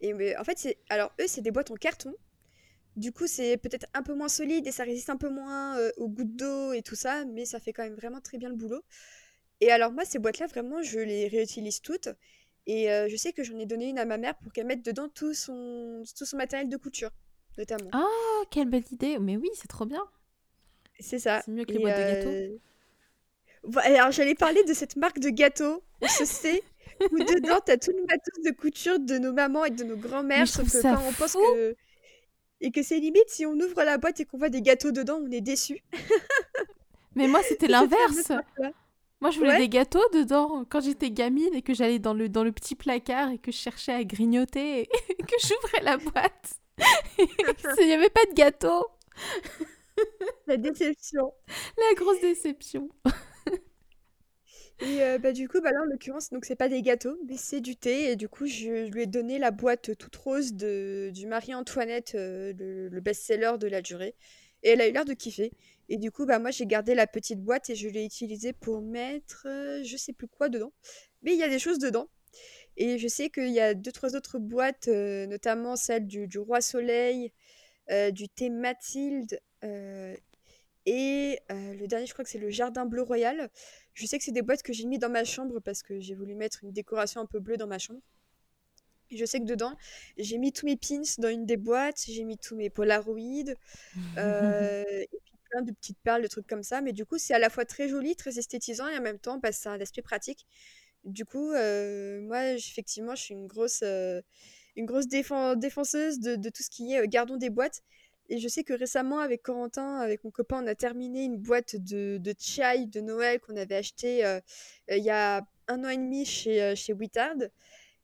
Et 0.00 0.12
mais, 0.12 0.36
en 0.36 0.44
fait, 0.44 0.58
c'est, 0.58 0.78
alors 0.88 1.12
eux, 1.20 1.26
c'est 1.26 1.40
des 1.40 1.50
boîtes 1.50 1.70
en 1.70 1.76
carton. 1.76 2.14
Du 2.96 3.12
coup, 3.12 3.26
c'est 3.26 3.56
peut-être 3.58 3.86
un 3.94 4.02
peu 4.02 4.14
moins 4.14 4.28
solide 4.28 4.66
et 4.66 4.72
ça 4.72 4.84
résiste 4.84 5.10
un 5.10 5.16
peu 5.16 5.28
moins 5.28 5.78
euh, 5.78 5.90
aux 5.98 6.08
gouttes 6.08 6.34
d'eau 6.34 6.72
et 6.72 6.82
tout 6.82 6.94
ça, 6.94 7.24
mais 7.26 7.44
ça 7.44 7.60
fait 7.60 7.72
quand 7.72 7.84
même 7.84 7.94
vraiment 7.94 8.20
très 8.20 8.38
bien 8.38 8.48
le 8.48 8.56
boulot. 8.56 8.82
Et 9.60 9.70
alors 9.70 9.92
moi, 9.92 10.04
ces 10.04 10.18
boîtes-là, 10.18 10.46
vraiment, 10.46 10.82
je 10.82 10.98
les 10.98 11.28
réutilise 11.28 11.80
toutes. 11.80 12.08
Et 12.66 12.88
je 13.08 13.16
sais 13.16 13.32
que 13.32 13.44
j'en 13.44 13.56
ai 13.58 13.64
donné 13.64 13.88
une 13.88 13.98
à 13.98 14.04
ma 14.04 14.18
mère 14.18 14.36
pour 14.38 14.52
qu'elle 14.52 14.66
mette 14.66 14.84
dedans 14.84 15.08
tout 15.08 15.34
son, 15.34 16.02
tout 16.18 16.24
son 16.26 16.36
matériel 16.36 16.68
de 16.68 16.76
couture, 16.76 17.10
notamment. 17.56 17.88
Ah, 17.92 18.42
quelle 18.50 18.68
belle 18.68 18.82
idée! 18.90 19.18
Mais 19.20 19.36
oui, 19.36 19.48
c'est 19.54 19.68
trop 19.68 19.86
bien. 19.86 20.02
C'est 20.98 21.20
ça. 21.20 21.42
C'est 21.44 21.52
mieux 21.52 21.64
que 21.64 21.72
les 21.72 21.78
boîtes 21.78 21.96
de 21.96 22.02
gâteaux. 22.02 22.60
Alors, 23.82 24.10
j'allais 24.10 24.34
parler 24.34 24.62
de 24.64 24.74
cette 24.74 24.96
marque 24.96 25.18
de 25.18 25.30
gâteaux, 25.30 25.82
on 26.00 26.08
se 26.08 26.24
sait, 26.24 26.62
où 27.00 27.18
dedans, 27.18 27.60
t'as 27.64 27.76
tout 27.76 27.92
le 27.92 28.02
matos 28.02 28.44
de 28.44 28.50
couture 28.50 28.98
de 28.98 29.18
nos 29.18 29.32
mamans 29.32 29.64
et 29.64 29.70
de 29.70 29.84
nos 29.84 29.96
grands-mères, 29.96 30.48
sauf 30.48 30.70
que 30.70 30.82
quand 30.82 31.02
on 31.06 31.12
pense 31.12 31.34
que. 31.34 31.76
Et 32.62 32.70
que 32.70 32.82
c'est 32.82 32.98
limite, 32.98 33.28
si 33.28 33.44
on 33.44 33.52
ouvre 33.52 33.82
la 33.84 33.98
boîte 33.98 34.20
et 34.20 34.24
qu'on 34.24 34.38
voit 34.38 34.48
des 34.48 34.62
gâteaux 34.62 34.90
dedans, 34.90 35.20
on 35.22 35.30
est 35.30 35.42
déçu. 35.42 35.82
Mais 37.14 37.28
moi, 37.28 37.42
c'était 37.42 37.68
l'inverse. 37.68 38.32
Moi, 39.20 39.30
je 39.30 39.38
voulais 39.38 39.58
des 39.58 39.68
gâteaux 39.68 40.06
dedans 40.12 40.64
quand 40.68 40.80
j'étais 40.80 41.10
gamine 41.10 41.54
et 41.54 41.62
que 41.62 41.74
j'allais 41.74 41.98
dans 41.98 42.14
le, 42.14 42.28
dans 42.28 42.44
le 42.44 42.52
petit 42.52 42.74
placard 42.74 43.30
et 43.30 43.38
que 43.38 43.50
je 43.50 43.56
cherchais 43.56 43.92
à 43.92 44.04
grignoter 44.04 44.82
et 44.82 44.86
que 45.16 45.36
j'ouvrais 45.42 45.82
la 45.82 45.96
boîte. 45.96 46.60
Il 47.18 47.86
n'y 47.86 47.94
avait 47.94 48.10
pas 48.10 48.24
de 48.26 48.34
gâteau. 48.34 48.86
La 50.46 50.58
déception. 50.58 51.32
La 51.78 51.94
grosse 51.94 52.20
déception. 52.20 52.90
Et 54.80 55.18
bah, 55.18 55.32
du 55.32 55.48
coup, 55.48 55.60
bah, 55.60 55.72
là, 55.72 55.80
en 55.80 55.84
l'occurrence, 55.84 56.30
donc 56.30 56.44
c'est 56.44 56.56
pas 56.56 56.68
des 56.68 56.82
gâteaux, 56.82 57.16
mais 57.26 57.36
c'est 57.36 57.60
du 57.60 57.76
thé. 57.76 58.10
Et 58.10 58.16
du 58.16 58.28
coup, 58.28 58.46
je, 58.46 58.90
lui 58.90 59.02
ai 59.02 59.06
donné 59.06 59.38
la 59.38 59.50
boîte 59.50 59.96
toute 59.96 60.16
rose 60.16 60.52
de, 60.52 61.10
du 61.14 61.26
Marie-Antoinette, 61.26 62.12
le, 62.14 63.00
best-seller 63.00 63.52
de 63.58 63.68
la 63.68 63.80
durée. 63.80 64.14
Et 64.62 64.70
elle 64.70 64.80
a 64.80 64.88
eu 64.88 64.92
l'air 64.92 65.04
de 65.04 65.14
kiffer. 65.14 65.52
Et 65.88 65.96
du 65.96 66.10
coup, 66.10 66.26
bah, 66.26 66.38
moi, 66.38 66.50
j'ai 66.50 66.66
gardé 66.66 66.94
la 66.94 67.06
petite 67.06 67.40
boîte 67.40 67.70
et 67.70 67.74
je 67.74 67.88
l'ai 67.88 68.04
utilisée 68.04 68.52
pour 68.52 68.82
mettre 68.82 69.46
euh, 69.46 69.82
je 69.84 69.96
sais 69.96 70.12
plus 70.12 70.28
quoi 70.28 70.48
dedans. 70.48 70.72
Mais 71.22 71.32
il 71.32 71.38
y 71.38 71.44
a 71.44 71.48
des 71.48 71.58
choses 71.58 71.78
dedans. 71.78 72.08
Et 72.76 72.98
je 72.98 73.08
sais 73.08 73.30
qu'il 73.30 73.52
y 73.52 73.60
a 73.60 73.72
deux, 73.72 73.92
trois 73.92 74.14
autres 74.14 74.38
boîtes, 74.38 74.88
notamment 74.88 75.76
celle 75.76 76.06
du, 76.06 76.28
du 76.28 76.38
Roi 76.38 76.60
Soleil, 76.60 77.32
du 78.12 78.28
thé 78.28 78.50
Mathilde 78.50 79.40
et 80.86 81.38
le 81.48 81.86
dernier, 81.86 82.06
je 82.06 82.12
crois 82.12 82.24
que 82.24 82.30
c'est 82.30 82.38
le 82.38 82.50
Jardin 82.50 82.86
Bleu 82.86 83.02
Royal. 83.02 83.50
Je 83.94 84.06
sais 84.06 84.18
que 84.18 84.24
c'est 84.24 84.32
des 84.32 84.42
boîtes 84.42 84.62
que 84.62 84.72
j'ai 84.72 84.86
mis 84.86 84.98
dans 84.98 85.10
ma 85.10 85.24
chambre 85.24 85.60
parce 85.60 85.82
que 85.82 86.00
j'ai 86.00 86.14
voulu 86.14 86.34
mettre 86.34 86.62
une 86.62 86.72
décoration 86.72 87.20
un 87.20 87.26
peu 87.26 87.40
bleue 87.40 87.56
dans 87.56 87.66
ma 87.66 87.78
chambre. 87.78 88.00
Et 89.10 89.16
je 89.16 89.24
sais 89.24 89.38
que 89.38 89.44
dedans, 89.44 89.74
j'ai 90.18 90.38
mis 90.38 90.52
tous 90.52 90.66
mes 90.66 90.76
pins 90.76 91.02
dans 91.18 91.28
une 91.28 91.46
des 91.46 91.56
boîtes, 91.56 92.04
j'ai 92.08 92.24
mis 92.24 92.38
tous 92.38 92.56
mes 92.56 92.70
Polaroids, 92.70 93.54
euh, 94.18 94.82
et 94.88 95.20
puis 95.24 95.34
plein 95.50 95.62
de 95.62 95.72
petites 95.72 95.98
perles, 96.02 96.22
de 96.22 96.28
trucs 96.28 96.46
comme 96.46 96.62
ça. 96.62 96.80
Mais 96.80 96.92
du 96.92 97.06
coup, 97.06 97.18
c'est 97.18 97.34
à 97.34 97.38
la 97.38 97.50
fois 97.50 97.64
très 97.64 97.88
joli, 97.88 98.16
très 98.16 98.38
esthétisant, 98.38 98.88
et 98.88 98.96
en 98.96 99.02
même 99.02 99.18
temps, 99.18 99.38
bah, 99.38 99.52
c'est 99.52 99.68
un 99.68 99.80
aspect 99.80 100.02
pratique. 100.02 100.46
Du 101.04 101.24
coup, 101.24 101.52
euh, 101.52 102.20
moi, 102.22 102.48
effectivement, 102.48 103.14
je 103.14 103.22
suis 103.22 103.34
une 103.34 103.46
grosse, 103.46 103.82
euh, 103.84 104.20
une 104.74 104.86
grosse 104.86 105.06
défenseuse 105.06 106.18
de, 106.18 106.34
de, 106.34 106.48
tout 106.50 106.62
ce 106.62 106.70
qui 106.70 106.94
est 106.94 107.06
gardons 107.06 107.36
des 107.36 107.50
boîtes. 107.50 107.82
Et 108.28 108.38
je 108.38 108.48
sais 108.48 108.64
que 108.64 108.72
récemment, 108.72 109.20
avec 109.20 109.42
Corentin, 109.42 109.96
avec 109.96 110.24
mon 110.24 110.30
copain, 110.30 110.62
on 110.62 110.66
a 110.66 110.74
terminé 110.74 111.24
une 111.24 111.36
boîte 111.36 111.76
de, 111.76 112.18
de 112.18 112.34
chai 112.38 112.86
de 112.86 113.00
Noël 113.00 113.40
qu'on 113.40 113.56
avait 113.56 113.76
acheté 113.76 114.24
euh, 114.24 114.40
euh, 114.90 114.96
il 114.96 115.04
y 115.04 115.10
a 115.10 115.46
un 115.68 115.84
an 115.84 115.88
et 115.88 115.96
demi 115.96 116.24
chez, 116.24 116.62
euh, 116.62 116.74
chez 116.74 116.92
Wittard. 116.92 117.36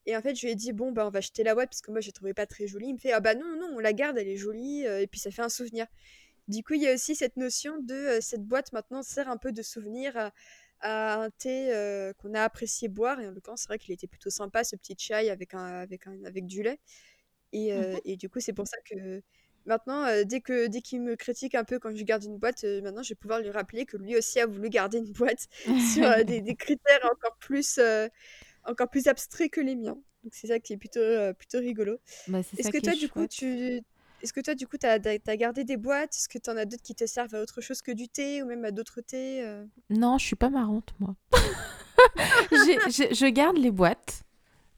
Et 0.07 0.17
en 0.17 0.23
fait, 0.23 0.35
je 0.35 0.47
lui 0.47 0.53
ai 0.53 0.55
dit, 0.55 0.73
bon, 0.73 0.93
bah, 0.93 1.07
on 1.07 1.11
va 1.11 1.19
acheter 1.19 1.43
la 1.45 1.55
boîte 1.55 1.71
parce 1.71 1.81
que 1.81 1.91
moi, 1.91 2.01
je 2.01 2.09
ne 2.09 2.13
trouvais 2.13 2.35
pas 2.35 2.47
très 2.47 2.67
jolie. 2.67 2.89
Il 2.89 2.95
me 2.95 2.99
fait, 2.99 3.13
ah 3.13 3.21
bah 3.21 3.35
non, 3.35 3.57
non, 3.57 3.71
on 3.75 3.79
la 3.79 3.93
garde, 3.93 4.19
elle 4.19 4.29
est 4.29 4.37
jolie, 4.37 4.83
et 4.85 5.07
puis 5.07 5.21
ça 5.21 5.31
fait 5.31 5.43
un 5.43 5.49
souvenir. 5.49 5.87
Du 6.49 6.65
coup, 6.65 6.75
il 6.75 6.83
y 6.83 6.89
a 6.89 6.95
aussi 6.95 7.15
cette 7.15 7.37
notion 7.37 7.79
de 7.81 8.19
cette 8.21 8.43
boîte 8.43 8.73
maintenant 8.73 9.03
sert 9.05 9.29
un 9.29 9.37
peu 9.37 9.53
de 9.53 9.63
souvenir 9.63 10.17
à, 10.17 10.33
à 10.81 11.23
un 11.23 11.31
thé 11.31 11.71
qu'on 12.19 12.35
a 12.35 12.43
apprécié 12.43 12.89
boire. 12.89 13.21
Et 13.21 13.29
en 13.29 13.31
l'occurrence, 13.31 13.63
c'est 13.63 13.69
vrai 13.69 13.79
qu'il 13.79 13.95
était 13.95 14.09
plutôt 14.09 14.31
sympa, 14.31 14.65
ce 14.65 14.75
petit 14.75 14.97
chai 14.99 15.31
avec, 15.31 15.55
un, 15.55 15.67
avec, 15.67 16.09
un, 16.09 16.25
avec 16.25 16.47
du 16.47 16.65
lait. 16.65 16.81
Et, 17.53 17.73
mmh 17.73 18.01
et 18.05 18.17
du 18.17 18.29
coup, 18.29 18.41
c'est 18.41 18.53
pour 18.55 18.67
ça 18.67 18.79
que 18.85 19.23
Maintenant, 19.67 20.05
euh, 20.05 20.25
dès 20.25 20.41
que 20.41 20.67
dès 20.67 20.81
qu'il 20.81 21.01
me 21.03 21.15
critique 21.17 21.55
un 21.55 21.65
peu 21.65 21.79
quand 21.79 21.95
je 21.95 22.03
garde 22.03 22.25
une 22.25 22.39
boîte, 22.39 22.65
euh, 22.65 22.83
maintenant 22.83 23.03
je 23.03 23.11
vais 23.11 23.15
pouvoir 23.15 23.41
lui 23.41 23.51
rappeler 23.51 23.87
que 23.87 23.97
lui 23.97 24.17
aussi 24.17 24.41
a 24.41 24.47
voulu 24.47 24.69
garder 24.69 24.99
une 24.99 25.13
boîte 25.13 25.49
sur 25.95 26.05
euh, 26.05 26.25
des, 26.25 26.41
des, 26.41 26.55
critères 26.55 27.01
encore 27.05 27.37
plus 27.39 27.81
encore 28.65 28.89
plus 28.89 29.07
abstraits 29.07 29.51
que 29.51 29.61
les 29.61 29.77
miens. 29.77 29.99
Donc 30.25 30.33
c'est 30.33 30.49
ça 30.49 30.59
qui 30.59 30.73
est 30.73 30.77
plutôt 30.77 31.01
plutôt 31.39 31.59
rigolo. 31.59 31.99
Bah, 32.29 32.41
Est-ce 32.59 32.71
que 32.71 32.79
toi 32.79 32.95
du 32.95 33.09
coup 33.09 33.27
tu 33.27 33.81
est-ce 34.23 34.33
que 34.33 34.41
toi 34.41 34.55
du 34.55 34.69
coup 34.69 34.79
tu 34.79 34.87
as, 34.87 35.01
as, 35.05 35.37
gardé 35.37 35.65
des 35.65 35.77
boîtes? 35.77 36.15
Est-ce 36.15 36.29
que 36.29 36.39
tu 36.39 36.49
en 36.49 36.57
as 36.57 36.65
d'autres 36.65 36.83
qui 36.85 36.95
te 36.95 37.07
servent 37.07 37.35
à 37.35 37.43
autre 37.43 37.61
chose 37.61 37.83
que 37.83 37.91
du 37.91 38.09
thé 38.09 38.41
ou 38.43 38.47
même 38.47 38.65
à 38.65 38.71
d'autres 38.71 39.01
thés 39.01 39.45
Non, 39.91 40.19
je 40.19 40.27
suis 40.27 40.37
pas 40.37 40.49
marrante 40.49 40.95
moi. 41.01 41.17
je 42.53 43.29
garde 43.31 43.59
les 43.59 43.71
boîtes. 43.71 44.23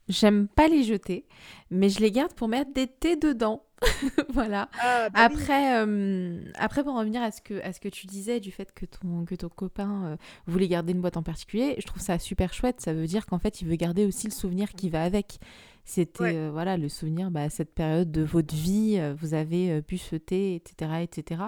J'aime 0.08 0.48
pas 0.48 0.68
les 0.68 0.82
jeter, 0.82 1.26
mais 1.70 1.88
je 1.88 2.00
les 2.00 2.12
garde 2.12 2.34
pour 2.34 2.48
mettre 2.48 2.72
des 2.72 2.86
thés 2.86 3.16
dedans. 3.16 3.62
voilà. 4.28 4.68
Ah, 4.80 5.08
bah 5.10 5.20
après, 5.20 5.78
euh, 5.78 6.40
après, 6.56 6.84
pour 6.84 6.96
revenir 6.96 7.22
à 7.22 7.30
ce, 7.30 7.40
que, 7.40 7.62
à 7.62 7.72
ce 7.72 7.80
que 7.80 7.88
tu 7.88 8.06
disais 8.06 8.40
du 8.40 8.50
fait 8.50 8.72
que 8.72 8.86
ton, 8.86 9.24
que 9.24 9.34
ton 9.34 9.48
copain 9.48 10.04
euh, 10.04 10.16
voulait 10.46 10.68
garder 10.68 10.92
une 10.92 11.00
boîte 11.00 11.16
en 11.16 11.22
particulier, 11.22 11.74
je 11.78 11.86
trouve 11.86 12.02
ça 12.02 12.18
super 12.18 12.52
chouette. 12.52 12.80
Ça 12.80 12.92
veut 12.92 13.06
dire 13.06 13.26
qu'en 13.26 13.38
fait, 13.38 13.60
il 13.60 13.68
veut 13.68 13.76
garder 13.76 14.04
aussi 14.04 14.26
le 14.26 14.32
souvenir 14.32 14.72
qui 14.72 14.90
va 14.90 15.02
avec. 15.02 15.38
C'était 15.84 16.34
euh, 16.34 16.50
voilà 16.52 16.76
le 16.76 16.88
souvenir, 16.88 17.30
bah, 17.30 17.50
cette 17.50 17.74
période 17.74 18.10
de 18.10 18.22
votre 18.22 18.54
vie, 18.54 19.00
vous 19.18 19.34
avez 19.34 19.82
pu 19.82 19.98
thé, 19.98 20.54
etc. 20.54 21.02
etc. 21.02 21.42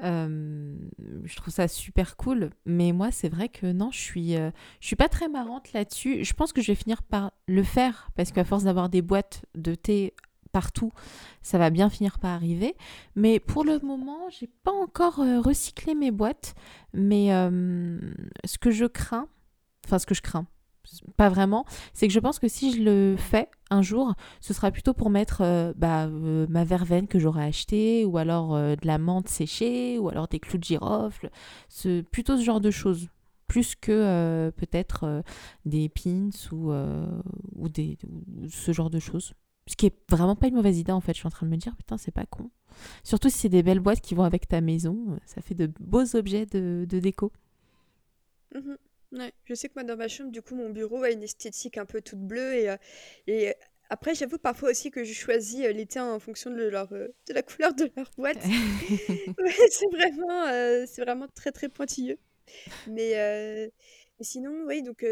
je 0.00 1.36
trouve 1.36 1.52
ça 1.52 1.68
super 1.68 2.16
cool. 2.16 2.50
Mais 2.66 2.92
moi, 2.92 3.10
c'est 3.10 3.28
vrai 3.28 3.48
que 3.48 3.66
non, 3.72 3.90
je 3.90 3.98
suis, 3.98 4.34
je 4.34 4.52
suis 4.86 4.96
pas 4.96 5.08
très 5.08 5.28
marrante 5.28 5.72
là-dessus. 5.72 6.24
Je 6.24 6.32
pense 6.34 6.52
que 6.52 6.62
je 6.62 6.72
vais 6.72 6.76
finir 6.76 7.02
par 7.02 7.32
le 7.46 7.62
faire 7.62 8.10
parce 8.14 8.30
qu'à 8.32 8.44
force 8.44 8.64
d'avoir 8.64 8.88
des 8.88 9.02
boîtes 9.02 9.44
de 9.54 9.74
thé 9.74 10.14
partout, 10.54 10.92
ça 11.42 11.58
va 11.58 11.68
bien 11.68 11.90
finir 11.90 12.18
par 12.18 12.30
arriver. 12.30 12.74
Mais 13.16 13.40
pour 13.40 13.64
le 13.64 13.80
moment, 13.80 14.30
j'ai 14.30 14.48
pas 14.62 14.70
encore 14.70 15.20
euh, 15.20 15.40
recyclé 15.40 15.94
mes 15.94 16.12
boîtes. 16.12 16.54
Mais 16.94 17.34
euh, 17.34 17.98
ce 18.44 18.56
que 18.56 18.70
je 18.70 18.86
crains, 18.86 19.28
enfin 19.84 19.98
ce 19.98 20.06
que 20.06 20.14
je 20.14 20.22
crains, 20.22 20.46
pas 21.16 21.28
vraiment, 21.28 21.64
c'est 21.92 22.06
que 22.06 22.12
je 22.12 22.20
pense 22.20 22.38
que 22.38 22.48
si 22.48 22.72
je 22.72 22.82
le 22.82 23.16
fais 23.16 23.48
un 23.70 23.82
jour, 23.82 24.14
ce 24.40 24.52
sera 24.52 24.70
plutôt 24.70 24.94
pour 24.94 25.10
mettre 25.10 25.42
euh, 25.42 25.72
bah, 25.76 26.08
ma 26.08 26.64
verveine 26.64 27.06
que 27.06 27.18
j'aurais 27.18 27.44
achetée, 27.44 28.04
ou 28.04 28.18
alors 28.18 28.54
de 28.54 28.86
la 28.86 28.98
menthe 28.98 29.28
séchée, 29.28 29.98
ou 29.98 30.08
alors 30.08 30.28
des 30.28 30.40
clous 30.40 30.58
de 30.58 30.64
girofle, 30.64 31.30
ce, 31.68 32.02
plutôt 32.02 32.36
ce 32.36 32.42
genre 32.42 32.60
de 32.60 32.70
choses 32.70 33.08
plus 33.46 33.74
que 33.74 34.50
peut-être 34.56 35.22
des 35.66 35.88
pins 35.88 36.30
ou, 36.50 36.72
ou, 37.54 37.68
des, 37.68 37.98
ce 38.48 38.72
genre 38.72 38.90
de 38.90 38.98
choses. 38.98 39.34
Ce 39.66 39.76
qui 39.76 39.86
est 39.86 39.96
vraiment 40.10 40.36
pas 40.36 40.48
une 40.48 40.54
mauvaise 40.54 40.78
idée 40.78 40.92
en 40.92 41.00
fait. 41.00 41.12
Je 41.12 41.18
suis 41.18 41.26
en 41.26 41.30
train 41.30 41.46
de 41.46 41.50
me 41.50 41.56
dire, 41.56 41.74
putain, 41.76 41.96
c'est 41.96 42.10
pas 42.10 42.26
con. 42.26 42.50
Surtout 43.02 43.30
si 43.30 43.38
c'est 43.38 43.48
des 43.48 43.62
belles 43.62 43.80
boîtes 43.80 44.00
qui 44.00 44.14
vont 44.14 44.24
avec 44.24 44.48
ta 44.48 44.60
maison. 44.60 45.06
Euh, 45.10 45.16
ça 45.26 45.40
fait 45.40 45.54
de 45.54 45.70
beaux 45.80 46.16
objets 46.16 46.46
de, 46.46 46.86
déco. 46.86 47.32
Mhm. 48.54 48.76
Ouais. 49.14 49.32
Je 49.44 49.54
sais 49.54 49.68
que 49.68 49.74
moi, 49.74 49.84
dans 49.84 49.96
ma 49.96 50.08
chambre, 50.08 50.30
du 50.30 50.42
coup, 50.42 50.54
mon 50.54 50.70
bureau 50.70 51.02
a 51.02 51.10
une 51.10 51.22
esthétique 51.22 51.78
un 51.78 51.86
peu 51.86 52.00
toute 52.00 52.20
bleue. 52.20 52.54
Et, 52.54 52.70
euh, 52.70 52.76
et 53.26 53.54
après, 53.90 54.14
j'avoue 54.14 54.38
parfois 54.38 54.70
aussi 54.70 54.90
que 54.90 55.04
je 55.04 55.12
choisis 55.12 55.64
euh, 55.64 55.72
les 55.72 55.86
en 55.98 56.18
fonction 56.18 56.50
de, 56.50 56.64
leur, 56.64 56.88
de 56.88 57.12
la 57.28 57.42
couleur 57.42 57.74
de 57.74 57.90
leur 57.96 58.10
boîte. 58.16 58.42
c'est 59.70 59.90
vraiment, 59.92 60.86
c'est 60.86 61.02
vraiment 61.02 61.26
très, 61.34 61.52
très 61.52 61.68
pointilleux. 61.68 62.18
Mais, 62.86 63.12
mais 64.18 64.24
sinon, 64.24 64.64
oui, 64.66 64.82
donc 64.82 65.02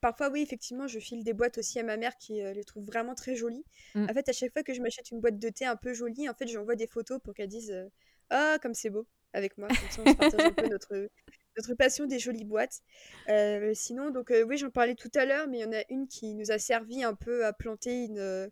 Parfois, 0.00 0.30
oui, 0.30 0.42
effectivement, 0.42 0.86
je 0.86 0.98
file 0.98 1.24
des 1.24 1.32
boîtes 1.32 1.58
aussi 1.58 1.78
à 1.78 1.82
ma 1.82 1.96
mère 1.96 2.16
qui 2.18 2.42
euh, 2.42 2.52
les 2.52 2.64
trouve 2.64 2.84
vraiment 2.84 3.14
très 3.14 3.34
jolies. 3.34 3.64
Mmh. 3.94 4.06
En 4.08 4.14
fait, 4.14 4.28
à 4.28 4.32
chaque 4.32 4.52
fois 4.52 4.62
que 4.62 4.74
je 4.74 4.80
m'achète 4.80 5.10
une 5.10 5.20
boîte 5.20 5.38
de 5.38 5.48
thé 5.48 5.64
un 5.64 5.76
peu 5.76 5.94
jolie, 5.94 6.28
en 6.28 6.34
fait, 6.34 6.46
j'envoie 6.46 6.76
des 6.76 6.86
photos 6.86 7.18
pour 7.24 7.34
qu'elle 7.34 7.48
dise 7.48 7.70
euh, 7.70 7.88
Ah, 8.30 8.58
comme 8.62 8.74
c'est 8.74 8.90
beau 8.90 9.06
avec 9.32 9.56
moi. 9.58 9.68
Comme 9.68 9.90
ça, 9.90 10.02
on 10.04 10.10
se 10.12 10.16
partage 10.16 10.46
un 10.46 10.52
peu 10.52 10.68
notre, 10.68 11.08
notre 11.56 11.74
passion 11.74 12.06
des 12.06 12.18
jolies 12.18 12.44
boîtes. 12.44 12.80
Euh, 13.28 13.72
sinon, 13.74 14.10
donc, 14.10 14.32
oui, 14.46 14.56
j'en 14.56 14.70
parlais 14.70 14.94
tout 14.94 15.10
à 15.14 15.24
l'heure, 15.24 15.48
mais 15.48 15.58
il 15.58 15.62
y 15.62 15.64
en 15.64 15.72
a 15.72 15.82
une 15.90 16.08
qui 16.08 16.34
nous 16.34 16.50
a 16.50 16.58
servi 16.58 17.02
un 17.02 17.14
peu 17.14 17.44
à 17.44 17.52
planter 17.52 18.04
une. 18.04 18.50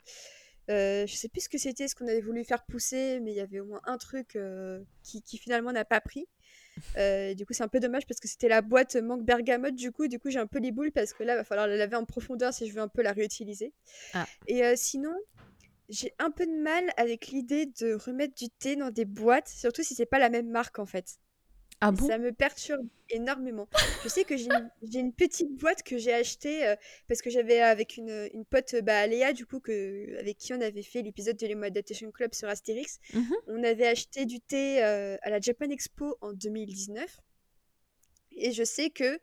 je 0.69 1.15
sais 1.15 1.29
plus 1.29 1.43
ce 1.43 1.49
que 1.49 1.59
c'était, 1.59 1.89
ce 1.89 1.95
qu'on 1.95 2.09
avait 2.09 2.21
voulu 2.21 2.45
faire 2.45 2.65
pousser, 2.65 3.21
mais 3.21 3.33
il 3.33 3.37
y 3.37 3.41
avait 3.41 3.61
au 3.61 3.67
moins 3.67 3.81
un 3.85 3.99
truc 3.99 4.39
qui, 5.03 5.23
qui, 5.23 5.39
finalement 5.39 5.73
n'a 5.73 5.85
pas 5.85 6.01
pris. 6.01 6.27
Euh, 6.97 7.35
du 7.35 7.47
coup, 7.47 7.53
c'est 7.53 7.63
un 7.63 7.69
peu 7.69 7.81
dommage 7.81 8.07
parce 8.07 8.21
que 8.21 8.29
c'était 8.29 8.49
la 8.49 8.63
boîte 8.63 8.97
manque 8.97 9.25
bergamote. 9.25 9.75
Du 9.75 9.93
coup, 9.93 10.09
du 10.09 10.19
coup, 10.19 10.31
j'ai 10.31 10.39
un 10.39 10.47
peu 10.47 10.59
les 10.59 10.73
boules 10.73 10.93
parce 10.93 11.13
que 11.13 11.23
là, 11.23 11.35
il 11.35 11.37
va 11.37 11.45
falloir 11.45 11.67
la 11.67 11.77
laver 11.77 11.97
en 11.97 12.05
profondeur 12.05 12.53
si 12.53 12.67
je 12.67 12.75
veux 12.75 12.81
un 12.81 12.89
peu 12.89 13.03
la 13.03 13.13
réutiliser. 13.13 13.73
Ah. 14.13 14.27
Et 14.47 14.65
euh, 14.65 14.75
sinon, 14.77 15.15
j'ai 15.89 16.15
un 16.19 16.31
peu 16.31 16.47
de 16.47 16.63
mal 16.63 16.93
avec 16.97 17.29
l'idée 17.29 17.67
de 17.67 17.95
remettre 17.95 18.35
du 18.35 18.49
thé 18.49 18.77
dans 18.77 18.91
des 18.91 19.05
boîtes, 19.05 19.49
surtout 19.49 19.83
si 19.83 19.95
c'est 19.95 20.07
pas 20.07 20.19
la 20.19 20.31
même 20.31 20.49
marque 20.49 20.79
en 20.79 20.87
fait. 20.87 21.19
Ah 21.87 21.93
ça 22.07 22.17
me 22.17 22.33
perturbe 22.33 22.89
énormément. 23.11 23.69
Je 24.03 24.09
sais 24.09 24.25
que 24.25 24.37
j'ai 24.83 24.99
une, 24.99 25.13
petite 25.13 25.55
boîte 25.57 25.83
que 25.83 25.99
j'ai 25.99 26.15
achetée 26.15 26.67
euh, 26.67 26.77
parce 27.09 27.21
que 27.21 27.29
j'avais 27.29 27.61
avec 27.61 27.99
une, 27.99 28.31
une 28.33 28.47
pote, 28.47 28.75
bah, 28.83 29.07
Léa, 29.07 29.35
du 29.35 29.45
coup, 29.45 29.61
que, 29.61 30.19
avec 30.19 30.39
qui 30.39 30.55
on 30.55 30.61
avait 30.63 30.83
fait 30.83 31.03
l'épisode 31.03 31.37
de 31.37 31.47
l'Emo 31.47 31.65
Adaptation 31.65 32.11
Club 32.11 32.33
sur 32.33 32.49
Astérix. 32.49 33.01
Mmh 33.13 33.23
on 33.49 33.63
avait 33.63 33.87
acheté 33.87 34.25
du 34.25 34.41
thé 34.41 34.83
euh, 34.83 35.17
à 35.23 35.29
la 35.29 35.41
Japan 35.41 35.69
Expo 35.69 36.17
en 36.23 36.33
2019. 36.33 37.21
Et 38.37 38.53
je 38.53 38.65
sais 38.65 38.89
que 38.89 39.21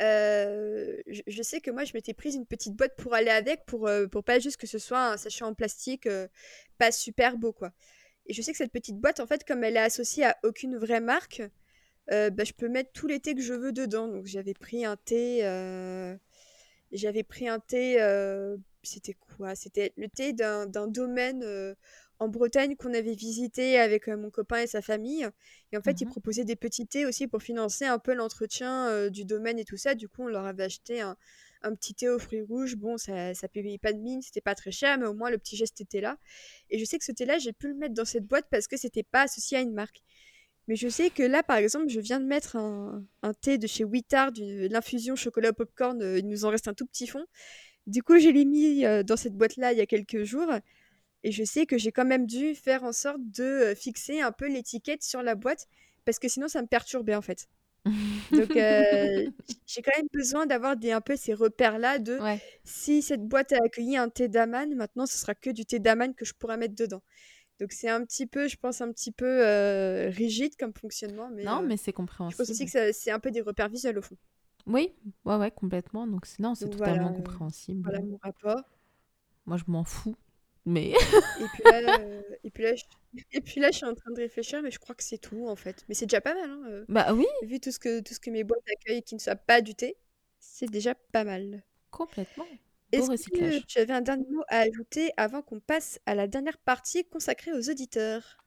euh, 0.00 0.96
je, 1.06 1.42
sais 1.42 1.60
que 1.60 1.70
moi 1.70 1.84
je 1.84 1.92
m'étais 1.94 2.12
prise 2.12 2.34
une 2.34 2.44
petite 2.44 2.74
boîte 2.74 2.94
pour 2.96 3.14
aller 3.14 3.30
avec 3.30 3.64
pour, 3.64 3.88
pour 4.12 4.22
pas 4.22 4.38
juste 4.38 4.58
que 4.58 4.66
ce 4.66 4.78
soit 4.78 5.12
un 5.12 5.16
sachet 5.16 5.44
en 5.44 5.54
plastique 5.54 6.06
pas 6.76 6.92
super 6.92 7.38
beau 7.38 7.54
quoi. 7.54 7.72
Et 8.26 8.34
je 8.34 8.42
sais 8.42 8.52
que 8.52 8.58
cette 8.58 8.72
petite 8.72 8.98
boîte 8.98 9.18
en 9.20 9.26
fait 9.26 9.44
comme 9.44 9.64
elle 9.64 9.76
est 9.76 9.80
associée 9.80 10.26
à 10.26 10.36
aucune 10.44 10.76
vraie 10.76 11.00
marque, 11.00 11.40
bah, 12.10 12.44
je 12.44 12.52
peux 12.52 12.68
mettre 12.68 12.90
tous 12.92 13.06
les 13.06 13.20
thés 13.20 13.34
que 13.34 13.40
je 13.40 13.54
veux 13.54 13.72
dedans. 13.72 14.08
Donc 14.08 14.26
j'avais 14.26 14.54
pris 14.54 14.84
un 14.84 14.96
thé, 14.96 15.40
j'avais 16.92 17.22
pris 17.22 17.48
un 17.48 17.60
thé, 17.60 17.98
c'était 18.82 19.14
quoi? 19.14 19.54
C'était 19.54 19.92
le 19.96 20.08
thé 20.08 20.32
d'un 20.32 20.66
domaine 20.88 21.76
en 22.18 22.28
Bretagne 22.28 22.76
qu'on 22.76 22.92
avait 22.92 23.14
visité 23.14 23.78
avec 23.78 24.08
mon 24.08 24.30
copain 24.30 24.58
et 24.58 24.66
sa 24.66 24.82
famille. 24.82 25.26
Et 25.72 25.76
en 25.76 25.82
fait, 25.82 26.00
ils 26.00 26.06
mmh 26.06 26.10
proposaient 26.10 26.44
des 26.44 26.56
petits 26.56 26.86
thés 26.86 27.06
aussi 27.06 27.26
pour 27.26 27.42
financer 27.42 27.86
un 27.86 27.98
peu 27.98 28.12
l'entretien 28.12 29.08
du 29.08 29.24
domaine 29.24 29.58
et 29.58 29.64
tout 29.64 29.76
ça. 29.78 29.94
Du 29.94 30.08
coup, 30.08 30.24
on 30.24 30.28
leur 30.28 30.44
avait 30.44 30.64
acheté 30.64 31.00
un, 31.00 31.16
un 31.62 31.74
petit 31.74 31.94
thé 31.94 32.08
aux 32.08 32.18
fruits 32.18 32.42
rouges. 32.42 32.76
Bon, 32.76 32.98
ça, 32.98 33.34
ça 33.34 33.48
payait 33.48 33.78
pas 33.78 33.92
de 33.92 33.98
mine, 33.98 34.22
c'était 34.22 34.40
pas 34.40 34.54
très 34.54 34.70
cher, 34.70 34.98
mais 34.98 35.06
au 35.06 35.14
moins 35.14 35.30
le 35.30 35.38
petit 35.38 35.56
geste 35.56 35.80
était 35.80 36.00
là. 36.00 36.18
Et 36.70 36.78
je 36.78 36.84
sais 36.84 36.98
que 36.98 37.04
ce 37.04 37.12
thé-là, 37.12 37.38
j'ai 37.38 37.52
pu 37.52 37.68
le 37.68 37.74
mettre 37.74 37.94
dans 37.94 38.04
cette 38.04 38.26
boîte 38.26 38.46
parce 38.50 38.66
que 38.66 38.76
c'était 38.76 39.02
pas 39.02 39.22
associé 39.22 39.58
à 39.58 39.60
une 39.60 39.72
marque. 39.72 40.02
Mais 40.70 40.76
je 40.76 40.86
sais 40.86 41.10
que 41.10 41.24
là, 41.24 41.42
par 41.42 41.56
exemple, 41.56 41.88
je 41.88 41.98
viens 41.98 42.20
de 42.20 42.26
mettre 42.26 42.54
un, 42.54 43.02
thé 43.40 43.58
de 43.58 43.66
chez 43.66 43.82
Wittard, 43.82 44.30
l'infusion 44.38 45.16
chocolat 45.16 45.50
au 45.50 45.52
popcorn. 45.52 46.00
il 46.16 46.28
nous 46.28 46.44
en 46.44 46.50
reste 46.50 46.68
un 46.68 46.74
tout 46.74 46.86
petit 46.86 47.08
fond. 47.08 47.24
Du 47.88 48.04
coup, 48.04 48.20
je 48.20 48.28
l'ai 48.28 48.44
mis 48.44 48.84
dans 49.04 49.16
cette 49.16 49.34
boîte-là 49.34 49.72
il 49.72 49.78
y 49.78 49.80
a 49.80 49.86
quelques 49.86 50.22
jours. 50.22 50.48
Et 51.24 51.32
je 51.32 51.42
sais 51.42 51.66
que 51.66 51.76
j'ai 51.76 51.90
quand 51.90 52.04
même 52.04 52.24
dû 52.24 52.54
faire 52.54 52.84
en 52.84 52.92
sorte 52.92 53.18
de 53.20 53.74
fixer 53.76 54.20
un 54.20 54.30
peu 54.30 54.46
l'étiquette 54.46 55.02
sur 55.02 55.24
la 55.24 55.34
boîte 55.34 55.66
parce 56.04 56.20
que 56.20 56.28
sinon 56.28 56.46
ça 56.46 56.62
me 56.62 56.68
perturbait 56.68 57.16
en 57.16 57.22
fait. 57.22 57.48
Donc 58.30 58.52
j'ai 58.54 59.82
quand 59.82 59.96
même 59.96 60.08
besoin 60.12 60.46
d'avoir 60.46 60.76
un 60.80 61.00
peu 61.00 61.16
ces 61.16 61.34
repères-là 61.34 61.98
de 61.98 62.20
si 62.62 63.02
cette 63.02 63.26
boîte 63.26 63.52
a 63.54 63.56
accueilli 63.64 63.96
un 63.96 64.08
thé 64.08 64.28
d'aman, 64.28 64.72
maintenant 64.76 65.06
ce 65.06 65.18
sera 65.18 65.34
que 65.34 65.50
du 65.50 65.66
thé 65.66 65.80
d'aman 65.80 66.14
que 66.14 66.24
je 66.24 66.32
pourrais 66.32 66.58
mettre 66.58 66.76
dedans. 66.76 67.02
Donc 67.60 67.72
c'est 67.72 67.88
un 67.88 68.04
petit 68.04 68.26
peu, 68.26 68.48
je 68.48 68.56
pense, 68.56 68.80
un 68.80 68.90
petit 68.90 69.12
peu 69.12 70.08
rigide 70.08 70.56
comme 70.56 70.72
fonctionnement. 70.72 71.30
Mais, 71.32 71.44
non, 71.44 71.62
mais 71.62 71.76
c'est 71.76 71.92
compréhensible. 71.92 72.32
Je 72.32 72.38
pense 72.38 72.50
aussi 72.50 72.66
que 72.66 72.92
c'est 72.92 73.10
un 73.10 73.20
peu 73.20 73.30
des 73.30 73.42
repères 73.42 73.68
visuels 73.68 73.98
au 73.98 74.02
fond. 74.02 74.16
Oui, 74.66 74.92
ouais, 75.24 75.36
ouais, 75.36 75.50
complètement. 75.50 76.06
Donc 76.06 76.26
non, 76.38 76.54
c'est 76.54 76.70
totalement 76.70 77.12
compréhensible. 77.12 77.82
Voilà 77.82 78.00
mon 78.00 78.18
rapport. 78.22 78.62
Moi, 79.46 79.56
je 79.56 79.64
m'en 79.66 79.84
fous. 79.84 80.16
Mais. 80.66 80.90
et, 80.90 81.46
puis 81.54 81.62
là, 81.64 81.98
euh, 82.00 82.22
et, 82.44 82.50
puis 82.50 82.62
là, 82.62 82.74
je... 82.74 82.84
et 83.32 83.40
puis 83.40 83.60
là, 83.60 83.70
je 83.70 83.78
suis 83.78 83.86
en 83.86 83.94
train 83.94 84.10
de 84.10 84.20
réfléchir, 84.20 84.62
mais 84.62 84.70
je 84.70 84.78
crois 84.78 84.94
que 84.94 85.02
c'est 85.02 85.18
tout 85.18 85.48
en 85.48 85.56
fait. 85.56 85.84
Mais 85.88 85.94
c'est 85.94 86.06
déjà 86.06 86.20
pas 86.20 86.34
mal. 86.34 86.50
Hein, 86.50 86.62
euh. 86.68 86.84
Bah 86.88 87.12
oui. 87.14 87.26
Vu 87.42 87.60
tout 87.60 87.72
ce, 87.72 87.78
que, 87.78 88.00
tout 88.00 88.14
ce 88.14 88.20
que 88.20 88.30
mes 88.30 88.44
boîtes 88.44 88.62
accueillent 88.70 89.02
qui 89.02 89.14
ne 89.14 89.20
soit 89.20 89.36
pas 89.36 89.62
du 89.62 89.74
thé, 89.74 89.96
c'est 90.38 90.70
déjà 90.70 90.94
pas 91.12 91.24
mal. 91.24 91.62
Complètement. 91.90 92.46
Est-ce 92.92 93.30
que 93.30 93.64
tu 93.66 93.78
avais 93.78 93.92
un 93.92 94.00
dernier 94.00 94.28
mot 94.30 94.42
à 94.48 94.60
ajouter 94.60 95.12
avant 95.16 95.42
qu'on 95.42 95.60
passe 95.60 96.00
à 96.06 96.14
la 96.14 96.26
dernière 96.26 96.58
partie 96.58 97.04
consacrée 97.04 97.52
aux 97.52 97.70
auditeurs? 97.70 98.38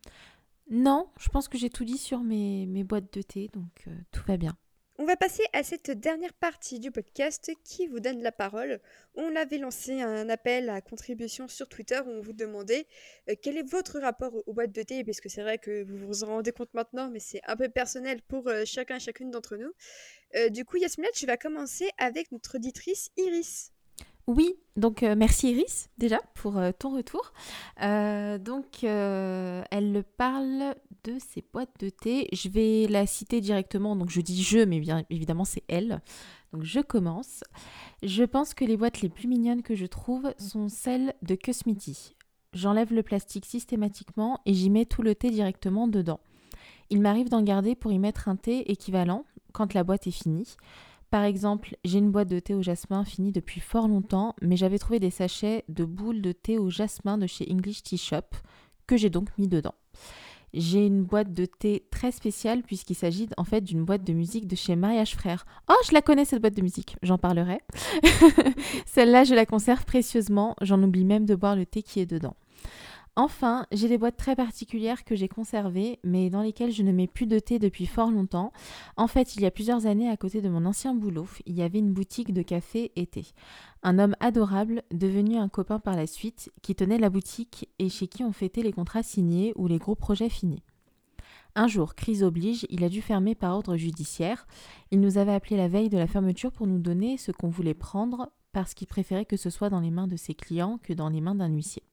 Non, 0.70 1.10
je 1.20 1.30
pense 1.30 1.48
que 1.48 1.58
j'ai 1.58 1.70
tout 1.70 1.86
dit 1.86 1.98
sur 1.98 2.22
mes, 2.22 2.66
mes 2.66 2.84
boîtes 2.84 3.14
de 3.14 3.22
thé, 3.22 3.50
donc 3.54 3.84
euh, 3.88 3.92
tout 4.12 4.24
va 4.28 4.38
bien. 4.38 4.58
On 5.00 5.06
va 5.06 5.16
passer 5.16 5.44
à 5.54 5.64
cette 5.64 5.90
dernière 5.90 6.34
partie 6.34 6.80
du 6.80 6.92
podcast 6.92 7.52
qui 7.64 7.88
vous 7.88 8.00
donne 8.00 8.22
la 8.22 8.32
parole. 8.32 8.80
On 9.16 9.36
avait 9.36 9.58
lancé 9.58 10.02
un 10.02 10.30
appel 10.30 10.70
à 10.70 10.82
contribution 10.82 11.48
sur 11.48 11.68
Twitter 11.68 12.00
où 12.06 12.12
on 12.12 12.22
vous 12.22 12.32
demandait 12.32 12.86
euh, 13.28 13.34
quel 13.42 13.58
est 13.58 13.68
votre 13.68 14.00
rapport 14.00 14.32
aux, 14.48 14.54
boîtes 14.54 14.72
de 14.72 14.84
thé, 14.84 15.04
puisque 15.04 15.32
c'est 15.32 15.42
vrai 15.42 15.58
que 15.58 15.84
vous 15.84 15.98
vous 15.98 16.24
en 16.24 16.28
rendez 16.28 16.52
compte 16.52 16.74
maintenant, 16.76 17.10
mais 17.10 17.20
c'est 17.20 17.42
un 17.48 17.58
peu 17.58 17.70
personnel 17.70 18.22
pour 18.22 18.48
euh, 18.48 18.66
chacun 18.66 18.98
et 18.98 19.00
chacune 19.00 19.32
d'entre 19.32 19.58
nous. 19.58 19.74
Euh, 20.36 20.50
du 20.50 20.64
coup, 20.64 20.78
Yasmina, 20.78 21.10
tu 21.16 21.26
vas 21.26 21.38
commencer 21.38 21.90
avec 21.98 22.32
notre 22.32 22.56
auditrice 22.56 23.10
Iris. 23.18 23.73
Oui, 24.28 24.56
donc 24.78 25.04
euh, 25.04 25.16
merci 25.18 25.52
Iris 25.52 25.90
déjà 25.98 26.20
pour 26.34 26.58
euh, 26.58 26.72
ton 26.78 26.96
retour. 26.96 27.34
Euh, 27.82 28.38
donc 28.38 28.84
elle 28.84 30.04
parle 30.18 30.76
de 31.04 31.18
ses 31.20 31.44
boîtes 31.52 31.78
de 31.80 31.90
thé. 31.90 32.30
Je 32.32 32.48
vais 32.48 32.88
la 32.88 33.06
citer 33.06 33.42
directement, 33.42 33.96
donc 33.96 34.10
je 34.10 34.22
dis 34.22 34.42
je, 34.42 34.60
mais 34.60 34.80
bien 34.80 35.04
évidemment 35.10 35.46
c'est 35.46 35.64
elle. 35.68 36.02
Donc 36.54 36.64
je 36.64 36.80
commence. 36.80 37.44
Je 38.02 38.24
pense 38.24 38.54
que 38.54 38.64
les 38.64 38.78
boîtes 38.78 39.02
les 39.02 39.10
plus 39.10 39.28
mignonnes 39.28 39.62
que 39.62 39.76
je 39.76 39.86
trouve 39.86 40.34
sont 40.38 40.70
celles 40.70 41.14
de 41.22 41.36
Cosmiti. 41.36 42.16
J'enlève 42.54 42.94
le 42.94 43.04
plastique 43.04 43.46
systématiquement 43.46 44.40
et 44.46 44.54
j'y 44.54 44.70
mets 44.70 44.86
tout 44.86 45.02
le 45.02 45.16
thé 45.16 45.32
directement 45.32 45.88
dedans. 45.88 46.20
Il 46.90 47.02
m'arrive 47.02 47.30
d'en 47.30 47.42
garder 47.42 47.76
pour 47.76 47.92
y 47.92 48.00
mettre 48.00 48.30
un 48.30 48.36
thé 48.36 48.72
équivalent 48.72 49.26
quand 49.52 49.74
la 49.74 49.84
boîte 49.84 50.08
est 50.08 50.12
finie. 50.12 50.56
Par 51.14 51.26
exemple, 51.26 51.78
j'ai 51.86 52.00
une 52.00 52.10
boîte 52.10 52.30
de 52.30 52.40
thé 52.40 52.56
au 52.56 52.64
jasmin 52.64 53.06
finie 53.06 53.32
depuis 53.32 53.60
fort 53.60 53.88
longtemps, 53.88 54.34
mais 54.42 54.58
j'avais 54.58 54.80
trouvé 54.80 55.00
des 55.00 55.12
sachets 55.12 55.64
de 55.70 55.86
boules 55.86 56.24
de 56.24 56.32
thé 56.32 56.58
au 56.58 56.72
jasmin 56.72 57.20
de 57.20 57.28
chez 57.28 57.48
English 57.52 57.84
Tea 57.84 58.00
Shop, 58.00 58.36
que 58.88 58.98
j'ai 58.98 59.12
donc 59.12 59.30
mis 59.38 59.48
dedans. 59.48 59.76
J'ai 60.56 60.88
une 60.88 61.04
boîte 61.04 61.32
de 61.32 61.46
thé 61.46 61.86
très 61.92 62.12
spéciale 62.12 62.64
puisqu'il 62.64 62.96
s'agit 62.96 63.30
en 63.38 63.44
fait 63.44 63.62
d'une 63.62 63.86
boîte 63.86 64.04
de 64.04 64.12
musique 64.12 64.48
de 64.48 64.56
chez 64.56 64.76
Mariage 64.76 65.14
Frère. 65.14 65.46
Oh, 65.70 65.76
je 65.88 65.94
la 65.94 66.02
connais 66.02 66.26
cette 66.26 66.42
boîte 66.42 66.56
de 66.56 66.64
musique, 66.64 66.98
j'en 67.04 67.20
parlerai. 67.20 67.60
Celle-là, 68.88 69.24
je 69.24 69.36
la 69.36 69.46
conserve 69.46 69.86
précieusement, 69.86 70.56
j'en 70.62 70.82
oublie 70.82 71.06
même 71.06 71.28
de 71.28 71.36
boire 71.36 71.56
le 71.56 71.68
thé 71.68 71.84
qui 71.84 72.00
est 72.00 72.08
dedans. 72.08 72.36
Enfin, 73.16 73.68
j'ai 73.72 73.88
des 73.88 74.00
boîtes 74.00 74.18
très 74.18 74.36
particulières 74.36 75.04
que 75.04 75.16
j'ai 75.16 75.28
conservées, 75.28 76.00
mais 76.04 76.32
dans 76.32 76.42
lesquelles 76.42 76.72
je 76.72 76.82
ne 76.82 76.92
mets 76.92 77.06
plus 77.06 77.28
de 77.28 77.38
thé 77.38 77.60
depuis 77.60 77.86
fort 77.86 78.10
longtemps. 78.10 78.52
En 78.98 79.08
fait, 79.08 79.36
il 79.36 79.44
y 79.44 79.46
a 79.46 79.52
plusieurs 79.52 79.86
années, 79.86 80.10
à 80.10 80.18
côté 80.18 80.42
de 80.42 80.50
mon 80.50 80.66
ancien 80.66 80.96
boulot, 80.96 81.28
il 81.46 81.54
y 81.54 81.62
avait 81.62 81.78
une 81.78 81.94
boutique 81.94 82.34
de 82.34 82.42
café 82.42 82.92
et 82.96 83.06
thé. 83.06 83.28
Un 83.84 84.00
homme 84.00 84.16
adorable, 84.20 84.82
devenu 84.92 85.38
un 85.38 85.48
copain 85.48 85.80
par 85.80 85.96
la 85.96 86.08
suite, 86.08 86.52
qui 86.64 86.74
tenait 86.74 86.98
la 86.98 87.12
boutique 87.12 87.70
et 87.78 87.88
chez 87.88 88.08
qui 88.08 88.24
on 88.24 88.32
fêtait 88.32 88.64
les 88.64 88.74
contrats 88.74 89.04
signés 89.04 89.54
ou 89.58 89.68
les 89.68 89.78
gros 89.78 89.96
projets 89.96 90.30
finis. 90.30 90.64
Un 91.54 91.68
jour, 91.68 91.94
crise 91.94 92.24
oblige, 92.24 92.66
il 92.72 92.84
a 92.84 92.90
dû 92.90 93.04
fermer 93.04 93.36
par 93.36 93.54
ordre 93.54 93.78
judiciaire. 93.78 94.48
Il 94.90 95.00
nous 95.02 95.20
avait 95.20 95.34
appelé 95.34 95.56
la 95.56 95.68
veille 95.68 95.90
de 95.90 96.00
la 96.00 96.08
fermeture 96.08 96.52
pour 96.52 96.66
nous 96.66 96.80
donner 96.80 97.18
ce 97.18 97.32
qu'on 97.32 97.50
voulait 97.50 97.76
prendre 97.76 98.32
parce 98.54 98.74
qu'il 98.74 98.88
préférait 98.88 99.26
que 99.26 99.38
ce 99.38 99.52
soit 99.52 99.70
dans 99.70 99.82
les 99.82 99.92
mains 99.92 100.08
de 100.08 100.16
ses 100.16 100.34
clients 100.34 100.80
que 100.82 100.94
dans 100.94 101.10
les 101.10 101.22
mains 101.22 101.36
d'un 101.36 101.50
huissier. 101.50 101.84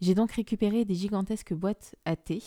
J'ai 0.00 0.14
donc 0.14 0.32
récupéré 0.32 0.84
des 0.84 0.94
gigantesques 0.94 1.54
boîtes 1.54 1.94
à 2.04 2.16
thé 2.16 2.42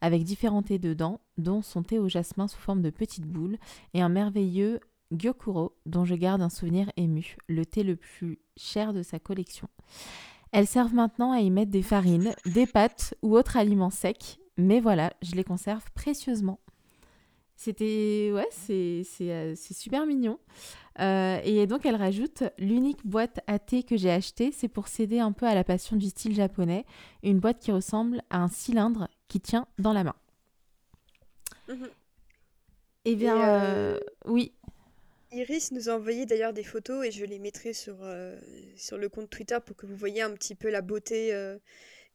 avec 0.00 0.24
différents 0.24 0.62
thés 0.62 0.78
dedans, 0.78 1.20
dont 1.36 1.62
son 1.62 1.82
thé 1.82 1.98
au 1.98 2.08
jasmin 2.08 2.48
sous 2.48 2.58
forme 2.58 2.82
de 2.82 2.90
petites 2.90 3.26
boules 3.26 3.58
et 3.94 4.02
un 4.02 4.08
merveilleux 4.08 4.80
Gyokuro 5.12 5.74
dont 5.86 6.04
je 6.04 6.14
garde 6.14 6.42
un 6.42 6.50
souvenir 6.50 6.90
ému, 6.96 7.36
le 7.48 7.64
thé 7.64 7.82
le 7.82 7.96
plus 7.96 8.38
cher 8.56 8.92
de 8.92 9.02
sa 9.02 9.18
collection. 9.18 9.68
Elles 10.52 10.66
servent 10.66 10.94
maintenant 10.94 11.32
à 11.32 11.40
y 11.40 11.50
mettre 11.50 11.70
des 11.70 11.82
farines, 11.82 12.34
des 12.46 12.66
pâtes 12.66 13.14
ou 13.22 13.36
autres 13.36 13.56
aliments 13.56 13.90
secs, 13.90 14.38
mais 14.56 14.80
voilà, 14.80 15.12
je 15.22 15.34
les 15.34 15.44
conserve 15.44 15.84
précieusement. 15.94 16.58
C'était. 17.58 18.30
Ouais, 18.32 18.46
c'est 18.52 19.04
euh, 19.20 19.56
super 19.56 20.06
mignon. 20.06 20.38
Euh, 21.00 21.40
et 21.42 21.66
donc, 21.66 21.84
elle 21.86 21.96
rajoute 21.96 22.44
L'unique 22.56 23.04
boîte 23.04 23.40
à 23.48 23.58
thé 23.58 23.82
que 23.82 23.96
j'ai 23.96 24.12
achetée, 24.12 24.52
c'est 24.52 24.68
pour 24.68 24.86
céder 24.86 25.18
un 25.18 25.32
peu 25.32 25.44
à 25.44 25.56
la 25.56 25.64
passion 25.64 25.96
du 25.96 26.06
style 26.06 26.36
japonais. 26.36 26.84
Une 27.24 27.40
boîte 27.40 27.58
qui 27.58 27.72
ressemble 27.72 28.22
à 28.30 28.38
un 28.38 28.46
cylindre 28.46 29.08
qui 29.26 29.40
tient 29.40 29.66
dans 29.76 29.92
la 29.92 30.04
main. 30.04 30.14
Mhm. 31.68 31.88
Eh 33.04 33.16
bien, 33.16 33.36
euh, 33.42 33.98
oui. 34.24 34.52
Iris 35.32 35.72
nous 35.72 35.88
a 35.88 35.94
envoyé 35.94 36.26
d'ailleurs 36.26 36.52
des 36.52 36.62
photos 36.62 37.04
et 37.04 37.10
je 37.10 37.24
les 37.24 37.40
mettrai 37.40 37.72
sur, 37.72 37.96
sur 38.76 38.98
le 38.98 39.08
compte 39.08 39.30
Twitter 39.30 39.58
pour 39.66 39.76
que 39.76 39.84
vous 39.84 39.96
voyez 39.96 40.22
un 40.22 40.30
petit 40.30 40.54
peu 40.54 40.70
la 40.70 40.80
beauté 40.80 41.32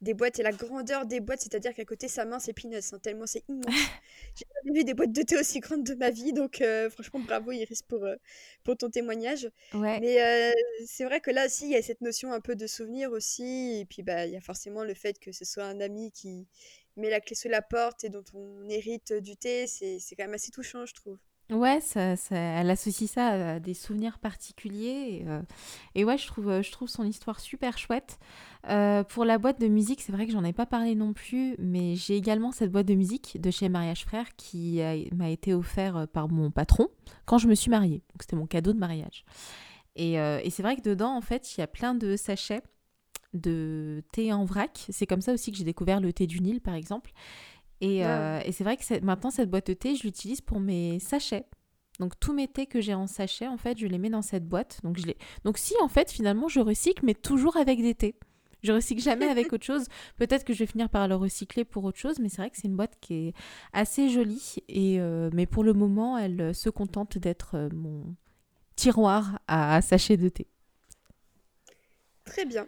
des 0.04 0.14
boîtes 0.14 0.38
et 0.38 0.42
la 0.42 0.52
grandeur 0.52 1.06
des 1.06 1.20
boîtes, 1.20 1.40
c'est-à-dire 1.40 1.74
qu'à 1.74 1.84
côté 1.84 2.06
sa 2.06 2.24
main 2.24 2.38
c'est 2.38 2.52
peanuts, 2.52 2.76
hein, 2.92 2.98
tellement 3.02 3.26
c'est 3.26 3.42
immense. 3.48 3.64
J'ai 4.36 4.46
jamais 4.62 4.78
vu 4.78 4.84
des 4.84 4.94
boîtes 4.94 5.12
de 5.12 5.22
thé 5.22 5.36
aussi 5.38 5.60
grandes 5.60 5.82
de 5.82 5.94
ma 5.94 6.10
vie, 6.10 6.32
donc 6.32 6.60
euh, 6.60 6.88
franchement 6.90 7.20
bravo 7.20 7.50
Iris 7.50 7.82
pour, 7.82 8.04
euh, 8.04 8.16
pour 8.62 8.76
ton 8.76 8.90
témoignage. 8.90 9.50
Mais 9.72 10.22
euh, 10.22 10.52
c'est 10.86 11.04
vrai 11.04 11.20
que 11.20 11.30
là 11.30 11.46
aussi 11.46 11.64
il 11.64 11.72
y 11.72 11.76
a 11.76 11.82
cette 11.82 12.00
notion 12.00 12.32
un 12.32 12.40
peu 12.40 12.54
de 12.54 12.66
souvenir 12.66 13.10
aussi, 13.10 13.80
et 13.80 13.86
puis 13.86 14.02
bah 14.02 14.26
il 14.26 14.32
y 14.32 14.36
a 14.36 14.40
forcément 14.40 14.84
le 14.84 14.94
fait 14.94 15.18
que 15.18 15.32
ce 15.32 15.44
soit 15.44 15.64
un 15.64 15.80
ami 15.80 16.12
qui 16.12 16.46
met 16.96 17.10
la 17.10 17.20
clé 17.20 17.34
sous 17.34 17.48
la 17.48 17.62
porte 17.62 18.04
et 18.04 18.08
dont 18.08 18.24
on 18.34 18.68
hérite 18.68 19.12
du 19.14 19.36
thé, 19.36 19.66
c'est 19.66 19.98
quand 20.16 20.24
même 20.24 20.34
assez 20.34 20.52
touchant 20.52 20.86
je 20.86 20.94
trouve. 20.94 21.18
Ouais, 21.50 21.80
ça, 21.82 22.16
ça, 22.16 22.36
elle 22.36 22.70
associe 22.70 23.10
ça 23.10 23.54
à 23.54 23.60
des 23.60 23.74
souvenirs 23.74 24.18
particuliers. 24.18 25.20
Et, 25.20 25.28
euh, 25.28 25.42
et 25.94 26.04
ouais, 26.04 26.16
je 26.16 26.26
trouve, 26.26 26.62
je 26.62 26.72
trouve 26.72 26.88
son 26.88 27.04
histoire 27.04 27.38
super 27.38 27.76
chouette. 27.76 28.18
Euh, 28.70 29.04
pour 29.04 29.24
la 29.24 29.38
boîte 29.38 29.60
de 29.60 29.68
musique, 29.68 30.00
c'est 30.00 30.12
vrai 30.12 30.26
que 30.26 30.32
j'en 30.32 30.44
ai 30.44 30.52
pas 30.52 30.66
parlé 30.66 30.94
non 30.94 31.12
plus, 31.12 31.54
mais 31.58 31.96
j'ai 31.96 32.16
également 32.16 32.50
cette 32.50 32.72
boîte 32.72 32.86
de 32.86 32.94
musique 32.94 33.40
de 33.40 33.50
chez 33.50 33.68
Mariage 33.68 34.04
Frère 34.04 34.26
qui 34.36 34.80
m'a 35.14 35.30
été 35.30 35.52
offerte 35.52 36.06
par 36.06 36.28
mon 36.28 36.50
patron 36.50 36.88
quand 37.26 37.38
je 37.38 37.48
me 37.48 37.54
suis 37.54 37.70
mariée. 37.70 38.02
Donc 38.12 38.22
c'était 38.22 38.36
mon 38.36 38.46
cadeau 38.46 38.72
de 38.72 38.78
mariage. 38.78 39.24
Et, 39.96 40.18
euh, 40.18 40.40
et 40.42 40.50
c'est 40.50 40.62
vrai 40.62 40.76
que 40.76 40.82
dedans, 40.82 41.16
en 41.16 41.20
fait, 41.20 41.56
il 41.56 41.60
y 41.60 41.62
a 41.62 41.66
plein 41.66 41.94
de 41.94 42.16
sachets 42.16 42.62
de 43.32 44.02
thé 44.12 44.32
en 44.32 44.44
vrac. 44.44 44.86
C'est 44.90 45.06
comme 45.06 45.20
ça 45.20 45.32
aussi 45.32 45.50
que 45.52 45.58
j'ai 45.58 45.64
découvert 45.64 46.00
le 46.00 46.12
thé 46.12 46.26
du 46.26 46.40
Nil, 46.40 46.60
par 46.60 46.74
exemple. 46.74 47.12
Euh, 47.82 48.40
et, 48.44 48.52
c'est 48.52 48.64
vrai 48.64 48.76
que 48.76 49.04
maintenant, 49.04 49.30
cette 49.30 49.50
boîte 49.50 49.66
de 49.66 49.74
thé, 49.74 49.94
je 49.94 50.04
l'utilise 50.04 50.40
pour 50.40 50.58
mes 50.58 50.98
sachets. 51.00 51.44
Donc 52.00 52.18
tous 52.18 52.32
mes 52.32 52.48
thés 52.48 52.66
que 52.66 52.80
j'ai 52.80 52.94
en 52.94 53.06
sachet, 53.06 53.46
en 53.46 53.58
fait, 53.58 53.78
je 53.78 53.86
les 53.86 53.98
mets 53.98 54.10
dans 54.10 54.22
cette 54.22 54.48
boîte. 54.48 54.80
Donc, 54.82 54.98
je 54.98 55.06
les... 55.06 55.16
Donc 55.44 55.58
si, 55.58 55.74
en 55.82 55.88
fait, 55.88 56.10
finalement, 56.10 56.48
je 56.48 56.60
recycle, 56.60 57.04
mais 57.04 57.14
toujours 57.14 57.56
avec 57.56 57.80
des 57.82 57.94
thés. 57.94 58.16
Je 58.64 58.72
recycle 58.72 59.02
jamais 59.02 59.26
avec 59.26 59.52
autre 59.52 59.64
chose. 59.64 59.86
Peut-être 60.16 60.44
que 60.44 60.54
je 60.54 60.60
vais 60.60 60.66
finir 60.66 60.88
par 60.88 61.06
le 61.06 61.14
recycler 61.14 61.64
pour 61.64 61.84
autre 61.84 61.98
chose, 61.98 62.18
mais 62.18 62.30
c'est 62.30 62.38
vrai 62.38 62.50
que 62.50 62.56
c'est 62.56 62.66
une 62.66 62.76
boîte 62.76 62.96
qui 63.00 63.28
est 63.28 63.34
assez 63.74 64.08
jolie. 64.08 64.56
Et, 64.68 64.98
euh, 64.98 65.30
mais 65.34 65.46
pour 65.46 65.62
le 65.62 65.74
moment, 65.74 66.16
elle 66.16 66.54
se 66.54 66.70
contente 66.70 67.18
d'être 67.18 67.56
euh, 67.56 67.68
mon 67.74 68.16
tiroir 68.74 69.38
à 69.46 69.82
sachets 69.82 70.16
de 70.16 70.30
thé. 70.30 70.48
Très 72.24 72.46
bien. 72.46 72.66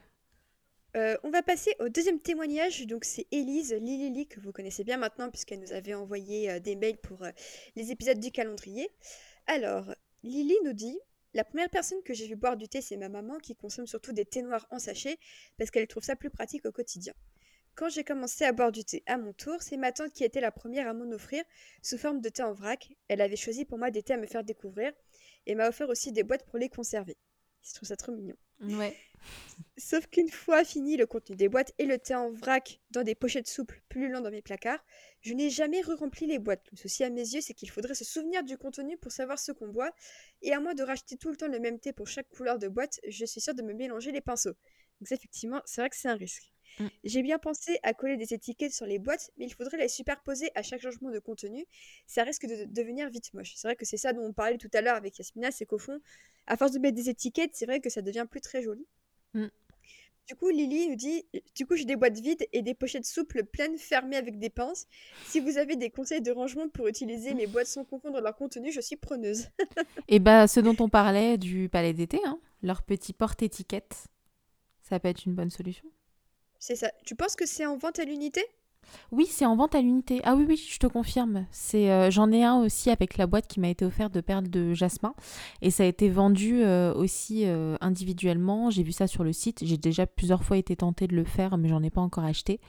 Euh, 0.96 1.16
on 1.24 1.30
va 1.30 1.42
passer 1.42 1.74
au 1.80 1.88
deuxième 1.88 2.20
témoignage. 2.20 2.86
Donc, 2.86 3.04
c'est 3.04 3.26
Élise 3.32 3.72
Lilili, 3.72 4.26
que 4.26 4.38
vous 4.38 4.52
connaissez 4.52 4.84
bien 4.84 4.98
maintenant, 4.98 5.30
puisqu'elle 5.30 5.60
nous 5.60 5.72
avait 5.72 5.94
envoyé 5.94 6.60
des 6.60 6.76
mails 6.76 6.98
pour 6.98 7.24
les 7.74 7.90
épisodes 7.90 8.20
du 8.20 8.30
calendrier. 8.30 8.90
Alors, 9.46 9.94
Lily 10.22 10.56
nous 10.64 10.74
dit 10.74 10.98
La 11.36 11.44
première 11.44 11.68
personne 11.68 12.02
que 12.02 12.14
j'ai 12.14 12.26
vu 12.26 12.34
boire 12.34 12.56
du 12.56 12.66
thé, 12.66 12.80
c'est 12.80 12.96
ma 12.96 13.10
maman, 13.10 13.36
qui 13.36 13.54
consomme 13.54 13.86
surtout 13.86 14.14
des 14.14 14.24
thés 14.24 14.40
noirs 14.40 14.66
en 14.70 14.78
sachet, 14.78 15.18
parce 15.58 15.70
qu'elle 15.70 15.86
trouve 15.86 16.02
ça 16.02 16.16
plus 16.16 16.30
pratique 16.30 16.64
au 16.64 16.72
quotidien. 16.72 17.12
Quand 17.74 17.90
j'ai 17.90 18.04
commencé 18.04 18.46
à 18.46 18.52
boire 18.52 18.72
du 18.72 18.84
thé 18.84 19.02
à 19.04 19.18
mon 19.18 19.34
tour, 19.34 19.60
c'est 19.60 19.76
ma 19.76 19.92
tante 19.92 20.14
qui 20.14 20.24
était 20.24 20.40
la 20.40 20.50
première 20.50 20.88
à 20.88 20.94
m'en 20.94 21.14
offrir 21.14 21.44
sous 21.82 21.98
forme 21.98 22.22
de 22.22 22.30
thé 22.30 22.42
en 22.42 22.54
vrac. 22.54 22.88
Elle 23.08 23.20
avait 23.20 23.36
choisi 23.36 23.66
pour 23.66 23.76
moi 23.76 23.90
des 23.90 24.02
thés 24.02 24.14
à 24.14 24.16
me 24.16 24.24
faire 24.24 24.44
découvrir 24.44 24.94
et 25.44 25.54
m'a 25.54 25.68
offert 25.68 25.90
aussi 25.90 26.10
des 26.10 26.22
boîtes 26.22 26.46
pour 26.46 26.56
les 26.56 26.70
conserver. 26.70 27.18
Je 27.62 27.74
trouve 27.74 27.86
ça 27.86 27.96
trop 27.96 28.12
mignon. 28.12 28.36
Ouais. 28.60 28.96
Sauf 29.78 30.06
qu'une 30.06 30.28
fois 30.28 30.64
fini 30.64 30.96
le 30.96 31.06
contenu 31.06 31.36
des 31.36 31.48
boîtes 31.48 31.72
et 31.78 31.84
le 31.86 31.98
thé 31.98 32.14
en 32.14 32.30
vrac 32.30 32.80
dans 32.90 33.02
des 33.02 33.14
pochettes 33.14 33.48
souples 33.48 33.82
pullulant 33.88 34.20
dans 34.20 34.30
mes 34.30 34.42
placards, 34.42 34.84
je 35.22 35.34
n'ai 35.34 35.50
jamais 35.50 35.80
re-rempli 35.82 36.26
les 36.26 36.38
boîtes. 36.38 36.66
ceci, 36.74 37.04
à 37.04 37.10
mes 37.10 37.20
yeux, 37.20 37.40
c'est 37.40 37.54
qu'il 37.54 37.70
faudrait 37.70 37.94
se 37.94 38.04
souvenir 38.04 38.44
du 38.44 38.56
contenu 38.56 38.96
pour 38.96 39.12
savoir 39.12 39.38
ce 39.38 39.52
qu'on 39.52 39.68
boit, 39.68 39.90
et 40.42 40.52
à 40.52 40.60
moins 40.60 40.74
de 40.74 40.82
racheter 40.82 41.16
tout 41.16 41.30
le 41.30 41.36
temps 41.36 41.48
le 41.48 41.58
même 41.58 41.78
thé 41.80 41.92
pour 41.92 42.08
chaque 42.08 42.28
couleur 42.28 42.58
de 42.58 42.68
boîte, 42.68 43.00
je 43.06 43.24
suis 43.24 43.40
sûre 43.40 43.54
de 43.54 43.62
me 43.62 43.74
mélanger 43.74 44.12
les 44.12 44.20
pinceaux. 44.20 44.54
Donc 45.00 45.12
effectivement, 45.12 45.60
c'est 45.64 45.80
vrai 45.80 45.90
que 45.90 45.96
c'est 45.96 46.08
un 46.08 46.16
risque. 46.16 46.52
Mm. 46.78 46.86
J'ai 47.04 47.22
bien 47.22 47.38
pensé 47.38 47.78
à 47.82 47.94
coller 47.94 48.16
des 48.16 48.34
étiquettes 48.34 48.72
sur 48.72 48.86
les 48.86 48.98
boîtes, 48.98 49.30
mais 49.38 49.46
il 49.46 49.54
faudrait 49.54 49.78
les 49.78 49.88
superposer 49.88 50.50
à 50.54 50.62
chaque 50.62 50.80
changement 50.80 51.10
de 51.10 51.18
contenu. 51.18 51.64
Ça 52.06 52.22
risque 52.22 52.46
de 52.46 52.64
devenir 52.64 53.08
vite 53.08 53.32
moche. 53.34 53.52
C'est 53.56 53.68
vrai 53.68 53.76
que 53.76 53.84
c'est 53.84 53.96
ça 53.96 54.12
dont 54.12 54.24
on 54.24 54.32
parlait 54.32 54.58
tout 54.58 54.70
à 54.74 54.80
l'heure 54.80 54.96
avec 54.96 55.18
Yasmina, 55.18 55.50
c'est 55.50 55.66
qu'au 55.66 55.78
fond, 55.78 56.00
à 56.46 56.56
force 56.56 56.72
de 56.72 56.78
mettre 56.78 56.96
des 56.96 57.08
étiquettes, 57.08 57.52
c'est 57.54 57.66
vrai 57.66 57.80
que 57.80 57.90
ça 57.90 58.02
devient 58.02 58.26
plus 58.30 58.40
très 58.40 58.62
joli. 58.62 58.86
Mm. 59.34 59.46
Du 60.28 60.34
coup, 60.34 60.50
Lily 60.50 60.88
nous 60.88 60.96
dit 60.96 61.24
Du 61.54 61.66
coup, 61.66 61.76
j'ai 61.76 61.84
des 61.84 61.94
boîtes 61.94 62.18
vides 62.18 62.44
et 62.52 62.60
des 62.60 62.74
pochettes 62.74 63.06
souples 63.06 63.44
pleines 63.44 63.78
fermées 63.78 64.16
avec 64.16 64.40
des 64.40 64.50
pinces. 64.50 64.88
Si 65.26 65.38
vous 65.38 65.56
avez 65.56 65.76
des 65.76 65.88
conseils 65.88 66.20
de 66.20 66.32
rangement 66.32 66.68
pour 66.68 66.88
utiliser 66.88 67.32
mes 67.32 67.46
boîtes 67.46 67.68
sans 67.68 67.84
confondre 67.84 68.20
leur 68.20 68.34
contenu, 68.34 68.72
je 68.72 68.80
suis 68.80 68.96
preneuse. 68.96 69.46
et 70.08 70.18
bah, 70.18 70.48
ce 70.48 70.58
dont 70.58 70.74
on 70.80 70.88
parlait 70.88 71.38
du 71.38 71.68
palais 71.68 71.92
d'été, 71.92 72.18
hein, 72.24 72.40
leur 72.62 72.82
petit 72.82 73.12
porte-étiquette, 73.12 74.08
ça 74.82 74.98
peut 74.98 75.08
être 75.08 75.26
une 75.26 75.34
bonne 75.34 75.50
solution. 75.50 75.88
C'est 76.58 76.76
ça. 76.76 76.90
Tu 77.04 77.14
penses 77.14 77.36
que 77.36 77.46
c'est 77.46 77.66
en 77.66 77.76
vente 77.76 77.98
à 77.98 78.04
l'unité? 78.04 78.42
Oui, 79.12 79.26
c'est 79.28 79.46
en 79.46 79.56
vente 79.56 79.74
à 79.74 79.80
l'unité. 79.80 80.20
Ah 80.24 80.34
oui, 80.34 80.44
oui, 80.48 80.56
je 80.56 80.78
te 80.78 80.86
confirme. 80.86 81.46
C'est, 81.50 81.90
euh, 81.90 82.10
j'en 82.10 82.30
ai 82.32 82.44
un 82.44 82.56
aussi 82.56 82.90
avec 82.90 83.16
la 83.16 83.26
boîte 83.26 83.46
qui 83.46 83.60
m'a 83.60 83.68
été 83.68 83.84
offerte 83.84 84.12
de 84.12 84.20
perles 84.20 84.48
de 84.48 84.74
jasmin. 84.74 85.14
Et 85.62 85.70
ça 85.70 85.84
a 85.84 85.86
été 85.86 86.08
vendu 86.08 86.62
euh, 86.62 86.92
aussi 86.94 87.42
euh, 87.46 87.76
individuellement. 87.80 88.70
J'ai 88.70 88.82
vu 88.82 88.92
ça 88.92 89.06
sur 89.06 89.24
le 89.24 89.32
site. 89.32 89.64
J'ai 89.64 89.76
déjà 89.76 90.06
plusieurs 90.06 90.44
fois 90.44 90.56
été 90.56 90.76
tentée 90.76 91.06
de 91.06 91.16
le 91.16 91.24
faire, 91.24 91.56
mais 91.58 91.68
j'en 91.68 91.82
ai 91.82 91.90
pas 91.90 92.00
encore 92.00 92.24
acheté. 92.24 92.60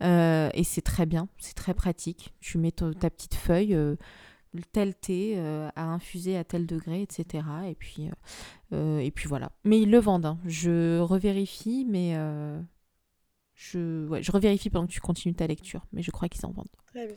et 0.00 0.64
c'est 0.64 0.82
très 0.82 1.06
bien, 1.06 1.28
c'est 1.38 1.54
très 1.54 1.74
pratique. 1.74 2.34
Tu 2.40 2.58
mets 2.58 2.72
ta 2.72 3.10
petite 3.10 3.34
feuille, 3.34 3.76
tel 4.72 4.94
thé 4.94 5.38
à 5.76 5.84
infuser 5.84 6.36
à 6.36 6.44
tel 6.44 6.66
degré, 6.66 7.02
etc. 7.02 7.44
Et 7.68 7.74
puis, 7.74 9.28
voilà. 9.28 9.50
Mais 9.64 9.80
ils 9.80 9.90
le 9.90 9.98
vendent. 9.98 10.26
Hein. 10.26 10.38
Je 10.46 10.98
revérifie, 11.00 11.86
mais 11.88 12.16
je, 13.54 14.30
revérifie 14.30 14.70
pendant 14.70 14.86
que 14.86 14.92
tu 14.92 15.00
continues 15.00 15.34
ta 15.34 15.46
lecture, 15.46 15.86
mais 15.92 16.02
je 16.02 16.10
crois 16.10 16.28
qu'ils 16.28 16.44
en 16.46 16.50
vendent. 16.50 16.68
Très 16.86 17.06
bien. 17.06 17.16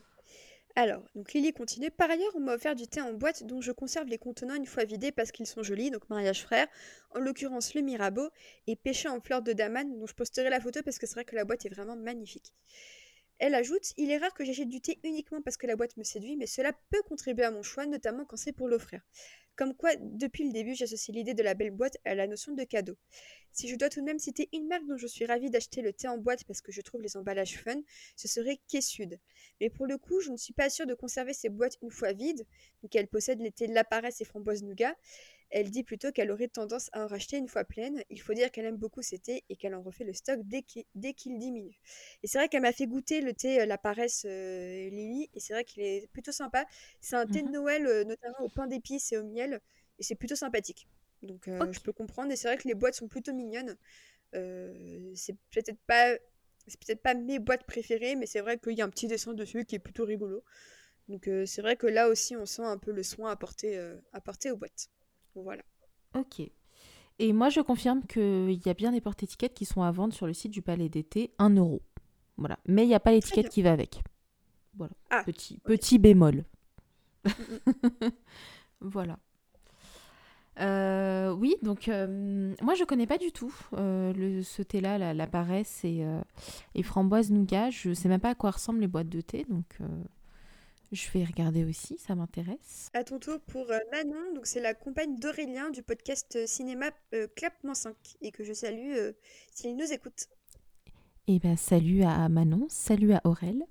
Alors, 0.76 1.02
donc 1.16 1.34
Lily 1.34 1.54
continue. 1.54 1.90
Par 1.90 2.12
ailleurs, 2.12 2.32
on 2.36 2.40
m'a 2.40 2.54
offert 2.54 2.76
du 2.76 2.86
thé 2.86 3.02
en 3.02 3.12
boîte 3.14 3.44
dont 3.48 3.62
je 3.62 3.72
conserve 3.72 4.08
les 4.08 4.20
contenants 4.20 4.54
une 4.54 4.68
fois 4.68 4.84
vidés 4.84 5.12
parce 5.12 5.32
qu'ils 5.32 5.48
sont 5.48 5.64
jolis, 5.64 5.90
donc 5.90 6.08
mariage 6.10 6.44
frère, 6.44 6.68
en 7.16 7.20
l'occurrence 7.20 7.74
le 7.74 7.82
Mirabeau, 7.82 8.30
et 8.68 8.76
pêché 8.76 9.10
en 9.10 9.20
fleurs 9.20 9.42
de 9.42 9.54
damane, 9.54 9.98
dont 9.98 10.06
je 10.06 10.14
posterai 10.14 10.52
la 10.52 10.60
photo 10.60 10.82
parce 10.84 11.00
que 11.00 11.08
c'est 11.08 11.16
vrai 11.16 11.26
que 11.26 11.36
la 11.36 11.46
boîte 11.46 11.66
est 11.66 11.70
vraiment 11.70 11.96
magnifique. 11.96 12.54
Elle 13.40 13.54
ajoute 13.54 13.94
Il 13.98 14.10
est 14.10 14.18
rare 14.18 14.34
que 14.34 14.44
j'achète 14.44 14.70
du 14.70 14.82
thé 14.82 15.00
uniquement 15.04 15.42
parce 15.42 15.58
que 15.58 15.68
la 15.68 15.76
boîte 15.76 15.96
me 15.98 16.04
séduit, 16.04 16.36
mais 16.36 16.48
cela 16.48 16.74
peut 16.90 17.02
contribuer 17.08 17.46
à 17.46 17.52
mon 17.52 17.64
choix, 17.64 17.86
notamment 17.86 18.26
quand 18.26 18.38
c'est 18.38 18.52
pour 18.52 18.68
l'offrir. 18.68 19.02
Comme 19.56 19.76
quoi, 19.76 19.96
depuis 19.96 20.44
le 20.44 20.52
début, 20.52 20.76
j'associe 20.76 21.16
l'idée 21.16 21.34
de 21.34 21.42
la 21.42 21.56
belle 21.56 21.72
boîte 21.72 21.98
à 22.06 22.14
la 22.14 22.28
notion 22.28 22.54
de 22.54 22.64
cadeau. 22.64 22.96
Si 23.52 23.68
je 23.68 23.76
dois 23.76 23.90
tout 23.90 24.02
de 24.02 24.06
même 24.06 24.20
citer 24.20 24.50
une 24.54 24.68
marque 24.68 24.86
dont 24.86 24.98
je 24.98 25.08
suis 25.08 25.26
ravie 25.26 25.50
d'acheter 25.50 25.82
le 25.82 25.94
thé 25.94 26.08
en 26.08 26.20
boîte 26.20 26.44
parce 26.44 26.62
que 26.62 26.72
je 26.72 26.82
trouve 26.82 27.02
les 27.02 27.18
emballages 27.18 27.60
fun, 27.60 27.82
ce 28.16 28.28
serait 28.28 28.60
Sud. 28.82 29.20
Mais 29.60 29.72
pour 29.72 29.88
le 29.88 29.98
coup, 29.98 30.20
je 30.20 30.30
ne 30.30 30.38
suis 30.38 30.54
pas 30.54 30.70
sûre 30.70 30.86
de 30.86 30.94
conserver 30.94 31.34
ces 31.34 31.50
boîtes 31.50 31.78
une 31.82 31.90
fois 31.90 32.14
vides, 32.14 32.46
donc 32.84 33.08
possèdent 33.08 33.42
les 33.42 33.52
thés 33.52 33.68
de 33.68 33.74
la 33.74 33.84
paresse 33.84 34.22
et 34.22 34.26
framboise 34.26 34.62
nougat, 34.62 34.96
elle 35.50 35.72
dit 35.72 35.84
plutôt 35.84 36.12
qu'elle 36.12 36.32
aurait 36.32 36.48
tendance 36.48 36.90
à 36.94 37.04
en 37.04 37.08
racheter 37.08 37.38
une 37.38 37.48
fois 37.48 37.64
pleine. 37.64 38.04
Il 38.10 38.22
faut 38.22 38.34
dire 38.34 38.52
qu'elle 38.52 38.66
aime 38.66 38.78
beaucoup 38.78 39.02
ces 39.02 39.18
thés 39.18 39.44
et 39.50 39.56
qu'elle 39.56 39.76
en 39.76 39.82
refait 39.82 40.04
le 40.04 40.14
stock 40.14 40.40
dès 40.44 40.62
qu'il 40.62 41.40
diminue. 41.40 41.80
Et 42.24 42.28
c'est 42.28 42.38
vrai 42.38 42.50
qu'elle 42.50 42.62
m'a 42.62 42.74
fait 42.74 42.88
goûter 42.88 43.22
le 43.22 43.34
thé 43.34 43.62
euh, 43.62 43.66
La 43.66 43.78
Paresse 43.78 44.26
euh, 44.28 44.90
Lily 44.90 45.30
et 45.34 45.40
c'est 45.40 45.54
vrai 45.54 45.64
qu'il 45.64 45.84
est 45.84 46.08
plutôt 46.12 46.32
sympa. 46.32 46.66
C'est 47.00 47.16
un 47.16 47.26
thé 47.26 47.42
de 47.42 47.48
mmh 47.48 47.52
Noël, 47.52 47.88
euh, 47.88 48.04
notamment 48.04 48.40
au 48.42 48.50
pain 48.50 48.68
d'épices 48.68 49.12
et 49.14 49.18
au 49.18 49.24
miel, 49.24 49.62
et 50.00 50.04
c'est 50.04 50.16
plutôt 50.16 50.36
sympathique. 50.36 50.88
Donc 51.24 51.46
je 51.48 51.80
peux 51.80 51.94
comprendre. 51.94 52.32
Et 52.32 52.36
c'est 52.36 52.48
vrai 52.48 52.58
que 52.58 52.68
les 52.68 52.76
boîtes 52.76 52.96
sont 52.96 53.08
plutôt 53.08 53.34
mignonnes. 53.34 53.78
c'est 54.34 55.36
peut-être 55.52 55.80
pas 55.88 56.18
c'est 56.70 56.80
peut-être 56.82 57.02
pas 57.02 57.14
mes 57.14 57.40
boîtes 57.40 57.66
préférées, 57.66 58.18
mais 58.18 58.26
c'est 58.26 58.42
vrai 58.42 58.58
qu'il 58.60 58.74
y 58.74 58.82
a 58.82 58.86
un 58.86 58.90
petit 58.90 59.08
dessin 59.08 59.34
dessus 59.34 59.64
qui 59.64 59.76
est 59.76 59.80
plutôt 59.80 60.04
rigolo. 60.04 60.44
Donc 61.08 61.30
c'est 61.46 61.62
vrai 61.62 61.78
que 61.78 61.88
là 61.88 62.10
aussi, 62.10 62.36
on 62.36 62.46
sent 62.46 62.66
un 62.66 62.78
peu 62.78 62.92
le 62.92 63.04
soin 63.04 63.32
apporté, 63.32 63.82
apporté 64.12 64.52
aux 64.52 64.58
boîtes. 64.58 64.90
Voilà. 65.44 65.64
Ok. 66.16 66.42
Et 67.20 67.34
moi, 67.34 67.50
je 67.50 67.62
confirme 67.62 68.04
qu'il 68.04 68.62
y 68.66 68.70
a 68.70 68.74
bien 68.74 68.92
des 68.92 69.02
portes-étiquettes 69.02 69.54
qui 69.54 69.66
sont 69.66 69.82
à 69.82 69.92
vendre 69.92 70.14
sur 70.14 70.28
le 70.28 70.34
site 70.34 70.52
du 70.52 70.62
Palais 70.62 70.90
d'été, 70.90 71.32
1 71.40 71.56
euro. 71.56 71.82
Voilà. 72.38 72.60
Mais 72.68 72.84
il 72.84 72.88
n'y 72.88 72.96
a 72.96 73.00
pas 73.00 73.12
l'étiquette 73.12 73.50
qui 73.50 73.62
va 73.62 73.72
avec. 73.72 74.04
Voilà. 74.76 74.94
Ah, 75.10 75.24
petit, 75.24 75.58
petit 75.60 75.98
bémol. 75.98 76.46
Mm, 77.26 77.30
mm. 77.30 78.10
voilà. 78.82 79.18
Euh, 80.60 81.32
oui, 81.34 81.56
donc 81.62 81.88
euh, 81.88 82.56
moi 82.64 82.74
je 82.74 82.84
connais 82.84 83.06
pas 83.06 83.20
du 83.20 83.32
tout 83.32 83.54
euh, 83.74 84.12
le, 84.14 84.42
ce 84.42 84.64
thé-là, 84.64 84.98
la, 84.98 85.14
la, 85.14 85.28
paresse 85.28 85.86
et, 85.86 86.04
et, 86.74 86.84
framboise 86.84 87.32
nougat. 87.32 87.70
Je 87.70 87.94
sais 87.94 88.10
même 88.10 88.20
pas 88.20 88.32
à 88.32 88.36
quoi 88.36 88.52
ressemblent 88.52 88.80
les 88.80 88.88
boîtes 88.88 89.10
de 89.10 89.22
thé, 89.22 89.46
donc 89.50 89.78
je 90.92 91.10
vais 91.12 91.24
regarder 91.24 91.66
aussi, 91.66 91.98
ça 91.98 92.16
m'intéresse. 92.16 92.90
À 92.94 93.04
ton 93.04 93.20
tour 93.20 93.40
pour 93.42 93.70
euh, 93.72 93.78
Manon, 93.92 94.34
donc 94.36 94.46
c'est 94.46 94.62
la 94.62 94.74
compagne 94.74 95.20
d'Aurélien 95.20 95.70
du 95.70 95.84
podcast 95.84 96.36
euh, 96.36 96.48
cinéma 96.48 96.92
euh, 97.14 97.28
Clap-5 97.36 97.94
et 98.22 98.32
que 98.32 98.44
je 98.44 98.54
salue 98.54 98.96
s'il 99.54 99.76
nous 99.76 99.92
écoute. 99.92 100.28
Eh 101.28 101.40
bien, 101.40 101.58
salut 101.58 102.04
à 102.04 102.30
Manon, 102.30 102.68
salut 102.70 103.12
à 103.12 103.22
Aurel. 103.26 103.66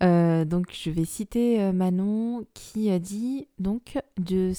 donc, 0.00 0.72
je 0.72 0.88
vais 0.88 1.04
citer 1.04 1.72
Manon 1.72 2.46
qui 2.54 2.90
a 2.90 3.00
dit, 3.00 3.48
donc, 3.58 3.98
de, 4.18 4.52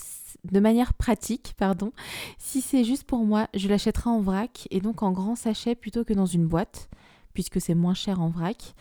de 0.44 0.60
manière 0.60 0.94
pratique, 0.94 1.54
pardon, 1.58 1.94
si 2.38 2.60
c'est 2.60 2.84
juste 2.84 3.06
pour 3.06 3.24
moi, 3.24 3.48
je 3.54 3.70
l'achèterai 3.70 4.10
en 4.10 4.20
vrac 4.20 4.68
et 4.72 4.82
donc 4.82 5.04
en 5.04 5.14
grand 5.14 5.38
sachet 5.38 5.74
plutôt 5.74 6.04
que 6.04 6.12
dans 6.12 6.26
une 6.26 6.46
boîte, 6.46 6.90
puisque 7.34 7.62
c'est 7.62 7.76
moins 7.76 7.94
cher 7.94 8.20
en 8.20 8.28
vrac. 8.28 8.76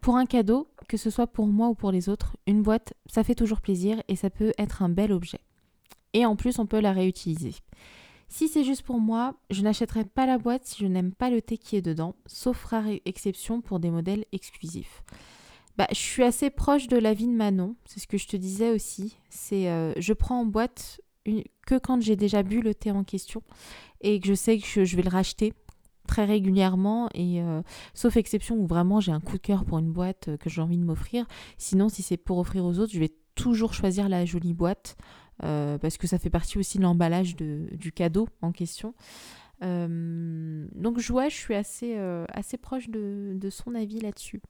Pour 0.00 0.16
un 0.16 0.26
cadeau, 0.26 0.68
que 0.88 0.96
ce 0.96 1.10
soit 1.10 1.26
pour 1.26 1.46
moi 1.46 1.68
ou 1.68 1.74
pour 1.74 1.90
les 1.90 2.08
autres, 2.08 2.36
une 2.46 2.62
boîte, 2.62 2.94
ça 3.06 3.24
fait 3.24 3.34
toujours 3.34 3.60
plaisir 3.60 4.02
et 4.08 4.16
ça 4.16 4.30
peut 4.30 4.52
être 4.58 4.82
un 4.82 4.88
bel 4.88 5.12
objet. 5.12 5.40
Et 6.12 6.24
en 6.24 6.36
plus, 6.36 6.58
on 6.58 6.66
peut 6.66 6.80
la 6.80 6.92
réutiliser. 6.92 7.54
Si 8.28 8.48
c'est 8.48 8.64
juste 8.64 8.82
pour 8.82 9.00
moi, 9.00 9.34
je 9.50 9.62
n'achèterai 9.62 10.04
pas 10.04 10.26
la 10.26 10.38
boîte 10.38 10.66
si 10.66 10.82
je 10.82 10.86
n'aime 10.86 11.12
pas 11.12 11.30
le 11.30 11.40
thé 11.40 11.56
qui 11.56 11.76
est 11.76 11.82
dedans, 11.82 12.14
sauf 12.26 12.62
rare 12.64 12.84
exception 13.06 13.60
pour 13.60 13.80
des 13.80 13.90
modèles 13.90 14.24
exclusifs. 14.32 15.02
Bah, 15.76 15.86
je 15.90 15.96
suis 15.96 16.24
assez 16.24 16.50
proche 16.50 16.88
de 16.88 16.96
l'avis 16.96 17.26
de 17.26 17.32
Manon, 17.32 17.76
c'est 17.84 18.00
ce 18.00 18.06
que 18.06 18.18
je 18.18 18.26
te 18.26 18.36
disais 18.36 18.70
aussi. 18.70 19.16
C'est 19.30 19.68
euh, 19.68 19.92
je 19.96 20.12
prends 20.12 20.40
en 20.40 20.44
boîte 20.44 21.00
que 21.66 21.78
quand 21.78 22.00
j'ai 22.00 22.16
déjà 22.16 22.42
bu 22.42 22.60
le 22.60 22.74
thé 22.74 22.90
en 22.90 23.04
question 23.04 23.42
et 24.00 24.20
que 24.20 24.28
je 24.28 24.34
sais 24.34 24.58
que 24.58 24.84
je 24.84 24.96
vais 24.96 25.02
le 25.02 25.10
racheter 25.10 25.54
très 26.08 26.24
régulièrement 26.24 27.08
et 27.14 27.40
euh, 27.40 27.62
sauf 27.94 28.16
exception 28.16 28.56
où 28.56 28.66
vraiment 28.66 28.98
j'ai 29.00 29.12
un 29.12 29.20
coup 29.20 29.36
de 29.36 29.42
cœur 29.42 29.64
pour 29.64 29.78
une 29.78 29.92
boîte 29.92 30.28
euh, 30.28 30.36
que 30.36 30.50
j'ai 30.50 30.60
envie 30.60 30.78
de 30.78 30.82
m'offrir. 30.82 31.26
Sinon, 31.58 31.88
si 31.88 32.02
c'est 32.02 32.16
pour 32.16 32.38
offrir 32.38 32.64
aux 32.64 32.80
autres, 32.80 32.92
je 32.92 32.98
vais 32.98 33.12
toujours 33.36 33.74
choisir 33.74 34.08
la 34.08 34.24
jolie 34.24 34.54
boîte 34.54 34.96
euh, 35.44 35.78
parce 35.78 35.96
que 35.98 36.08
ça 36.08 36.18
fait 36.18 36.30
partie 36.30 36.58
aussi 36.58 36.78
de 36.78 36.82
l'emballage 36.82 37.36
du 37.36 37.92
cadeau 37.92 38.26
en 38.42 38.50
question. 38.50 38.94
donc 39.60 40.98
je, 40.98 41.28
je 41.28 41.34
suis 41.34 41.54
assez, 41.54 41.96
assez 42.30 42.56
proche 42.56 42.88
de, 42.88 43.48
son 43.50 43.76
avis 43.76 44.00
là-dessus. 44.00 44.40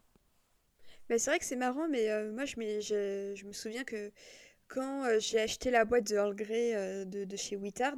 Mais 1.10 1.18
c'est 1.18 1.30
vrai 1.30 1.38
que 1.38 1.44
c'est 1.44 1.56
marrant, 1.56 1.88
mais 1.88 2.06
moi 2.30 2.44
je, 2.44 2.54
je, 2.80 3.32
je, 3.34 3.46
me 3.46 3.52
souviens 3.52 3.84
que 3.84 4.10
quand 4.68 5.04
j'ai 5.18 5.40
acheté 5.40 5.70
la 5.70 5.84
boîte 5.84 6.08
de 6.08 6.14
Earl 6.14 6.34
Grey 6.34 7.04
de, 7.04 7.24
de, 7.24 7.36
chez 7.36 7.56
Wittard, 7.56 7.96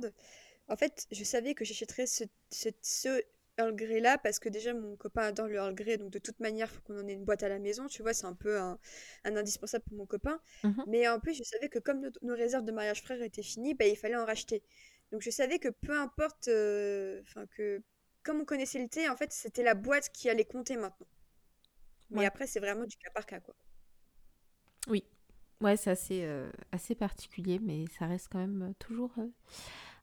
en 0.69 0.77
fait 0.77 1.07
je 1.13 1.23
savais 1.23 1.55
que 1.55 1.65
j'achèterais 1.65 2.07
ce, 2.07 2.25
Earl 3.61 3.75
Grey 3.75 4.01
là 4.01 4.19
parce 4.19 4.39
que 4.39 4.49
déjà 4.49 4.75
mon 4.75 4.97
copain 4.97 5.23
adore 5.23 5.49
le 5.49 5.55
Earl 5.57 5.75
Grey, 5.75 5.97
donc 5.97 6.11
de 6.11 6.19
toute 6.19 6.41
manière, 6.41 6.71
faut 6.71 6.81
qu'on 6.83 6.99
en 6.99 7.07
ait 7.09 7.13
une 7.13 7.25
boîte 7.25 7.43
à 7.43 7.49
la 7.49 7.59
maison, 7.59 7.87
tu 7.87 8.03
vois, 8.03 8.13
c'est 8.13 8.27
un 8.27 8.35
peu 8.35 8.59
un, 8.59 8.79
indispensable 9.25 9.85
pour 9.85 9.97
mon 9.97 10.07
copain. 10.07 10.41
Mhm. 10.65 10.85
Mais 10.87 11.09
en 11.09 11.21
plus, 11.21 11.35
je 11.35 11.43
savais 11.43 11.69
que 11.69 11.79
comme 11.79 12.11
nos, 12.23 12.35
réserves 12.35 12.65
de 12.65 12.73
mariage 12.73 13.03
frère 13.03 13.23
étaient 13.23 13.43
finies, 13.43 13.75
bah, 13.75 13.87
il 13.87 13.97
fallait 13.97 14.17
en 14.17 14.25
racheter. 14.25 14.63
Donc 15.13 15.23
je 15.23 15.31
savais 15.31 15.59
que 15.59 15.69
peu 15.69 15.99
importe, 15.99 16.49
euh, 16.49 17.21
enfin 17.23 17.47
que 17.47 17.83
comme 18.23 18.41
on 18.41 18.45
connaissait 18.45 18.81
le 18.81 18.89
thé, 18.89 19.09
en 19.09 19.17
fait, 19.17 19.33
c'était 19.33 19.63
la 19.63 19.75
boîte 19.75 20.11
qui 20.11 20.29
allait 20.29 20.45
compter 20.45 20.77
maintenant. 20.77 21.09
Mais 22.11 22.27
après, 22.27 22.47
c'est 22.47 22.61
vraiment 22.61 22.85
du 22.85 22.97
cas 22.97 23.11
par 23.11 23.25
cas, 23.25 23.41
quoi. 23.41 23.55
Oui. 24.89 25.05
Ouais, 25.61 25.77
c'est 25.77 25.91
assez, 25.91 26.25
euh, 26.25 26.51
assez 26.73 26.95
particulier, 26.95 27.59
mais 27.61 27.85
ça 27.99 28.07
reste 28.07 28.29
quand 28.33 28.39
même 28.39 28.63
euh, 28.63 28.73
toujours 28.79 29.13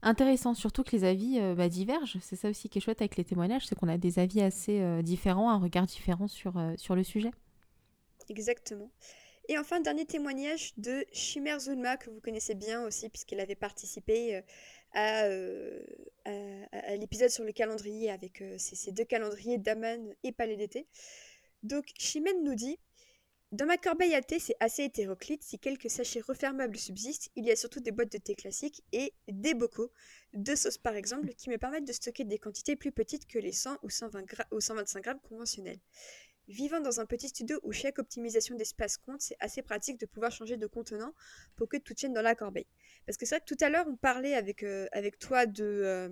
intéressant, 0.02 0.54
surtout 0.54 0.84
que 0.84 0.92
les 0.92 1.04
avis 1.04 1.40
bah, 1.56 1.70
divergent. 1.70 2.18
C'est 2.22 2.36
ça 2.36 2.50
aussi 2.50 2.70
qui 2.70 2.78
est 2.78 2.82
chouette 2.82 3.02
avec 3.02 3.18
les 3.18 3.24
témoignages, 3.24 3.66
c'est 3.68 3.76
qu'on 3.76 3.88
a 3.88 3.98
des 3.98 4.20
avis 4.20 4.42
assez 4.42 5.02
différents, 5.04 5.50
un 5.50 5.60
regard 5.60 5.86
différent 5.86 6.28
sur, 6.28 6.54
sur 6.78 6.96
le 6.96 7.04
sujet. 7.04 7.32
Exactement. 8.30 8.92
Et 9.50 9.58
enfin, 9.58 9.80
dernier 9.80 10.06
témoignage 10.06 10.74
de 10.78 11.06
Chimère 11.14 11.60
Zulma, 11.60 11.96
que 11.96 12.10
vous 12.10 12.20
connaissez 12.20 12.54
bien 12.54 12.84
aussi, 12.84 13.08
puisqu'elle 13.10 13.40
avait 13.40 13.56
participé 13.56 14.42
euh, 14.96 15.80
à, 16.26 16.96
l'épisode 16.96 17.30
sur 17.30 17.44
le 17.44 17.52
calendrier 17.52 18.10
avec 18.10 18.42
euh, 18.42 18.56
ces, 18.58 18.92
deux 18.92 19.06
calendriers 19.06 19.58
d'Aman 19.58 20.14
et 20.24 20.32
Palais 20.32 20.58
d'été. 20.58 20.88
Donc 21.64 21.86
Chimène 21.98 22.44
nous 22.44 22.56
dit 22.56 22.80
Dans 23.54 23.66
ma 23.66 23.78
corbeille 23.78 24.14
à 24.14 24.22
thé, 24.22 24.40
c'est 24.40 24.58
assez 24.60 24.84
hétéroclite. 24.84 25.42
Si 25.42 25.58
quelques 25.58 25.90
sachets 25.90 26.20
refermables 26.20 26.78
subsistent, 26.78 27.30
il 27.38 27.46
y 27.46 27.52
a 27.52 27.56
surtout 27.56 27.80
des 27.80 27.92
boîtes 27.92 28.12
de 28.12 28.18
thé 28.18 28.36
classiques 28.36 28.84
et 28.92 29.14
des 29.30 29.54
bocaux, 29.54 29.90
de 30.34 30.54
sauce 30.54 30.78
par 30.78 30.96
exemple, 30.96 31.30
qui 31.30 31.50
me 31.50 31.58
permettent 31.58 31.88
de 31.88 31.94
stocker 31.94 32.26
des 32.26 32.40
quantités 32.40 32.76
plus 32.76 32.92
petites 32.92 33.26
que 33.26 33.40
les 33.40 33.54
100 33.54 33.78
ou, 33.84 33.90
120 33.90 34.26
ou 34.52 34.60
125 34.60 35.02
grammes 35.02 35.22
conventionnels. 35.22 35.80
Vivant 36.50 36.82
dans 36.82 37.00
un 37.00 37.06
petit 37.06 37.30
studio 37.30 37.58
où 37.64 37.72
chaque 37.72 38.00
optimisation 38.00 38.56
d'espace 38.56 38.98
compte, 38.98 39.22
c'est 39.22 39.38
assez 39.40 39.62
pratique 39.62 39.98
de 39.98 40.06
pouvoir 40.06 40.32
changer 40.32 40.58
de 40.58 40.68
contenant 40.68 41.14
pour 41.56 41.70
que 41.70 41.78
tout 41.78 41.94
tienne 41.94 42.14
dans 42.14 42.22
la 42.22 42.36
corbeille. 42.36 42.68
Parce 43.06 43.18
que 43.18 43.26
c'est 43.26 43.36
vrai 43.36 43.46
que 43.46 43.54
tout 43.54 43.64
à 43.64 43.70
l'heure, 43.70 43.86
on 43.88 43.96
parlait 43.96 44.34
avec, 44.34 44.64
euh, 44.64 44.88
avec 44.92 45.20
toi 45.20 45.46
de, 45.46 45.64
euh, 45.64 46.10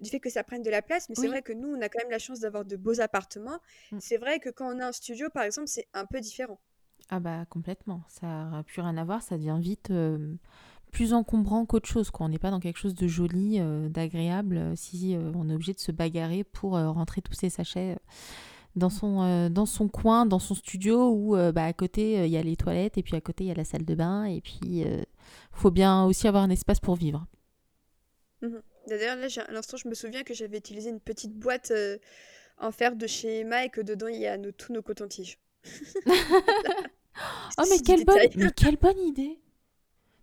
du 0.00 0.10
fait 0.10 0.20
que 0.20 0.30
ça 0.30 0.44
prenne 0.44 0.62
de 0.62 0.70
la 0.70 0.82
place, 0.82 1.08
mais 1.08 1.14
c'est 1.14 1.28
vrai 1.28 1.42
que 1.42 1.52
nous, 1.52 1.68
on 1.68 1.80
a 1.80 1.88
quand 1.88 2.00
même 2.00 2.10
la 2.10 2.18
chance 2.18 2.40
d'avoir 2.40 2.64
de 2.64 2.76
beaux 2.76 3.00
appartements. 3.00 3.58
Mm. 3.92 3.98
C'est 4.00 4.16
vrai 4.16 4.38
que 4.38 4.50
quand 4.50 4.74
on 4.74 4.80
a 4.80 4.86
un 4.88 4.92
studio, 4.92 5.28
par 5.30 5.44
exemple, 5.44 5.68
c'est 5.68 5.86
un 5.94 6.06
peu 6.06 6.20
différent. 6.20 6.58
Ah 7.10 7.20
bah 7.20 7.44
complètement, 7.50 8.02
ça 8.08 8.26
n'a 8.26 8.62
plus 8.62 8.80
rien 8.80 8.96
à 8.96 9.04
voir, 9.04 9.22
ça 9.22 9.36
devient 9.36 9.58
vite 9.60 9.90
euh, 9.90 10.34
plus 10.90 11.12
encombrant 11.12 11.66
qu'autre 11.66 11.88
chose. 11.88 12.10
Quoi. 12.10 12.26
On 12.26 12.28
n'est 12.30 12.38
pas 12.38 12.50
dans 12.50 12.60
quelque 12.60 12.78
chose 12.78 12.94
de 12.94 13.06
joli, 13.06 13.60
d'agréable, 13.90 14.72
si 14.76 15.16
on 15.34 15.48
est 15.48 15.54
obligé 15.54 15.74
de 15.74 15.80
se 15.80 15.92
bagarrer 15.92 16.44
pour 16.44 16.72
rentrer 16.72 17.20
tous 17.20 17.34
ces 17.34 17.50
sachets 17.50 17.96
dans 18.76 18.90
son, 18.90 19.22
euh, 19.22 19.48
dans 19.48 19.66
son 19.66 19.88
coin, 19.88 20.26
dans 20.26 20.38
son 20.38 20.54
studio 20.54 21.10
où 21.10 21.36
euh, 21.36 21.52
bah, 21.52 21.64
à 21.64 21.72
côté 21.72 22.18
euh, 22.18 22.26
il 22.26 22.32
y 22.32 22.36
a 22.36 22.42
les 22.42 22.56
toilettes 22.56 22.98
et 22.98 23.02
puis 23.02 23.16
à 23.16 23.20
côté 23.20 23.44
il 23.44 23.46
y 23.48 23.50
a 23.50 23.54
la 23.54 23.64
salle 23.64 23.84
de 23.84 23.94
bain 23.94 24.24
et 24.24 24.40
puis 24.40 24.60
il 24.62 25.06
faut 25.52 25.70
bien 25.70 26.04
aussi 26.04 26.26
avoir 26.28 26.42
un 26.42 26.50
espace 26.50 26.80
pour 26.80 26.96
vivre. 26.96 27.26
Mhm. 28.42 28.62
D'ailleurs 28.86 29.16
là 29.16 29.26
à 29.46 29.52
l'instant 29.52 29.76
je 29.76 29.88
me 29.88 29.94
souviens 29.94 30.22
que 30.22 30.34
j'avais 30.34 30.58
utilisé 30.58 30.90
une 30.90 31.00
petite 31.00 31.32
boîte 31.32 31.72
en 32.58 32.70
fer 32.70 32.96
de 32.96 33.06
chez 33.06 33.40
Emma 33.40 33.64
et 33.64 33.70
que 33.70 33.80
dedans 33.80 34.08
il 34.08 34.20
y 34.20 34.26
a 34.26 34.38
tous 34.52 34.72
nos 34.72 34.82
cotons-tiges. 34.82 35.38
oh 36.06 37.62
mais 37.70 37.78
quelle, 37.84 38.04
bonne, 38.04 38.18
mais 38.36 38.50
quelle 38.54 38.76
bonne 38.76 38.98
idée 38.98 39.38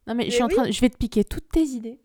Non 0.05 0.13
mais, 0.13 0.25
je, 0.25 0.31
suis 0.31 0.43
en 0.43 0.47
train, 0.47 0.69
je 0.69 0.81
vais 0.81 0.89
te 0.89 0.97
piquer 0.97 1.23
toutes 1.23 1.49
tes 1.49 1.63
idées. 1.63 1.99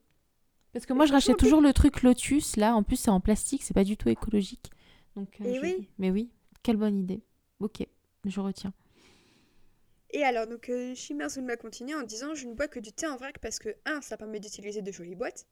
Parce 0.72 0.86
que 0.86 0.92
moi 0.92 1.06
je 1.06 1.12
rachète 1.12 1.36
toujours 1.36 1.60
le 1.60 1.72
truc 1.72 2.02
Lotus 2.02 2.56
là, 2.56 2.74
en 2.74 2.82
plus 2.82 2.96
c'est 2.96 3.10
en 3.10 3.20
plastique, 3.20 3.62
c'est 3.62 3.74
pas 3.74 3.84
du 3.84 3.96
tout 3.96 4.08
écologique. 4.08 4.70
Donc, 5.16 5.36
oui. 5.40 5.88
Mais 5.98 6.10
oui, 6.10 6.30
quelle 6.62 6.76
bonne 6.76 6.98
idée. 6.98 7.22
Ok, 7.60 7.86
je 8.24 8.40
retiens. 8.40 8.72
Et 10.10 10.22
alors, 10.22 10.46
donc, 10.46 10.68
euh, 10.68 10.94
m'a 11.42 11.56
continué 11.56 11.94
en 11.94 12.02
disant 12.02 12.34
Je 12.34 12.46
ne 12.46 12.54
bois 12.54 12.68
que 12.68 12.78
du 12.78 12.92
thé 12.92 13.06
en 13.06 13.16
vrac 13.16 13.38
parce 13.38 13.58
que, 13.58 13.74
1, 13.84 14.02
ça 14.02 14.16
permet 14.16 14.40
d'utiliser 14.40 14.82
de 14.82 14.92
jolies 14.92 15.16
boîtes. 15.16 15.46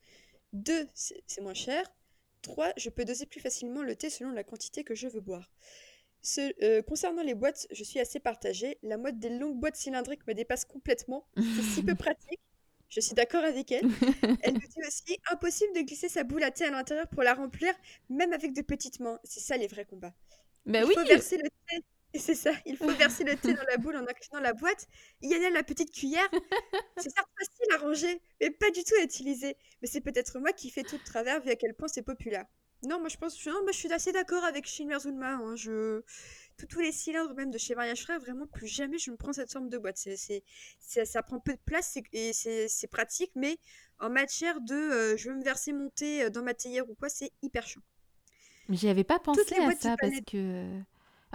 2, 0.55 0.88
c'est 0.94 1.40
moins 1.40 1.55
cher. 1.55 1.84
3, 2.42 2.72
je 2.76 2.90
peux 2.90 3.05
doser 3.05 3.26
plus 3.26 3.40
facilement 3.40 3.82
le 3.82 3.96
thé 3.96 4.11
selon 4.11 4.30
la 4.30 4.44
quantité 4.44 4.84
que 4.84 4.94
je 4.94 5.09
veux 5.09 5.20
boire. 5.20 5.50
Euh, 6.38 6.82
concernant 6.82 7.22
les 7.22 7.34
boîtes, 7.34 7.66
je 7.70 7.84
suis 7.84 8.00
assez 8.00 8.18
partagée. 8.18 8.78
La 8.82 8.96
mode 8.96 9.18
des 9.18 9.30
longues 9.30 9.59
boîtes 9.59 9.76
cylindriques 9.76 10.26
me 10.26 10.34
dépasse 10.34 10.64
complètement. 10.64 11.26
C'est 11.36 11.62
si 11.62 11.82
peu 11.82 11.94
pratique. 11.94 12.40
Je 12.88 13.00
suis 13.00 13.14
d'accord 13.14 13.44
avec 13.44 13.72
elle. 13.72 13.88
Elle 14.42 14.55
nous 14.55 14.61
dit 14.61 14.86
aussi 14.86 15.18
impossible 15.30 15.74
de 15.74 15.80
glisser 15.80 16.09
sa 16.09 16.22
boule 16.22 16.44
à 16.44 16.50
thé 16.50 16.64
à 16.64 16.70
l'intérieur 16.70 17.09
pour 17.09 17.22
la 17.22 17.34
remplir, 17.34 17.74
même 18.09 18.32
avec 18.32 18.52
de 18.52 18.62
petites 18.62 19.00
mains. 19.00 19.18
C'est 19.24 19.40
ça 19.40 19.57
les 19.57 19.66
vrais 19.66 19.84
combats. 19.84 20.14
Mais 20.64 20.78
il 20.78 20.84
oui. 20.84 20.94
faut 20.94 21.05
verser 21.05 21.36
le 21.36 21.48
thé. 21.68 21.84
C'est 22.16 22.34
ça, 22.34 22.52
il 22.64 22.76
faut 22.76 22.90
verser 22.92 23.24
le 23.24 23.36
thé 23.36 23.54
dans 23.54 23.64
la 23.64 23.76
boule 23.76 23.96
en 23.96 24.06
inclinant 24.06 24.40
la 24.40 24.52
boîte. 24.52 24.86
Il 25.20 25.30
y 25.30 25.34
a 25.34 25.50
la 25.50 25.62
petite 25.62 25.92
cuillère. 25.92 26.28
C'est 26.96 27.10
certes 27.10 27.28
facile 27.38 27.74
à 27.74 27.78
ranger, 27.78 28.22
mais 28.40 28.50
pas 28.50 28.70
du 28.70 28.84
tout 28.84 28.94
à 29.00 29.02
utiliser. 29.02 29.56
Mais 29.82 29.88
c'est 29.88 30.00
peut-être 30.00 30.38
moi 30.38 30.52
qui 30.52 30.70
fais 30.70 30.84
tout 30.84 30.96
de 30.96 31.02
travers 31.02 31.40
vu 31.40 31.50
à 31.50 31.56
quel 31.56 31.74
point 31.74 31.88
c'est 31.88 32.02
populaire. 32.02 32.44
Non, 32.86 33.00
moi 33.00 33.08
je 33.08 33.16
pense, 33.16 33.44
non, 33.46 33.62
moi, 33.62 33.72
je 33.72 33.78
suis 33.78 33.92
assez 33.92 34.12
d'accord 34.12 34.44
avec 34.44 34.66
Shinmer 34.66 35.00
Zulma. 35.00 35.34
Hein. 35.34 35.56
Je... 35.56 36.02
Tous, 36.68 36.80
les 36.80 36.92
cylindres, 36.92 37.34
même 37.34 37.50
de 37.50 37.58
chez 37.58 37.74
Mariage 37.74 38.02
Frère, 38.02 38.20
vraiment 38.20 38.46
plus 38.46 38.68
jamais 38.68 38.98
je 38.98 39.10
me 39.10 39.16
prends 39.16 39.32
cette 39.32 39.52
forme 39.52 39.68
de 39.68 39.78
boîte. 39.78 39.96
C'est, 39.96 40.44
ça 41.04 41.22
prend 41.22 41.40
peu 41.40 41.52
de 41.52 41.60
place 41.64 41.98
et 42.12 42.32
c'est, 42.32 42.86
pratique, 42.86 43.32
mais 43.34 43.58
en 43.98 44.10
matière 44.10 44.60
de 44.60 44.74
euh, 44.74 45.16
je 45.16 45.30
veux 45.30 45.36
me 45.36 45.42
verser 45.42 45.72
mon 45.72 45.88
thé 45.90 46.24
euh, 46.24 46.30
dans 46.30 46.42
ma 46.42 46.54
théière 46.54 46.88
ou 46.88 46.94
quoi, 46.94 47.08
c'est 47.08 47.32
hyper 47.42 47.66
chiant. 47.66 47.82
J'y 48.68 48.88
avais 48.88 49.04
pas 49.04 49.18
pensé 49.18 49.56
à 49.56 49.72
ça 49.74 49.96
parce 50.00 50.20
que. 50.30 50.80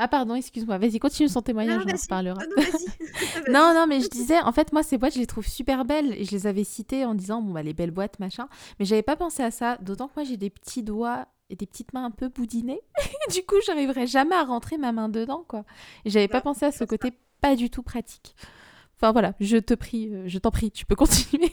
Ah 0.02 0.08
pardon, 0.08 0.34
excuse-moi. 0.36 0.78
Vas-y, 0.78 0.98
continue 0.98 1.28
son 1.28 1.42
témoignage, 1.42 1.84
on 1.86 1.90
en 1.90 1.94
reparlera. 1.94 2.40
Non, 3.50 3.74
non, 3.74 3.86
mais 3.88 4.00
je 4.00 4.08
disais, 4.08 4.40
en 4.40 4.52
fait, 4.52 4.72
moi, 4.72 4.82
ces 4.82 4.98
boîtes, 4.98 5.16
je 5.16 5.20
les 5.20 5.28
trouve 5.28 5.46
super 5.46 5.84
belles 5.84 6.14
et 6.14 6.24
je 6.24 6.32
les 6.32 6.48
avais 6.48 6.64
citées 6.64 7.04
en 7.04 7.16
disant, 7.16 7.42
bon, 7.42 7.52
bah, 7.52 7.64
les 7.64 7.74
belles 7.74 7.92
boîtes, 7.92 8.20
machin. 8.20 8.48
Mais 8.80 8.86
j'avais 8.86 9.02
pas 9.02 9.16
pensé 9.16 9.44
à 9.44 9.52
ça, 9.52 9.78
d'autant 9.82 10.08
que 10.08 10.14
moi, 10.16 10.24
j'ai 10.24 10.38
des 10.38 10.50
petits 10.50 10.84
doigts 10.84 11.26
et 11.50 11.56
des 11.56 11.66
petites 11.66 11.92
mains 11.94 12.06
un 12.06 12.12
peu 12.12 12.30
boudinées. 12.30 12.82
du 13.34 13.44
coup, 13.44 13.56
j'arriverais 13.66 14.08
jamais 14.08 14.36
à 14.36 14.44
rentrer 14.44 14.78
ma 14.78 14.92
main 14.92 15.10
dedans, 15.10 15.44
quoi. 15.48 15.66
Et 16.06 16.10
j'avais 16.10 16.28
pas 16.28 16.42
pensé 16.42 16.66
à 16.66 16.72
ce 16.72 16.86
côté 16.86 17.12
pas 17.42 17.56
du 17.56 17.70
tout 17.70 17.84
pratique. 17.84 18.36
Enfin 18.96 19.12
voilà, 19.12 19.34
je 19.40 19.58
te 19.58 19.74
prie, 19.74 20.14
euh, 20.14 20.24
je 20.28 20.38
t'en 20.40 20.52
prie, 20.52 20.72
tu 20.72 20.86
peux 20.86 20.96
continuer. 20.96 21.52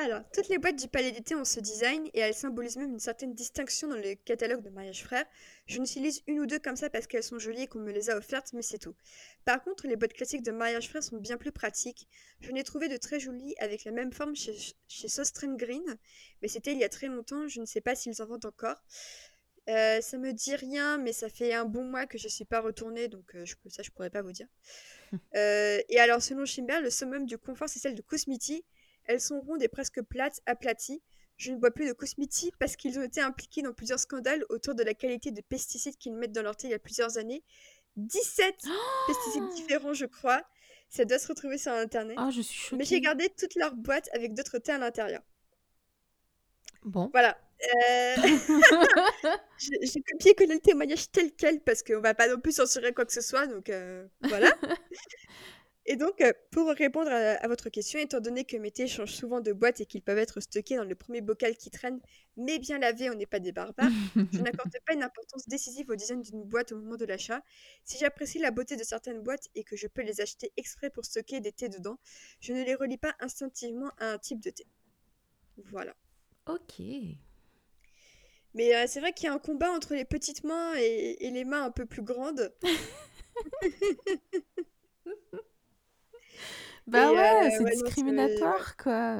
Alors, 0.00 0.22
toutes 0.32 0.48
les 0.48 0.58
boîtes 0.58 0.76
du 0.76 0.86
Palais 0.86 1.10
d'été 1.10 1.34
ont 1.34 1.44
ce 1.44 1.58
design 1.58 2.06
et 2.14 2.20
elles 2.20 2.32
symbolisent 2.32 2.76
même 2.76 2.92
une 2.92 3.00
certaine 3.00 3.34
distinction 3.34 3.88
dans 3.88 3.96
le 3.96 4.14
catalogue 4.14 4.62
de 4.62 4.70
mariage 4.70 5.02
frère. 5.02 5.24
Je 5.66 5.80
n'utilise 5.80 6.22
une 6.28 6.38
ou 6.38 6.46
deux 6.46 6.60
comme 6.60 6.76
ça 6.76 6.88
parce 6.88 7.08
qu'elles 7.08 7.24
sont 7.24 7.40
jolies 7.40 7.62
et 7.62 7.66
qu'on 7.66 7.80
me 7.80 7.90
les 7.90 8.08
a 8.08 8.16
offertes, 8.16 8.52
mais 8.52 8.62
c'est 8.62 8.78
tout. 8.78 8.94
Par 9.44 9.60
contre, 9.60 9.88
les 9.88 9.96
boîtes 9.96 10.12
classiques 10.12 10.44
de 10.44 10.52
mariage 10.52 10.88
frère 10.88 11.02
sont 11.02 11.16
bien 11.16 11.36
plus 11.36 11.50
pratiques. 11.50 12.06
Je 12.40 12.52
n'ai 12.52 12.62
trouvé 12.62 12.86
de 12.86 12.96
très 12.96 13.18
jolies 13.18 13.56
avec 13.58 13.84
la 13.84 13.90
même 13.90 14.12
forme 14.12 14.36
chez, 14.36 14.54
chez 14.86 15.08
Green, 15.56 15.98
mais 16.42 16.46
c'était 16.46 16.70
il 16.70 16.78
y 16.78 16.84
a 16.84 16.88
très 16.88 17.08
longtemps, 17.08 17.48
je 17.48 17.60
ne 17.60 17.66
sais 17.66 17.80
pas 17.80 17.96
s'ils 17.96 18.22
en 18.22 18.26
vendent 18.26 18.46
encore. 18.46 18.80
Euh, 19.68 20.00
ça 20.00 20.16
me 20.16 20.32
dit 20.32 20.54
rien, 20.54 20.98
mais 20.98 21.12
ça 21.12 21.28
fait 21.28 21.52
un 21.52 21.64
bon 21.64 21.82
mois 21.82 22.06
que 22.06 22.18
je 22.18 22.26
ne 22.26 22.30
suis 22.30 22.44
pas 22.44 22.60
retournée, 22.60 23.08
donc 23.08 23.34
euh, 23.34 23.44
je, 23.44 23.56
ça 23.66 23.82
je 23.82 23.90
pourrais 23.90 24.10
pas 24.10 24.22
vous 24.22 24.32
dire. 24.32 24.46
Euh, 25.34 25.80
et 25.88 25.98
alors, 26.00 26.20
selon 26.20 26.44
Schimber, 26.44 26.82
le 26.82 26.90
summum 26.90 27.24
du 27.24 27.38
confort, 27.38 27.66
c'est 27.66 27.78
celle 27.78 27.94
de 27.94 28.02
Cosmiti, 28.02 28.62
elles 29.08 29.20
sont 29.20 29.40
rondes 29.40 29.62
et 29.62 29.68
presque 29.68 30.00
plates, 30.02 30.40
aplaties. 30.46 31.02
Je 31.36 31.52
ne 31.52 31.56
bois 31.56 31.70
plus 31.70 31.86
de 31.86 31.92
cosmétiques 31.92 32.56
parce 32.58 32.76
qu'ils 32.76 32.98
ont 32.98 33.02
été 33.02 33.20
impliqués 33.20 33.62
dans 33.62 33.72
plusieurs 33.72 34.00
scandales 34.00 34.44
autour 34.48 34.74
de 34.74 34.82
la 34.82 34.94
qualité 34.94 35.30
de 35.30 35.40
pesticides 35.40 35.96
qu'ils 35.96 36.14
mettent 36.14 36.32
dans 36.32 36.42
leur 36.42 36.56
thé 36.56 36.68
il 36.68 36.70
y 36.70 36.74
a 36.74 36.78
plusieurs 36.78 37.16
années. 37.16 37.44
17 37.96 38.54
pesticides 39.06 39.48
différents, 39.54 39.94
je 39.94 40.06
crois. 40.06 40.42
Ça 40.88 41.04
doit 41.04 41.18
se 41.18 41.28
retrouver 41.28 41.58
sur 41.58 41.72
Internet. 41.72 42.16
Ah, 42.18 42.30
je 42.30 42.40
suis 42.40 42.76
Mais 42.76 42.84
j'ai 42.84 43.00
gardé 43.00 43.28
toute 43.38 43.54
leur 43.54 43.74
boîte 43.74 44.08
avec 44.14 44.34
d'autres 44.34 44.58
thés 44.58 44.72
à 44.72 44.78
l'intérieur. 44.78 45.22
Bon. 46.84 47.10
Voilà. 47.12 47.38
Euh... 47.60 48.16
j'ai 49.58 50.00
copié-collé 50.00 50.54
le 50.54 50.60
témoignage 50.60 51.10
tel 51.10 51.32
quel 51.36 51.60
parce 51.60 51.82
qu'on 51.82 52.00
va 52.00 52.14
pas 52.14 52.28
non 52.28 52.40
plus 52.40 52.52
censurer 52.52 52.92
quoi 52.92 53.04
que 53.04 53.12
ce 53.12 53.20
soit, 53.20 53.46
donc 53.46 53.68
euh, 53.68 54.06
voilà. 54.22 54.50
Et 55.90 55.96
donc, 55.96 56.20
euh, 56.20 56.34
pour 56.50 56.68
répondre 56.68 57.10
à, 57.10 57.48
votre 57.48 57.70
question, 57.70 57.98
étant 57.98 58.20
donné 58.20 58.44
que 58.44 58.58
mes 58.58 58.70
thés 58.70 58.86
changent 58.86 59.14
souvent 59.14 59.40
de 59.40 59.54
boîte 59.54 59.80
et 59.80 59.86
qu'ils 59.86 60.02
peuvent 60.02 60.18
être 60.18 60.38
stockés 60.38 60.76
dans 60.76 60.84
le 60.84 60.94
premier 60.94 61.22
bocal 61.22 61.56
qui 61.56 61.70
traîne, 61.70 61.98
mais 62.36 62.58
bien 62.58 62.78
lavé, 62.78 63.08
on 63.08 63.14
n'est 63.14 63.24
pas 63.24 63.40
des 63.40 63.52
barbares, 63.52 63.88
je 64.34 64.42
n'accorde 64.42 64.70
pas 64.86 64.92
une 64.92 65.02
importance 65.02 65.48
décisive 65.48 65.88
au 65.88 65.96
design 65.96 66.20
d'une 66.20 66.44
boîte 66.44 66.72
au 66.72 66.76
moment 66.76 66.96
de 66.96 67.06
l'achat. 67.06 67.42
Si 67.84 67.96
j'apprécie 67.96 68.38
la 68.38 68.50
beauté 68.50 68.76
de 68.76 68.84
certaines 68.84 69.22
boîtes 69.22 69.48
et 69.54 69.64
que 69.64 69.76
je 69.76 69.86
peux 69.86 70.02
les 70.02 70.20
acheter 70.20 70.52
exprès 70.58 70.90
pour 70.90 71.06
stocker 71.06 71.40
des 71.40 71.52
thés 71.52 71.70
dedans, 71.70 71.98
je 72.38 72.52
ne 72.52 72.62
les 72.62 72.74
relie 72.74 72.98
pas 72.98 73.14
instinctivement 73.20 73.90
à 73.96 74.12
un 74.12 74.18
type 74.18 74.40
de 74.40 74.50
thé. 74.50 74.66
Voilà. 75.70 75.96
Ok. 76.44 76.80
Mais 78.52 78.76
euh, 78.76 78.84
c'est 78.86 79.00
vrai 79.00 79.14
qu'il 79.14 79.24
y 79.24 79.30
a 79.30 79.32
un 79.32 79.38
combat 79.38 79.72
entre 79.72 79.94
les 79.94 80.04
petites 80.04 80.44
mains 80.44 80.74
et, 80.76 81.26
et 81.26 81.30
les 81.30 81.46
mains 81.46 81.64
un 81.64 81.70
peu 81.70 81.86
plus 81.86 82.02
grandes. 82.02 82.52
Bah 86.88 87.12
ouais, 87.12 87.50
c'est 87.56 87.64
discriminatoire, 87.64 88.76
quoi. 88.76 89.18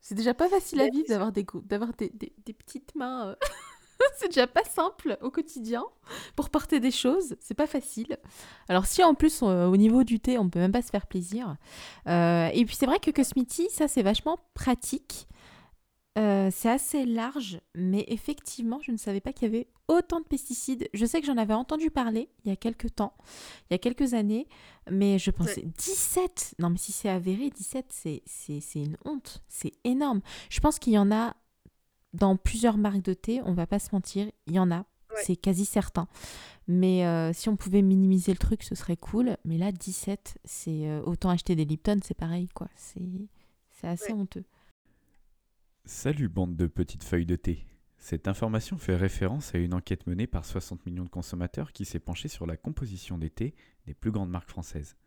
C'est 0.00 0.14
déjà 0.14 0.34
pas 0.34 0.48
facile 0.48 0.82
à 0.82 0.88
vivre 0.88 1.08
d'avoir 1.08 1.32
des, 1.32 1.46
d'avoir 1.64 1.92
des, 1.94 2.12
des, 2.12 2.52
petites 2.52 2.94
mains. 2.94 3.28
Euh. 3.28 3.34
c'est 4.16 4.28
déjà 4.28 4.46
pas 4.46 4.64
simple 4.64 5.16
au 5.22 5.30
quotidien 5.30 5.82
pour 6.36 6.50
porter 6.50 6.78
des 6.78 6.90
choses. 6.90 7.36
C'est 7.40 7.54
pas 7.54 7.66
facile. 7.66 8.18
Alors 8.68 8.84
si 8.84 9.02
en 9.02 9.14
plus 9.14 9.42
au 9.42 9.76
niveau 9.78 10.04
du 10.04 10.20
thé, 10.20 10.36
on 10.38 10.50
peut 10.50 10.58
même 10.58 10.72
pas 10.72 10.82
se 10.82 10.90
faire 10.90 11.06
plaisir. 11.06 11.56
Euh, 12.06 12.50
et 12.52 12.66
puis 12.66 12.76
c'est 12.76 12.84
vrai 12.84 12.98
que 12.98 13.10
Cosmiti, 13.10 13.68
ça 13.70 13.88
c'est 13.88 14.02
vachement 14.02 14.38
pratique. 14.52 15.26
Euh, 16.18 16.50
c'est 16.52 16.70
assez 16.70 17.06
large, 17.06 17.60
mais 17.74 18.04
effectivement, 18.08 18.78
je 18.82 18.92
ne 18.92 18.96
savais 18.96 19.20
pas 19.20 19.32
qu'il 19.32 19.50
y 19.50 19.56
avait 19.56 19.68
autant 19.88 20.20
de 20.20 20.24
pesticides. 20.24 20.88
Je 20.94 21.06
sais 21.06 21.20
que 21.20 21.26
j'en 21.26 21.36
avais 21.36 21.54
entendu 21.54 21.90
parler 21.90 22.28
il 22.44 22.48
y 22.48 22.52
a 22.52 22.56
quelques 22.56 22.94
temps, 22.94 23.14
il 23.68 23.72
y 23.72 23.76
a 23.76 23.78
quelques 23.78 24.14
années, 24.14 24.48
mais 24.90 25.18
je 25.18 25.30
pensais 25.30 25.62
17 25.78 26.56
Non, 26.58 26.70
mais 26.70 26.78
si 26.78 26.92
c'est 26.92 27.08
avéré, 27.08 27.50
17, 27.50 27.86
c'est 28.26 28.74
une 28.74 28.96
honte. 29.04 29.42
C'est 29.48 29.72
énorme. 29.84 30.20
Je 30.50 30.60
pense 30.60 30.78
qu'il 30.78 30.92
y 30.92 30.98
en 30.98 31.10
a 31.12 31.36
dans 32.12 32.36
plusieurs 32.36 32.76
marques 32.76 33.02
de 33.02 33.14
thé, 33.14 33.42
on 33.44 33.52
va 33.52 33.66
pas 33.66 33.78
se 33.78 33.88
mentir, 33.92 34.30
il 34.46 34.54
y 34.54 34.58
en 34.58 34.70
a. 34.70 34.86
C'est 35.22 35.36
quasi 35.36 35.64
certain. 35.64 36.08
Mais 36.66 37.06
euh, 37.06 37.32
si 37.32 37.48
on 37.48 37.56
pouvait 37.56 37.82
minimiser 37.82 38.32
le 38.32 38.38
truc, 38.38 38.64
ce 38.64 38.74
serait 38.74 38.96
cool. 38.96 39.36
Mais 39.44 39.58
là, 39.58 39.70
17, 39.70 40.38
c'est 40.44 40.88
euh, 40.88 41.02
autant 41.02 41.30
acheter 41.30 41.54
des 41.54 41.64
Lipton, 41.64 42.00
c'est 42.02 42.16
pareil, 42.16 42.48
quoi. 42.48 42.68
C'est 42.76 43.86
assez 43.86 44.12
honteux. 44.12 44.44
Salut 45.84 46.28
bande 46.28 46.56
de 46.56 46.66
petites 46.66 47.04
feuilles 47.04 47.26
de 47.26 47.36
thé. 47.36 47.66
Cette 48.04 48.28
information 48.28 48.76
fait 48.76 48.96
référence 48.96 49.54
à 49.54 49.58
une 49.58 49.72
enquête 49.72 50.06
menée 50.06 50.26
par 50.26 50.44
60 50.44 50.84
millions 50.84 51.04
de 51.04 51.08
consommateurs 51.08 51.72
qui 51.72 51.86
s'est 51.86 51.98
penchée 51.98 52.28
sur 52.28 52.44
la 52.44 52.58
composition 52.58 53.16
des 53.16 53.30
thés 53.30 53.54
des 53.86 53.94
plus 53.94 54.10
grandes 54.10 54.28
marques 54.28 54.50
françaises. 54.50 54.98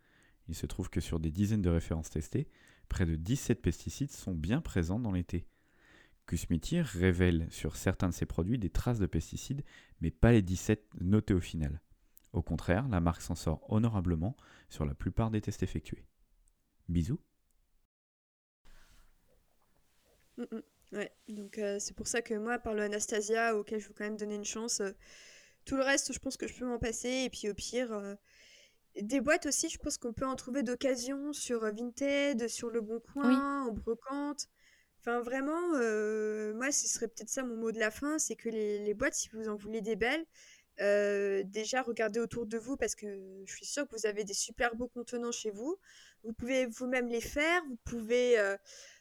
Il 0.48 0.56
se 0.56 0.66
trouve 0.66 0.90
que 0.90 1.00
sur 1.00 1.20
des 1.20 1.30
dizaines 1.30 1.62
de 1.62 1.70
références 1.70 2.10
testées, 2.10 2.48
près 2.88 3.06
de 3.06 3.14
17 3.14 3.62
pesticides 3.62 4.10
sont 4.10 4.34
bien 4.34 4.60
présents 4.60 4.98
dans 4.98 5.12
les 5.12 5.22
thés. 5.22 5.46
Cusmitier 6.26 6.80
révèle 6.80 7.46
sur 7.52 7.76
certains 7.76 8.08
de 8.08 8.14
ses 8.14 8.26
produits 8.26 8.58
des 8.58 8.68
traces 8.68 8.98
de 8.98 9.06
pesticides, 9.06 9.62
mais 10.00 10.10
pas 10.10 10.32
les 10.32 10.42
17 10.42 11.00
notés 11.00 11.34
au 11.34 11.40
final. 11.40 11.80
Au 12.32 12.42
contraire, 12.42 12.88
la 12.88 12.98
marque 12.98 13.22
s'en 13.22 13.36
sort 13.36 13.64
honorablement 13.72 14.36
sur 14.68 14.84
la 14.84 14.94
plupart 14.94 15.30
des 15.30 15.40
tests 15.40 15.62
effectués. 15.62 16.04
Bisous 16.88 17.20
Mm, 20.38 20.42
mm. 20.52 20.77
Ouais, 20.92 21.12
donc 21.28 21.58
euh, 21.58 21.78
c'est 21.78 21.94
pour 21.94 22.06
ça 22.06 22.22
que 22.22 22.34
moi, 22.34 22.58
par 22.58 22.74
le 22.74 22.82
Anastasia, 22.82 23.56
auquel 23.56 23.80
je 23.80 23.88
veux 23.88 23.94
quand 23.94 24.04
même 24.04 24.16
donner 24.16 24.36
une 24.36 24.44
chance, 24.44 24.80
euh, 24.80 24.90
tout 25.64 25.76
le 25.76 25.82
reste, 25.82 26.12
je 26.12 26.18
pense 26.18 26.36
que 26.36 26.46
je 26.46 26.54
peux 26.54 26.66
m'en 26.66 26.78
passer. 26.78 27.24
Et 27.24 27.30
puis 27.30 27.48
au 27.48 27.54
pire, 27.54 27.92
euh, 27.92 28.14
des 29.00 29.20
boîtes 29.20 29.46
aussi, 29.46 29.68
je 29.68 29.78
pense 29.78 29.98
qu'on 29.98 30.12
peut 30.12 30.26
en 30.26 30.36
trouver 30.36 30.62
d'occasion 30.62 31.32
sur 31.32 31.60
Vinted, 31.60 32.48
sur 32.48 32.70
Le 32.70 32.80
Bon 32.80 33.00
Coin, 33.00 33.66
en 33.66 33.72
brocante. 33.72 34.48
Enfin, 35.00 35.20
vraiment, 35.20 35.68
moi, 36.54 36.72
ce 36.72 36.88
serait 36.88 37.08
peut-être 37.08 37.28
ça 37.28 37.44
mon 37.44 37.56
mot 37.56 37.70
de 37.70 37.78
la 37.78 37.90
fin 37.90 38.18
c'est 38.18 38.34
que 38.34 38.48
les, 38.48 38.78
les, 38.80 38.94
boîtes, 38.94 39.14
si 39.14 39.28
vous 39.28 39.48
en 39.48 39.54
voulez 39.54 39.80
des 39.80 39.94
belles, 39.94 40.26
déjà 41.46 41.82
regardez 41.82 42.18
autour 42.18 42.46
de 42.46 42.58
vous 42.58 42.76
parce 42.76 42.96
que 42.96 43.06
je 43.46 43.54
suis 43.54 43.66
sûre 43.66 43.86
que 43.86 43.94
vous 43.94 44.06
avez 44.06 44.24
des 44.24 44.34
super 44.34 44.74
beaux 44.74 44.88
contenants 44.88 45.32
chez 45.32 45.50
vous. 45.50 45.78
Vous 46.24 46.32
pouvez 46.32 46.66
vous-même 46.66 47.08
les 47.08 47.20
faire, 47.20 47.62
vous 47.68 47.78
pouvez 47.84 48.36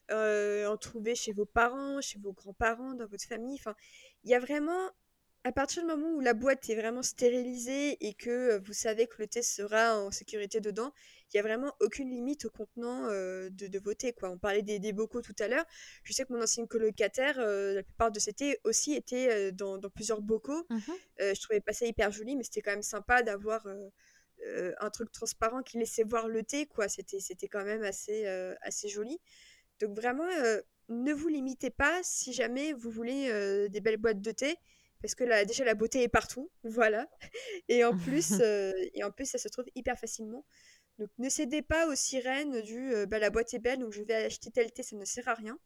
euh, 0.09 0.67
en 0.67 0.77
trouver 0.77 1.15
chez 1.15 1.33
vos 1.33 1.45
parents, 1.45 1.99
chez 1.99 2.17
vos 2.19 2.31
grands-parents, 2.31 2.93
dans 2.93 3.07
votre 3.07 3.25
famille. 3.25 3.57
Enfin, 3.59 3.75
il 4.23 4.29
y 4.29 4.33
a 4.33 4.39
vraiment, 4.39 4.89
à 5.43 5.51
partir 5.51 5.83
du 5.83 5.89
moment 5.89 6.09
où 6.15 6.21
la 6.21 6.33
boîte 6.33 6.69
est 6.69 6.75
vraiment 6.75 7.03
stérilisée 7.03 7.97
et 8.05 8.13
que 8.13 8.29
euh, 8.29 8.59
vous 8.65 8.71
savez 8.71 9.07
que 9.07 9.15
le 9.19 9.27
thé 9.27 9.41
sera 9.41 9.99
en 9.99 10.09
sécurité 10.11 10.61
dedans, 10.61 10.93
il 11.25 11.35
n'y 11.35 11.39
a 11.41 11.43
vraiment 11.43 11.73
aucune 11.81 12.09
limite 12.09 12.45
au 12.45 12.49
contenant 12.49 13.07
euh, 13.07 13.49
de, 13.49 13.67
de, 13.67 13.79
vos 13.79 13.93
thés. 13.93 14.13
Quoi. 14.13 14.29
On 14.29 14.37
parlait 14.37 14.61
des, 14.61 14.79
des 14.79 14.93
bocaux 14.93 15.21
tout 15.21 15.35
à 15.39 15.49
l'heure. 15.49 15.65
Je 16.03 16.13
sais 16.13 16.23
que 16.23 16.31
mon 16.31 16.41
ancien 16.41 16.65
colocataire, 16.67 17.37
la 17.39 17.83
plupart 17.83 18.11
de 18.11 18.19
ses 18.19 18.31
thés 18.31 18.59
aussi 18.63 18.93
étaient 18.93 19.51
dans, 19.51 19.77
dans, 19.77 19.89
plusieurs 19.89 20.21
bocaux. 20.21 20.65
Mmh 20.69 20.79
je 21.19 21.41
trouvais 21.41 21.59
pas 21.59 21.73
ça 21.73 21.85
hyper 21.85 22.11
joli, 22.11 22.37
mais 22.37 22.43
c'était 22.43 22.61
quand 22.61 22.71
même 22.71 22.81
sympa 22.81 23.23
d'avoir... 23.23 23.67
un 24.79 24.89
truc 24.91 25.11
transparent 25.11 25.63
qui 25.63 25.79
laissait 25.79 26.03
voir 26.03 26.29
le 26.29 26.43
thé, 26.43 26.65
quoi. 26.65 26.87
C'était, 26.87 27.19
c'était 27.19 27.49
quand 27.49 27.65
même 27.65 27.83
assez, 27.83 28.25
assez 28.61 28.87
joli. 28.87 29.19
Donc 29.79 29.95
vraiment, 29.95 30.27
euh, 30.27 30.61
ne 30.89 31.13
vous 31.13 31.27
limitez 31.27 31.69
pas 31.69 31.99
si 32.03 32.33
jamais 32.33 32.73
vous 32.73 32.89
voulez 32.89 33.29
euh, 33.29 33.67
des 33.67 33.81
belles 33.81 33.97
boîtes 33.97 34.21
de 34.21 34.31
thé, 34.31 34.55
parce 35.01 35.15
que 35.15 35.23
là, 35.23 35.45
déjà 35.45 35.63
la 35.63 35.75
beauté 35.75 36.03
est 36.03 36.07
partout, 36.07 36.49
voilà. 36.63 37.09
Et 37.67 37.83
en 37.83 37.97
plus, 37.97 38.33
euh, 38.41 38.71
et 38.93 39.03
en 39.03 39.11
plus, 39.11 39.25
ça 39.25 39.37
se 39.37 39.47
trouve 39.47 39.65
hyper 39.75 39.97
facilement. 39.99 40.45
Donc 40.97 41.09
ne 41.19 41.29
cédez 41.29 41.61
pas 41.61 41.87
aux 41.87 41.95
sirènes 41.95 42.61
du 42.61 42.91
bah, 43.07 43.19
la 43.19 43.29
boîte 43.29 43.53
est 43.53 43.59
belle, 43.59 43.79
donc 43.79 43.93
je 43.93 44.01
vais 44.01 44.15
acheter 44.15 44.49
tel 44.49 44.71
thé, 44.71 44.81
ça 44.81 44.95
ne 44.95 45.05
sert 45.05 45.27
à 45.27 45.35
rien. 45.35 45.59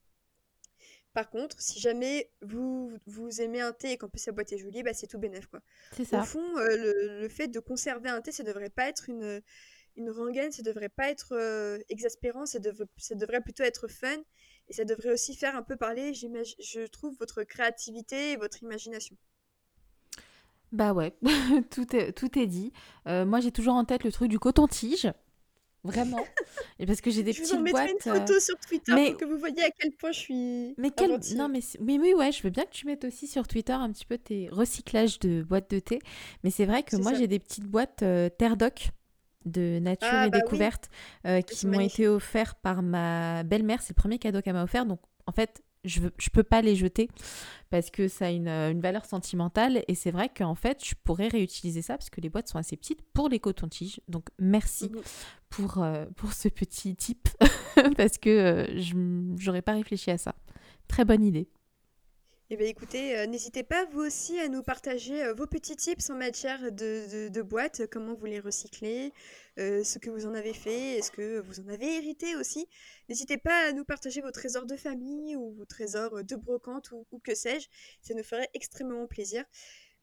Par 1.13 1.29
contre, 1.29 1.61
si 1.61 1.79
jamais 1.79 2.31
vous, 2.41 2.91
vous 3.05 3.41
aimez 3.41 3.61
un 3.61 3.71
thé 3.71 3.91
et 3.91 3.97
qu'en 3.97 4.09
plus 4.09 4.19
sa 4.19 4.33
boîte 4.33 4.51
est 4.51 4.57
jolie, 4.57 4.83
bah, 4.83 4.93
c'est 4.93 5.07
tout 5.07 5.19
bénef. 5.19 5.47
Quoi. 5.47 5.61
Ça. 6.05 6.19
Au 6.19 6.23
fond, 6.25 6.55
le, 6.57 7.21
le, 7.21 7.29
fait 7.29 7.47
de 7.47 7.59
conserver 7.59 8.09
un 8.09 8.21
thé, 8.21 8.33
ça 8.33 8.43
ne 8.43 8.49
devrait 8.49 8.69
pas 8.69 8.89
être 8.89 9.09
une, 9.09 9.41
une 9.95 10.09
rengaine, 10.09 10.51
ça 10.51 10.63
devrait 10.63 10.89
pas 10.89 11.09
être 11.09 11.33
euh, 11.33 11.79
exaspérant, 11.89 12.45
ça, 12.45 12.59
ça, 12.97 13.15
devrait 13.15 13.41
plutôt 13.41 13.63
être 13.63 13.87
fun. 13.87 14.17
Et 14.69 14.73
ça 14.73 14.85
devrait 14.85 15.11
aussi 15.11 15.35
faire 15.35 15.55
un 15.55 15.63
peu 15.63 15.75
parler, 15.75 16.13
je 16.13 16.87
trouve, 16.87 17.15
votre 17.19 17.43
créativité 17.43 18.31
et 18.31 18.35
votre 18.37 18.63
imagination. 18.63 19.17
Bah 20.71 20.93
ouais, 20.93 21.13
tout, 21.71 21.95
est, 21.95 22.13
tout 22.13 22.39
est 22.39 22.47
dit. 22.47 22.71
Euh, 23.07 23.25
moi, 23.25 23.41
j'ai 23.41 23.51
toujours 23.51 23.73
en 23.73 23.83
tête 23.83 24.03
le 24.03 24.11
truc 24.11 24.29
du 24.29 24.39
coton-tige. 24.39 25.11
Vraiment. 25.83 26.23
Et 26.79 26.85
parce 26.85 27.01
que 27.01 27.09
j'ai 27.09 27.23
des 27.23 27.33
je 27.33 27.41
petites 27.41 27.59
boîtes. 27.59 27.89
Je 28.03 28.09
vous 28.09 28.15
une 28.15 28.19
photo 28.19 28.33
euh, 28.33 28.39
sur 28.39 28.55
Twitter 28.59 28.93
pour 28.93 29.17
que 29.17 29.25
vous 29.25 29.37
voyez 29.37 29.63
à 29.63 29.71
quel 29.71 29.91
point 29.91 30.11
je 30.11 30.19
suis. 30.19 30.75
Mais 30.77 30.91
quel... 30.91 31.19
non, 31.35 31.49
mais, 31.49 31.59
mais 31.79 31.97
oui, 31.97 32.13
ouais, 32.13 32.31
je 32.31 32.43
veux 32.43 32.51
bien 32.51 32.65
que 32.65 32.71
tu 32.71 32.85
mettes 32.85 33.03
aussi 33.03 33.27
sur 33.27 33.47
Twitter 33.47 33.73
un 33.73 33.91
petit 33.91 34.05
peu 34.05 34.17
tes 34.17 34.47
recyclages 34.51 35.19
de 35.19 35.41
boîtes 35.41 35.71
de 35.71 35.79
thé. 35.79 35.99
Mais 36.43 36.51
c'est 36.51 36.65
vrai 36.65 36.83
que 36.83 36.95
moi, 36.97 37.13
j'ai 37.15 37.27
des 37.27 37.39
petites 37.39 37.65
boîtes 37.65 38.05
Terre 38.37 38.57
Doc 38.57 38.91
de 39.45 39.79
nature 39.79 40.09
ah, 40.11 40.27
et 40.27 40.29
bah 40.29 40.39
découverte 40.39 40.89
euh, 41.25 41.41
qui 41.41 41.67
m'ont 41.67 41.79
été 41.79 42.07
offerts 42.07 42.55
par 42.55 42.81
ma 42.81 43.43
belle-mère. 43.43 43.81
C'est 43.81 43.95
le 43.95 44.01
premier 44.01 44.19
cadeau 44.19 44.41
qu'elle 44.41 44.53
m'a 44.53 44.63
offert. 44.63 44.85
Donc, 44.85 44.99
en 45.27 45.31
fait, 45.31 45.63
je 45.83 46.01
ne 46.01 46.09
je 46.17 46.29
peux 46.29 46.43
pas 46.43 46.61
les 46.61 46.75
jeter 46.75 47.09
parce 47.69 47.89
que 47.89 48.07
ça 48.07 48.27
a 48.27 48.29
une, 48.29 48.47
une 48.47 48.81
valeur 48.81 49.05
sentimentale. 49.05 49.83
Et 49.87 49.95
c'est 49.95 50.11
vrai 50.11 50.29
qu'en 50.29 50.55
fait, 50.55 50.85
je 50.85 50.93
pourrais 51.03 51.27
réutiliser 51.27 51.81
ça 51.81 51.97
parce 51.97 52.09
que 52.09 52.21
les 52.21 52.29
boîtes 52.29 52.47
sont 52.47 52.57
assez 52.59 52.77
petites 52.77 53.01
pour 53.13 53.29
les 53.29 53.39
cotons-tiges. 53.39 54.01
Donc, 54.07 54.29
merci 54.39 54.89
mmh 54.89 55.01
pour, 55.51 55.83
euh, 55.83 56.05
pour 56.15 56.33
ce 56.33 56.47
petit 56.47 56.95
tip 56.95 57.27
parce 57.97 58.17
que 58.17 58.29
euh, 58.29 58.79
je 58.79 58.95
n'aurais 58.95 59.61
pas 59.61 59.73
réfléchi 59.73 60.09
à 60.09 60.17
ça. 60.17 60.33
Très 60.87 61.05
bonne 61.05 61.23
idée. 61.23 61.49
Eh 62.53 62.57
bien, 62.57 62.67
écoutez, 62.67 63.17
euh, 63.17 63.27
n'hésitez 63.27 63.63
pas 63.63 63.85
vous 63.85 64.01
aussi 64.01 64.37
à 64.37 64.49
nous 64.49 64.61
partager 64.61 65.23
euh, 65.23 65.33
vos 65.33 65.47
petits 65.47 65.77
tips 65.77 66.09
en 66.09 66.15
matière 66.15 66.69
de, 66.73 67.41
boîtes, 67.41 67.83
comment 67.89 68.13
vous 68.13 68.25
les 68.25 68.41
recyclez, 68.41 69.13
euh, 69.57 69.85
ce 69.85 69.99
que 69.99 70.09
vous 70.09 70.25
en 70.25 70.33
avez 70.33 70.51
fait, 70.51 70.97
est-ce 70.97 71.11
que 71.11 71.39
vous 71.39 71.61
en 71.61 71.69
avez 71.69 71.95
hérité 71.95 72.35
aussi. 72.35 72.67
N'hésitez 73.07 73.37
pas 73.37 73.69
à 73.69 73.71
nous 73.71 73.85
partager 73.85 74.19
vos 74.19 74.31
trésors 74.31 74.65
de 74.65 74.75
famille 74.75 75.37
ou 75.37 75.53
vos 75.53 75.63
trésors 75.63 76.25
de 76.25 76.35
brocante 76.35 76.91
ou, 76.91 77.19
que 77.19 77.35
sais-je, 77.35 77.69
ça 78.01 78.13
nous 78.15 78.23
ferait 78.23 78.49
extrêmement 78.53 79.07
plaisir. 79.07 79.45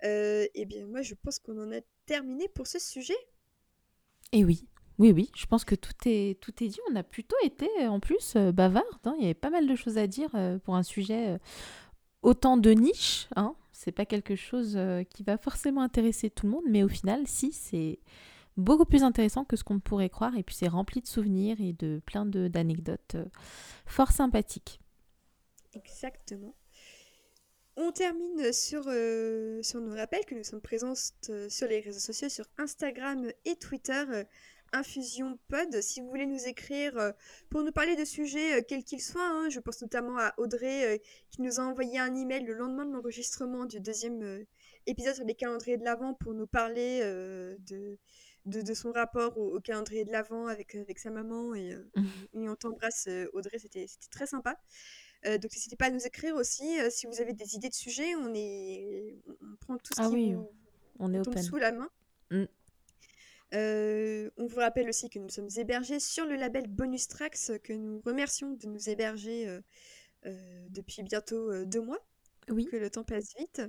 eh 0.02 0.64
bien, 0.66 0.86
moi, 0.86 1.02
je 1.02 1.12
pense 1.22 1.38
qu'on 1.38 1.62
en 1.62 1.70
a 1.70 1.82
terminé 2.06 2.48
pour 2.48 2.66
ce 2.66 2.78
sujet. 2.78 3.18
Et 4.32 4.46
oui, 4.46 4.66
oui, 4.96 5.12
oui, 5.12 5.30
je 5.36 5.44
pense 5.44 5.66
que 5.66 5.74
tout 5.74 5.92
est, 6.06 6.40
tout 6.40 6.64
est 6.64 6.68
dit. 6.68 6.80
On 6.90 6.96
a 6.96 7.02
plutôt 7.02 7.36
été 7.44 7.68
en 7.86 8.00
plus 8.00 8.38
bavard. 8.38 9.00
Hein. 9.04 9.16
Il 9.18 9.22
y 9.22 9.26
avait 9.26 9.34
pas 9.34 9.50
mal 9.50 9.66
de 9.66 9.76
choses 9.76 9.98
à 9.98 10.06
dire 10.06 10.30
pour 10.64 10.76
un 10.76 10.82
sujet 10.82 11.38
autant 12.22 12.56
de 12.56 12.70
niches, 12.70 13.28
hein, 13.36 13.54
c'est 13.72 13.92
pas 13.92 14.06
quelque 14.06 14.36
chose 14.36 14.74
euh, 14.76 15.02
qui 15.04 15.22
va 15.22 15.38
forcément 15.38 15.82
intéresser 15.82 16.30
tout 16.30 16.46
le 16.46 16.52
monde, 16.52 16.64
mais 16.68 16.82
au 16.82 16.88
final, 16.88 17.26
si, 17.26 17.52
c'est 17.52 18.00
beaucoup 18.56 18.84
plus 18.84 19.04
intéressant 19.04 19.44
que 19.44 19.56
ce 19.56 19.64
qu'on 19.64 19.78
pourrait 19.78 20.08
croire, 20.08 20.36
et 20.36 20.42
puis 20.42 20.54
c'est 20.54 20.68
rempli 20.68 21.00
de 21.00 21.06
souvenirs 21.06 21.60
et 21.60 21.72
de 21.72 22.00
plein 22.04 22.26
d'anecdotes 22.26 23.14
euh, 23.14 23.24
fort 23.86 24.10
sympathiques. 24.10 24.80
Exactement. 25.74 26.54
On 27.76 27.92
termine 27.92 28.52
sur, 28.52 28.82
euh, 28.88 29.62
sur 29.62 29.80
nos 29.80 29.94
rappels 29.94 30.24
que 30.24 30.34
nous 30.34 30.42
sommes 30.42 30.60
présents 30.60 30.94
sur 30.96 31.68
les 31.68 31.78
réseaux 31.78 32.00
sociaux, 32.00 32.28
sur 32.28 32.46
Instagram 32.58 33.30
et 33.44 33.54
Twitter 33.54 34.24
Pod. 35.48 35.80
Si 35.80 36.00
vous 36.00 36.08
voulez 36.08 36.26
nous 36.26 36.46
écrire 36.46 36.96
euh, 36.98 37.12
pour 37.50 37.62
nous 37.62 37.72
parler 37.72 37.96
de 37.96 38.04
sujets, 38.04 38.58
euh, 38.58 38.62
quels 38.66 38.84
qu'ils 38.84 39.00
soient, 39.00 39.26
hein, 39.26 39.48
je 39.48 39.60
pense 39.60 39.80
notamment 39.82 40.18
à 40.18 40.34
Audrey 40.36 40.96
euh, 40.96 40.98
qui 41.30 41.42
nous 41.42 41.58
a 41.60 41.62
envoyé 41.62 41.98
un 41.98 42.14
email 42.14 42.44
le 42.44 42.54
lendemain 42.54 42.84
de 42.84 42.92
l'enregistrement 42.92 43.64
du 43.64 43.80
deuxième 43.80 44.44
épisode 44.86 45.14
sur 45.14 45.24
les 45.24 45.34
calendriers 45.34 45.78
de 45.78 45.84
l'Avent 45.84 46.14
pour 46.14 46.34
nous 46.34 46.46
parler 46.46 47.00
de, 47.00 47.98
de, 48.46 48.74
son 48.74 48.92
rapport 48.92 49.38
au, 49.38 49.60
calendrier 49.60 50.04
de 50.04 50.12
l'Avent 50.12 50.46
avec, 50.46 50.74
avec 50.74 50.98
sa 50.98 51.10
maman. 51.10 51.54
Et, 51.54 51.74
mmh. 52.34 52.48
on 52.48 52.54
t'embrasse, 52.54 53.08
Audrey, 53.32 53.58
c'était 53.58 53.86
très 54.10 54.26
sympa. 54.26 54.56
donc 55.24 55.44
n'hésitez 55.44 55.76
pas 55.76 55.86
à 55.86 55.90
nous 55.90 56.06
écrire 56.06 56.34
aussi 56.36 56.78
si 56.90 57.06
vous 57.06 57.20
avez 57.20 57.32
des 57.32 57.54
idées 57.54 57.70
de 57.70 57.74
sujets. 57.74 58.14
On, 58.16 58.32
est, 58.34 59.16
on 59.42 59.56
prend 59.60 59.78
tout 59.78 59.94
ce 59.96 60.02
ah 60.02 60.10
qui 60.10 60.34
on 60.98 61.12
est 61.12 61.22
tombe 61.22 61.38
sous 61.38 61.56
la 61.56 61.72
main. 61.72 61.88
Mmh. 62.30 62.44
Euh, 63.54 64.30
on 64.36 64.46
vous 64.46 64.58
rappelle 64.58 64.88
aussi 64.88 65.08
que 65.08 65.18
nous 65.18 65.28
sommes 65.28 65.48
hébergés 65.56 66.00
sur 66.00 66.26
le 66.26 66.36
label 66.36 66.66
Bonus 66.66 67.08
Tracks, 67.08 67.52
que 67.62 67.72
nous 67.72 68.00
remercions 68.04 68.52
de 68.52 68.66
nous 68.66 68.90
héberger 68.90 69.60
euh, 70.26 70.66
depuis 70.70 71.02
bientôt 71.02 71.64
deux 71.64 71.80
mois. 71.80 71.98
Oui. 72.48 72.66
Que 72.66 72.76
le 72.76 72.90
temps 72.90 73.04
passe 73.04 73.34
vite. 73.38 73.62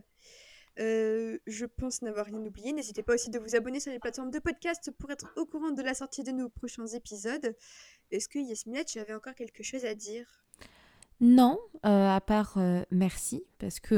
je 0.77 1.65
pense 1.65 2.01
n'avoir 2.01 2.25
rien 2.25 2.39
oublié. 2.39 2.73
N'hésitez 2.73 3.03
pas 3.03 3.13
aussi 3.13 3.29
de 3.29 3.39
vous 3.39 3.55
abonner 3.55 3.79
sur 3.79 3.91
les 3.91 3.99
plateformes 3.99 4.31
de 4.31 4.39
podcast 4.39 4.91
pour 4.97 5.11
être 5.11 5.31
au 5.35 5.45
courant 5.45 5.71
de 5.71 5.81
la 5.81 5.93
sortie 5.93 6.23
de 6.23 6.31
nos 6.31 6.49
prochains 6.49 6.87
épisodes. 6.87 7.55
Est-ce 8.11 8.27
que 8.27 8.39
Yasminette, 8.39 8.87
tu 8.87 8.99
avais 8.99 9.13
encore 9.13 9.35
quelque 9.35 9.63
chose 9.63 9.85
à 9.85 9.95
dire? 9.95 10.45
Non, 11.21 11.59
à 11.83 12.21
part 12.25 12.57
merci, 12.91 13.43
parce 13.57 13.79
qu'on 13.79 13.95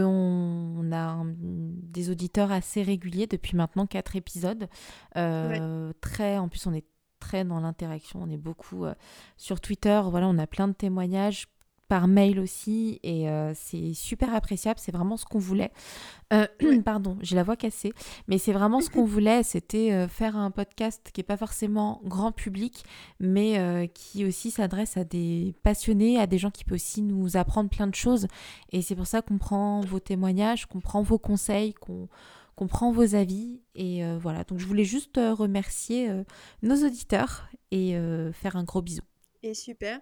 on 0.78 0.92
a 0.92 1.24
des 1.26 2.10
auditeurs 2.10 2.52
assez 2.52 2.84
réguliers 2.84 3.28
depuis 3.28 3.56
maintenant 3.56 3.86
quatre 3.86 4.16
épisodes. 4.16 4.68
Très, 5.14 6.38
en 6.38 6.50
plus, 6.50 6.68
on 6.68 6.74
est 6.74 6.86
très 7.20 7.46
dans 7.46 7.60
l'interaction, 7.60 8.22
on 8.24 8.30
est 8.30 8.38
beaucoup 8.38 8.86
sur 9.38 9.62
Twitter. 9.62 10.02
Voilà, 10.06 10.28
on 10.28 10.38
a 10.38 10.48
plein 10.48 10.68
de 10.68 10.74
témoignages 10.74 11.48
par 11.92 12.08
mail 12.08 12.40
aussi 12.40 13.02
et 13.04 13.28
euh, 13.28 13.52
c'est 13.54 13.94
super 13.94 14.34
appréciable, 14.34 14.80
c'est 14.80 14.94
vraiment 14.94 15.18
ce 15.18 15.26
qu'on 15.26 15.40
voulait. 15.40 15.74
Euh, 16.32 16.48
pardon, 16.86 17.18
j'ai 17.20 17.36
la 17.36 17.44
voix 17.44 17.58
cassée, 17.58 17.92
mais 18.30 18.38
c'est 18.38 18.54
vraiment 18.54 18.80
ce 18.80 18.90
qu'on 18.94 19.04
voulait, 19.04 19.44
c'était 19.44 19.92
euh, 19.92 20.08
faire 20.08 20.38
un 20.38 20.52
podcast 20.52 21.10
qui 21.12 21.20
n'est 21.20 21.26
pas 21.26 21.36
forcément 21.36 22.00
grand 22.06 22.32
public, 22.32 22.86
mais 23.20 23.90
qui 23.94 24.24
aussi 24.24 24.52
s'adresse 24.52 24.96
à 24.96 25.04
des 25.04 25.54
passionnés, 25.64 26.18
à 26.18 26.28
des 26.28 26.38
gens 26.38 26.50
qui 26.50 26.64
peuvent 26.64 26.76
aussi 26.76 27.02
nous 27.02 27.36
apprendre 27.36 27.70
plein 27.70 27.88
de 27.88 27.96
choses. 27.96 28.28
Et 28.72 28.82
c'est 28.82 28.96
pour 28.96 29.06
ça 29.06 29.22
qu'on 29.22 29.38
prend 29.38 29.82
vos 29.82 30.00
témoignages, 30.00 30.68
qu'on 30.68 30.80
prend 30.80 31.02
vos 31.02 31.20
conseils, 31.20 31.74
qu'on 31.74 32.08
prend 32.68 32.94
vos 32.94 33.16
avis. 33.16 33.60
Et 33.76 34.02
voilà, 34.22 34.46
donc 34.46 34.60
je 34.60 34.66
voulais 34.66 34.86
juste 34.86 35.18
remercier 35.18 36.10
nos 36.62 36.86
auditeurs 36.86 37.50
et 37.72 37.98
faire 38.32 38.56
un 38.56 38.64
gros 38.64 38.82
bisou. 38.82 39.02
Et 39.44 39.54
super. 39.54 40.00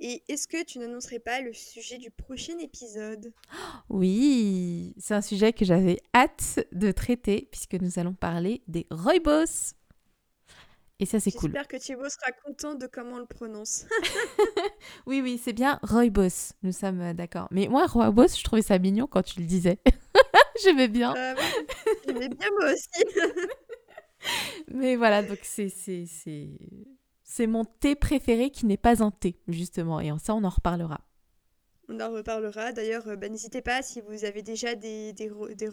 Et 0.00 0.22
est-ce 0.28 0.46
que 0.46 0.62
tu 0.64 0.78
n'annoncerais 0.78 1.18
pas 1.18 1.40
le 1.40 1.52
sujet 1.52 1.98
du 1.98 2.10
prochain 2.10 2.56
épisode? 2.58 3.32
Oui, 3.88 4.94
c'est 4.98 5.14
un 5.14 5.20
sujet 5.20 5.52
que 5.52 5.64
j'avais 5.64 5.98
hâte 6.14 6.60
de 6.70 6.92
traiter 6.92 7.48
puisque 7.50 7.74
nous 7.74 7.98
allons 7.98 8.14
parler 8.14 8.62
des 8.68 8.86
Roybos. 8.90 9.74
Et 11.00 11.06
ça, 11.06 11.20
c'est 11.20 11.32
cool. 11.32 11.50
J'espère 11.50 11.68
que 11.68 11.76
Thibaut 11.76 12.08
sera 12.08 12.32
content 12.44 12.74
de 12.74 12.86
comment 12.86 13.16
on 13.16 13.18
le 13.18 13.26
prononce. 13.26 13.86
oui, 15.06 15.20
oui, 15.20 15.40
c'est 15.42 15.52
bien 15.52 15.78
Roybos. 15.82 16.54
Nous 16.62 16.72
sommes 16.72 17.00
euh, 17.00 17.12
d'accord. 17.12 17.48
Mais 17.50 17.68
moi, 17.68 17.86
Roybos, 17.86 18.36
je 18.36 18.42
trouvais 18.44 18.62
ça 18.62 18.78
mignon 18.78 19.06
quand 19.08 19.22
tu 19.22 19.40
le 19.40 19.46
disais. 19.46 19.78
J'aimais 20.62 20.88
bien. 20.88 21.14
Euh, 21.16 21.34
J'aimais 22.06 22.28
bien 22.28 22.48
moi 22.58 22.72
aussi. 22.72 23.04
Mais 24.68 24.96
voilà, 24.96 25.22
donc 25.22 25.38
c'est 25.42 25.68
c'est 27.28 27.46
mon 27.46 27.66
thé 27.66 27.94
préféré 27.94 28.50
qui 28.50 28.64
n'est 28.64 28.78
pas 28.78 29.02
un 29.04 29.10
thé, 29.10 29.38
justement. 29.48 30.00
Et 30.00 30.10
en 30.10 30.18
ça, 30.18 30.34
on 30.34 30.42
en 30.44 30.48
reparlera. 30.48 31.02
On 31.88 32.00
en 32.00 32.10
reparlera. 32.10 32.72
D'ailleurs, 32.72 33.06
euh, 33.06 33.16
bah, 33.16 33.28
n'hésitez 33.28 33.60
pas, 33.60 33.82
si 33.82 34.00
vous 34.00 34.24
avez 34.24 34.42
déjà 34.42 34.74
des, 34.74 35.12
des, 35.12 35.30
des 35.54 35.68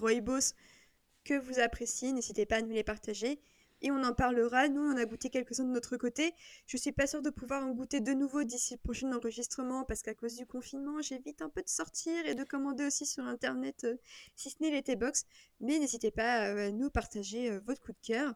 que 1.24 1.40
vous 1.40 1.60
appréciez, 1.60 2.12
n'hésitez 2.12 2.46
pas 2.46 2.58
à 2.58 2.62
nous 2.62 2.74
les 2.74 2.84
partager. 2.84 3.40
Et 3.82 3.90
on 3.90 4.04
en 4.04 4.14
parlera. 4.14 4.68
Nous, 4.68 4.82
on 4.82 4.98
a 4.98 5.06
goûté 5.06 5.30
quelques-uns 5.30 5.64
de 5.64 5.72
notre 5.72 5.96
côté. 5.96 6.34
Je 6.68 6.76
suis 6.76 6.92
pas 6.92 7.08
sûre 7.08 7.22
de 7.22 7.30
pouvoir 7.30 7.66
en 7.66 7.72
goûter 7.72 8.02
de 8.02 8.14
nouveau 8.14 8.44
d'ici 8.44 8.74
le 8.74 8.80
prochain 8.80 9.12
enregistrement 9.14 9.86
parce 9.86 10.02
qu'à 10.02 10.14
cause 10.14 10.36
du 10.36 10.46
confinement, 10.46 11.02
j'évite 11.02 11.42
un 11.42 11.50
peu 11.50 11.62
de 11.62 11.70
sortir 11.70 12.26
et 12.26 12.36
de 12.36 12.44
commander 12.44 12.86
aussi 12.86 13.06
sur 13.06 13.24
Internet, 13.24 13.86
euh, 13.86 13.96
si 14.36 14.50
ce 14.50 14.58
n'est 14.60 14.72
les 14.72 14.84
T-Box. 14.84 15.26
Mais 15.62 15.80
n'hésitez 15.80 16.12
pas 16.12 16.50
euh, 16.50 16.68
à 16.68 16.72
nous 16.72 16.90
partager 16.90 17.58
votre 17.60 17.82
coup 17.82 17.94
de 17.94 18.06
cœur 18.06 18.34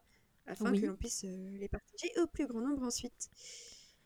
afin 0.49 0.73
que 0.73 0.85
l'on 0.85 0.95
puisse 0.95 1.23
euh, 1.25 1.57
les 1.57 1.67
partager 1.69 2.11
au 2.21 2.27
plus 2.27 2.47
grand 2.47 2.61
nombre 2.61 2.83
ensuite. 2.83 3.29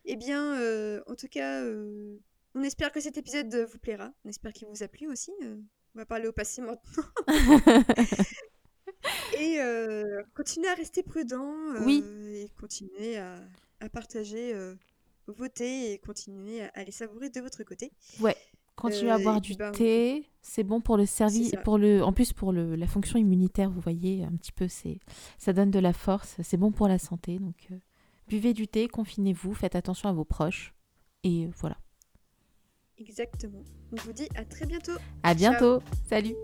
Eh 0.06 0.16
bien, 0.16 0.60
euh, 0.60 1.02
en 1.08 1.16
tout 1.16 1.28
cas, 1.28 1.62
euh, 1.62 2.18
on 2.56 2.64
espère 2.64 2.92
que 2.92 3.00
cet 3.00 3.18
épisode 3.18 3.54
vous 3.56 3.80
plaira. 3.80 4.14
On 4.26 4.30
espère 4.30 4.54
qu'il 4.54 4.68
vous 4.68 4.84
a 4.84 4.88
plu 4.88 5.08
aussi. 5.08 5.32
on 5.42 6.00
va 6.00 6.06
parler 6.06 6.28
au 6.28 6.34
passé 6.34 6.62
maintenant. 6.62 7.04
et 9.40 9.58
continuez 10.36 10.68
à 10.68 10.74
rester 10.76 11.04
prudent. 11.04 11.56
oui. 11.86 12.04
Et 12.36 12.50
continuez 12.60 13.18
à, 13.18 13.40
à 13.80 13.90
partager 13.90 14.54
thés 15.54 15.94
et 15.94 16.00
continuez 16.00 16.64
à, 16.64 16.68
à 16.74 16.84
les 16.84 16.92
savourer 16.92 17.30
de 17.30 17.40
votre 17.40 17.64
côté. 17.64 17.92
Ouais. 18.20 18.36
Continuez 18.76 19.12
à 19.12 19.20
boire 19.20 19.40
du 19.40 19.56
ben, 19.56 19.72
thé, 19.72 20.30
c'est 20.42 20.64
bon 20.64 20.82
pour 20.82 20.98
le 20.98 21.06
service, 21.06 21.56
pour 21.64 21.78
le, 21.78 22.04
en 22.04 22.12
plus 22.12 22.34
pour 22.34 22.52
le, 22.52 22.76
la 22.76 22.88
fonction 22.88 23.20
immunitaire, 23.20 23.70
vous 23.70 23.80
voyez, 23.80 24.24
un 24.24 24.32
petit 24.32 24.52
peu, 24.52 24.68
c'est, 24.68 25.00
ça 25.38 25.54
donne 25.54 25.72
de 25.72 25.80
la 25.80 25.94
force, 25.94 26.36
c'est 26.42 26.58
bon 26.58 26.72
pour 26.72 26.88
la 26.88 27.00
santé. 27.00 27.40
Donc, 27.40 27.68
euh, 27.72 27.78
buvez 28.28 28.54
du 28.54 28.68
thé, 28.68 28.88
confinez-vous, 28.88 29.54
faites 29.54 29.76
attention 29.76 30.10
à 30.10 30.12
vos 30.12 30.26
proches, 30.26 30.74
et 31.24 31.48
voilà. 31.58 31.78
Exactement. 32.98 33.64
On 33.92 33.96
vous 34.02 34.14
dit 34.14 34.28
à 34.36 34.46
très 34.46 34.66
bientôt. 34.66 34.94
À 35.24 35.34
bientôt. 35.34 35.82
Salut. 36.08 36.36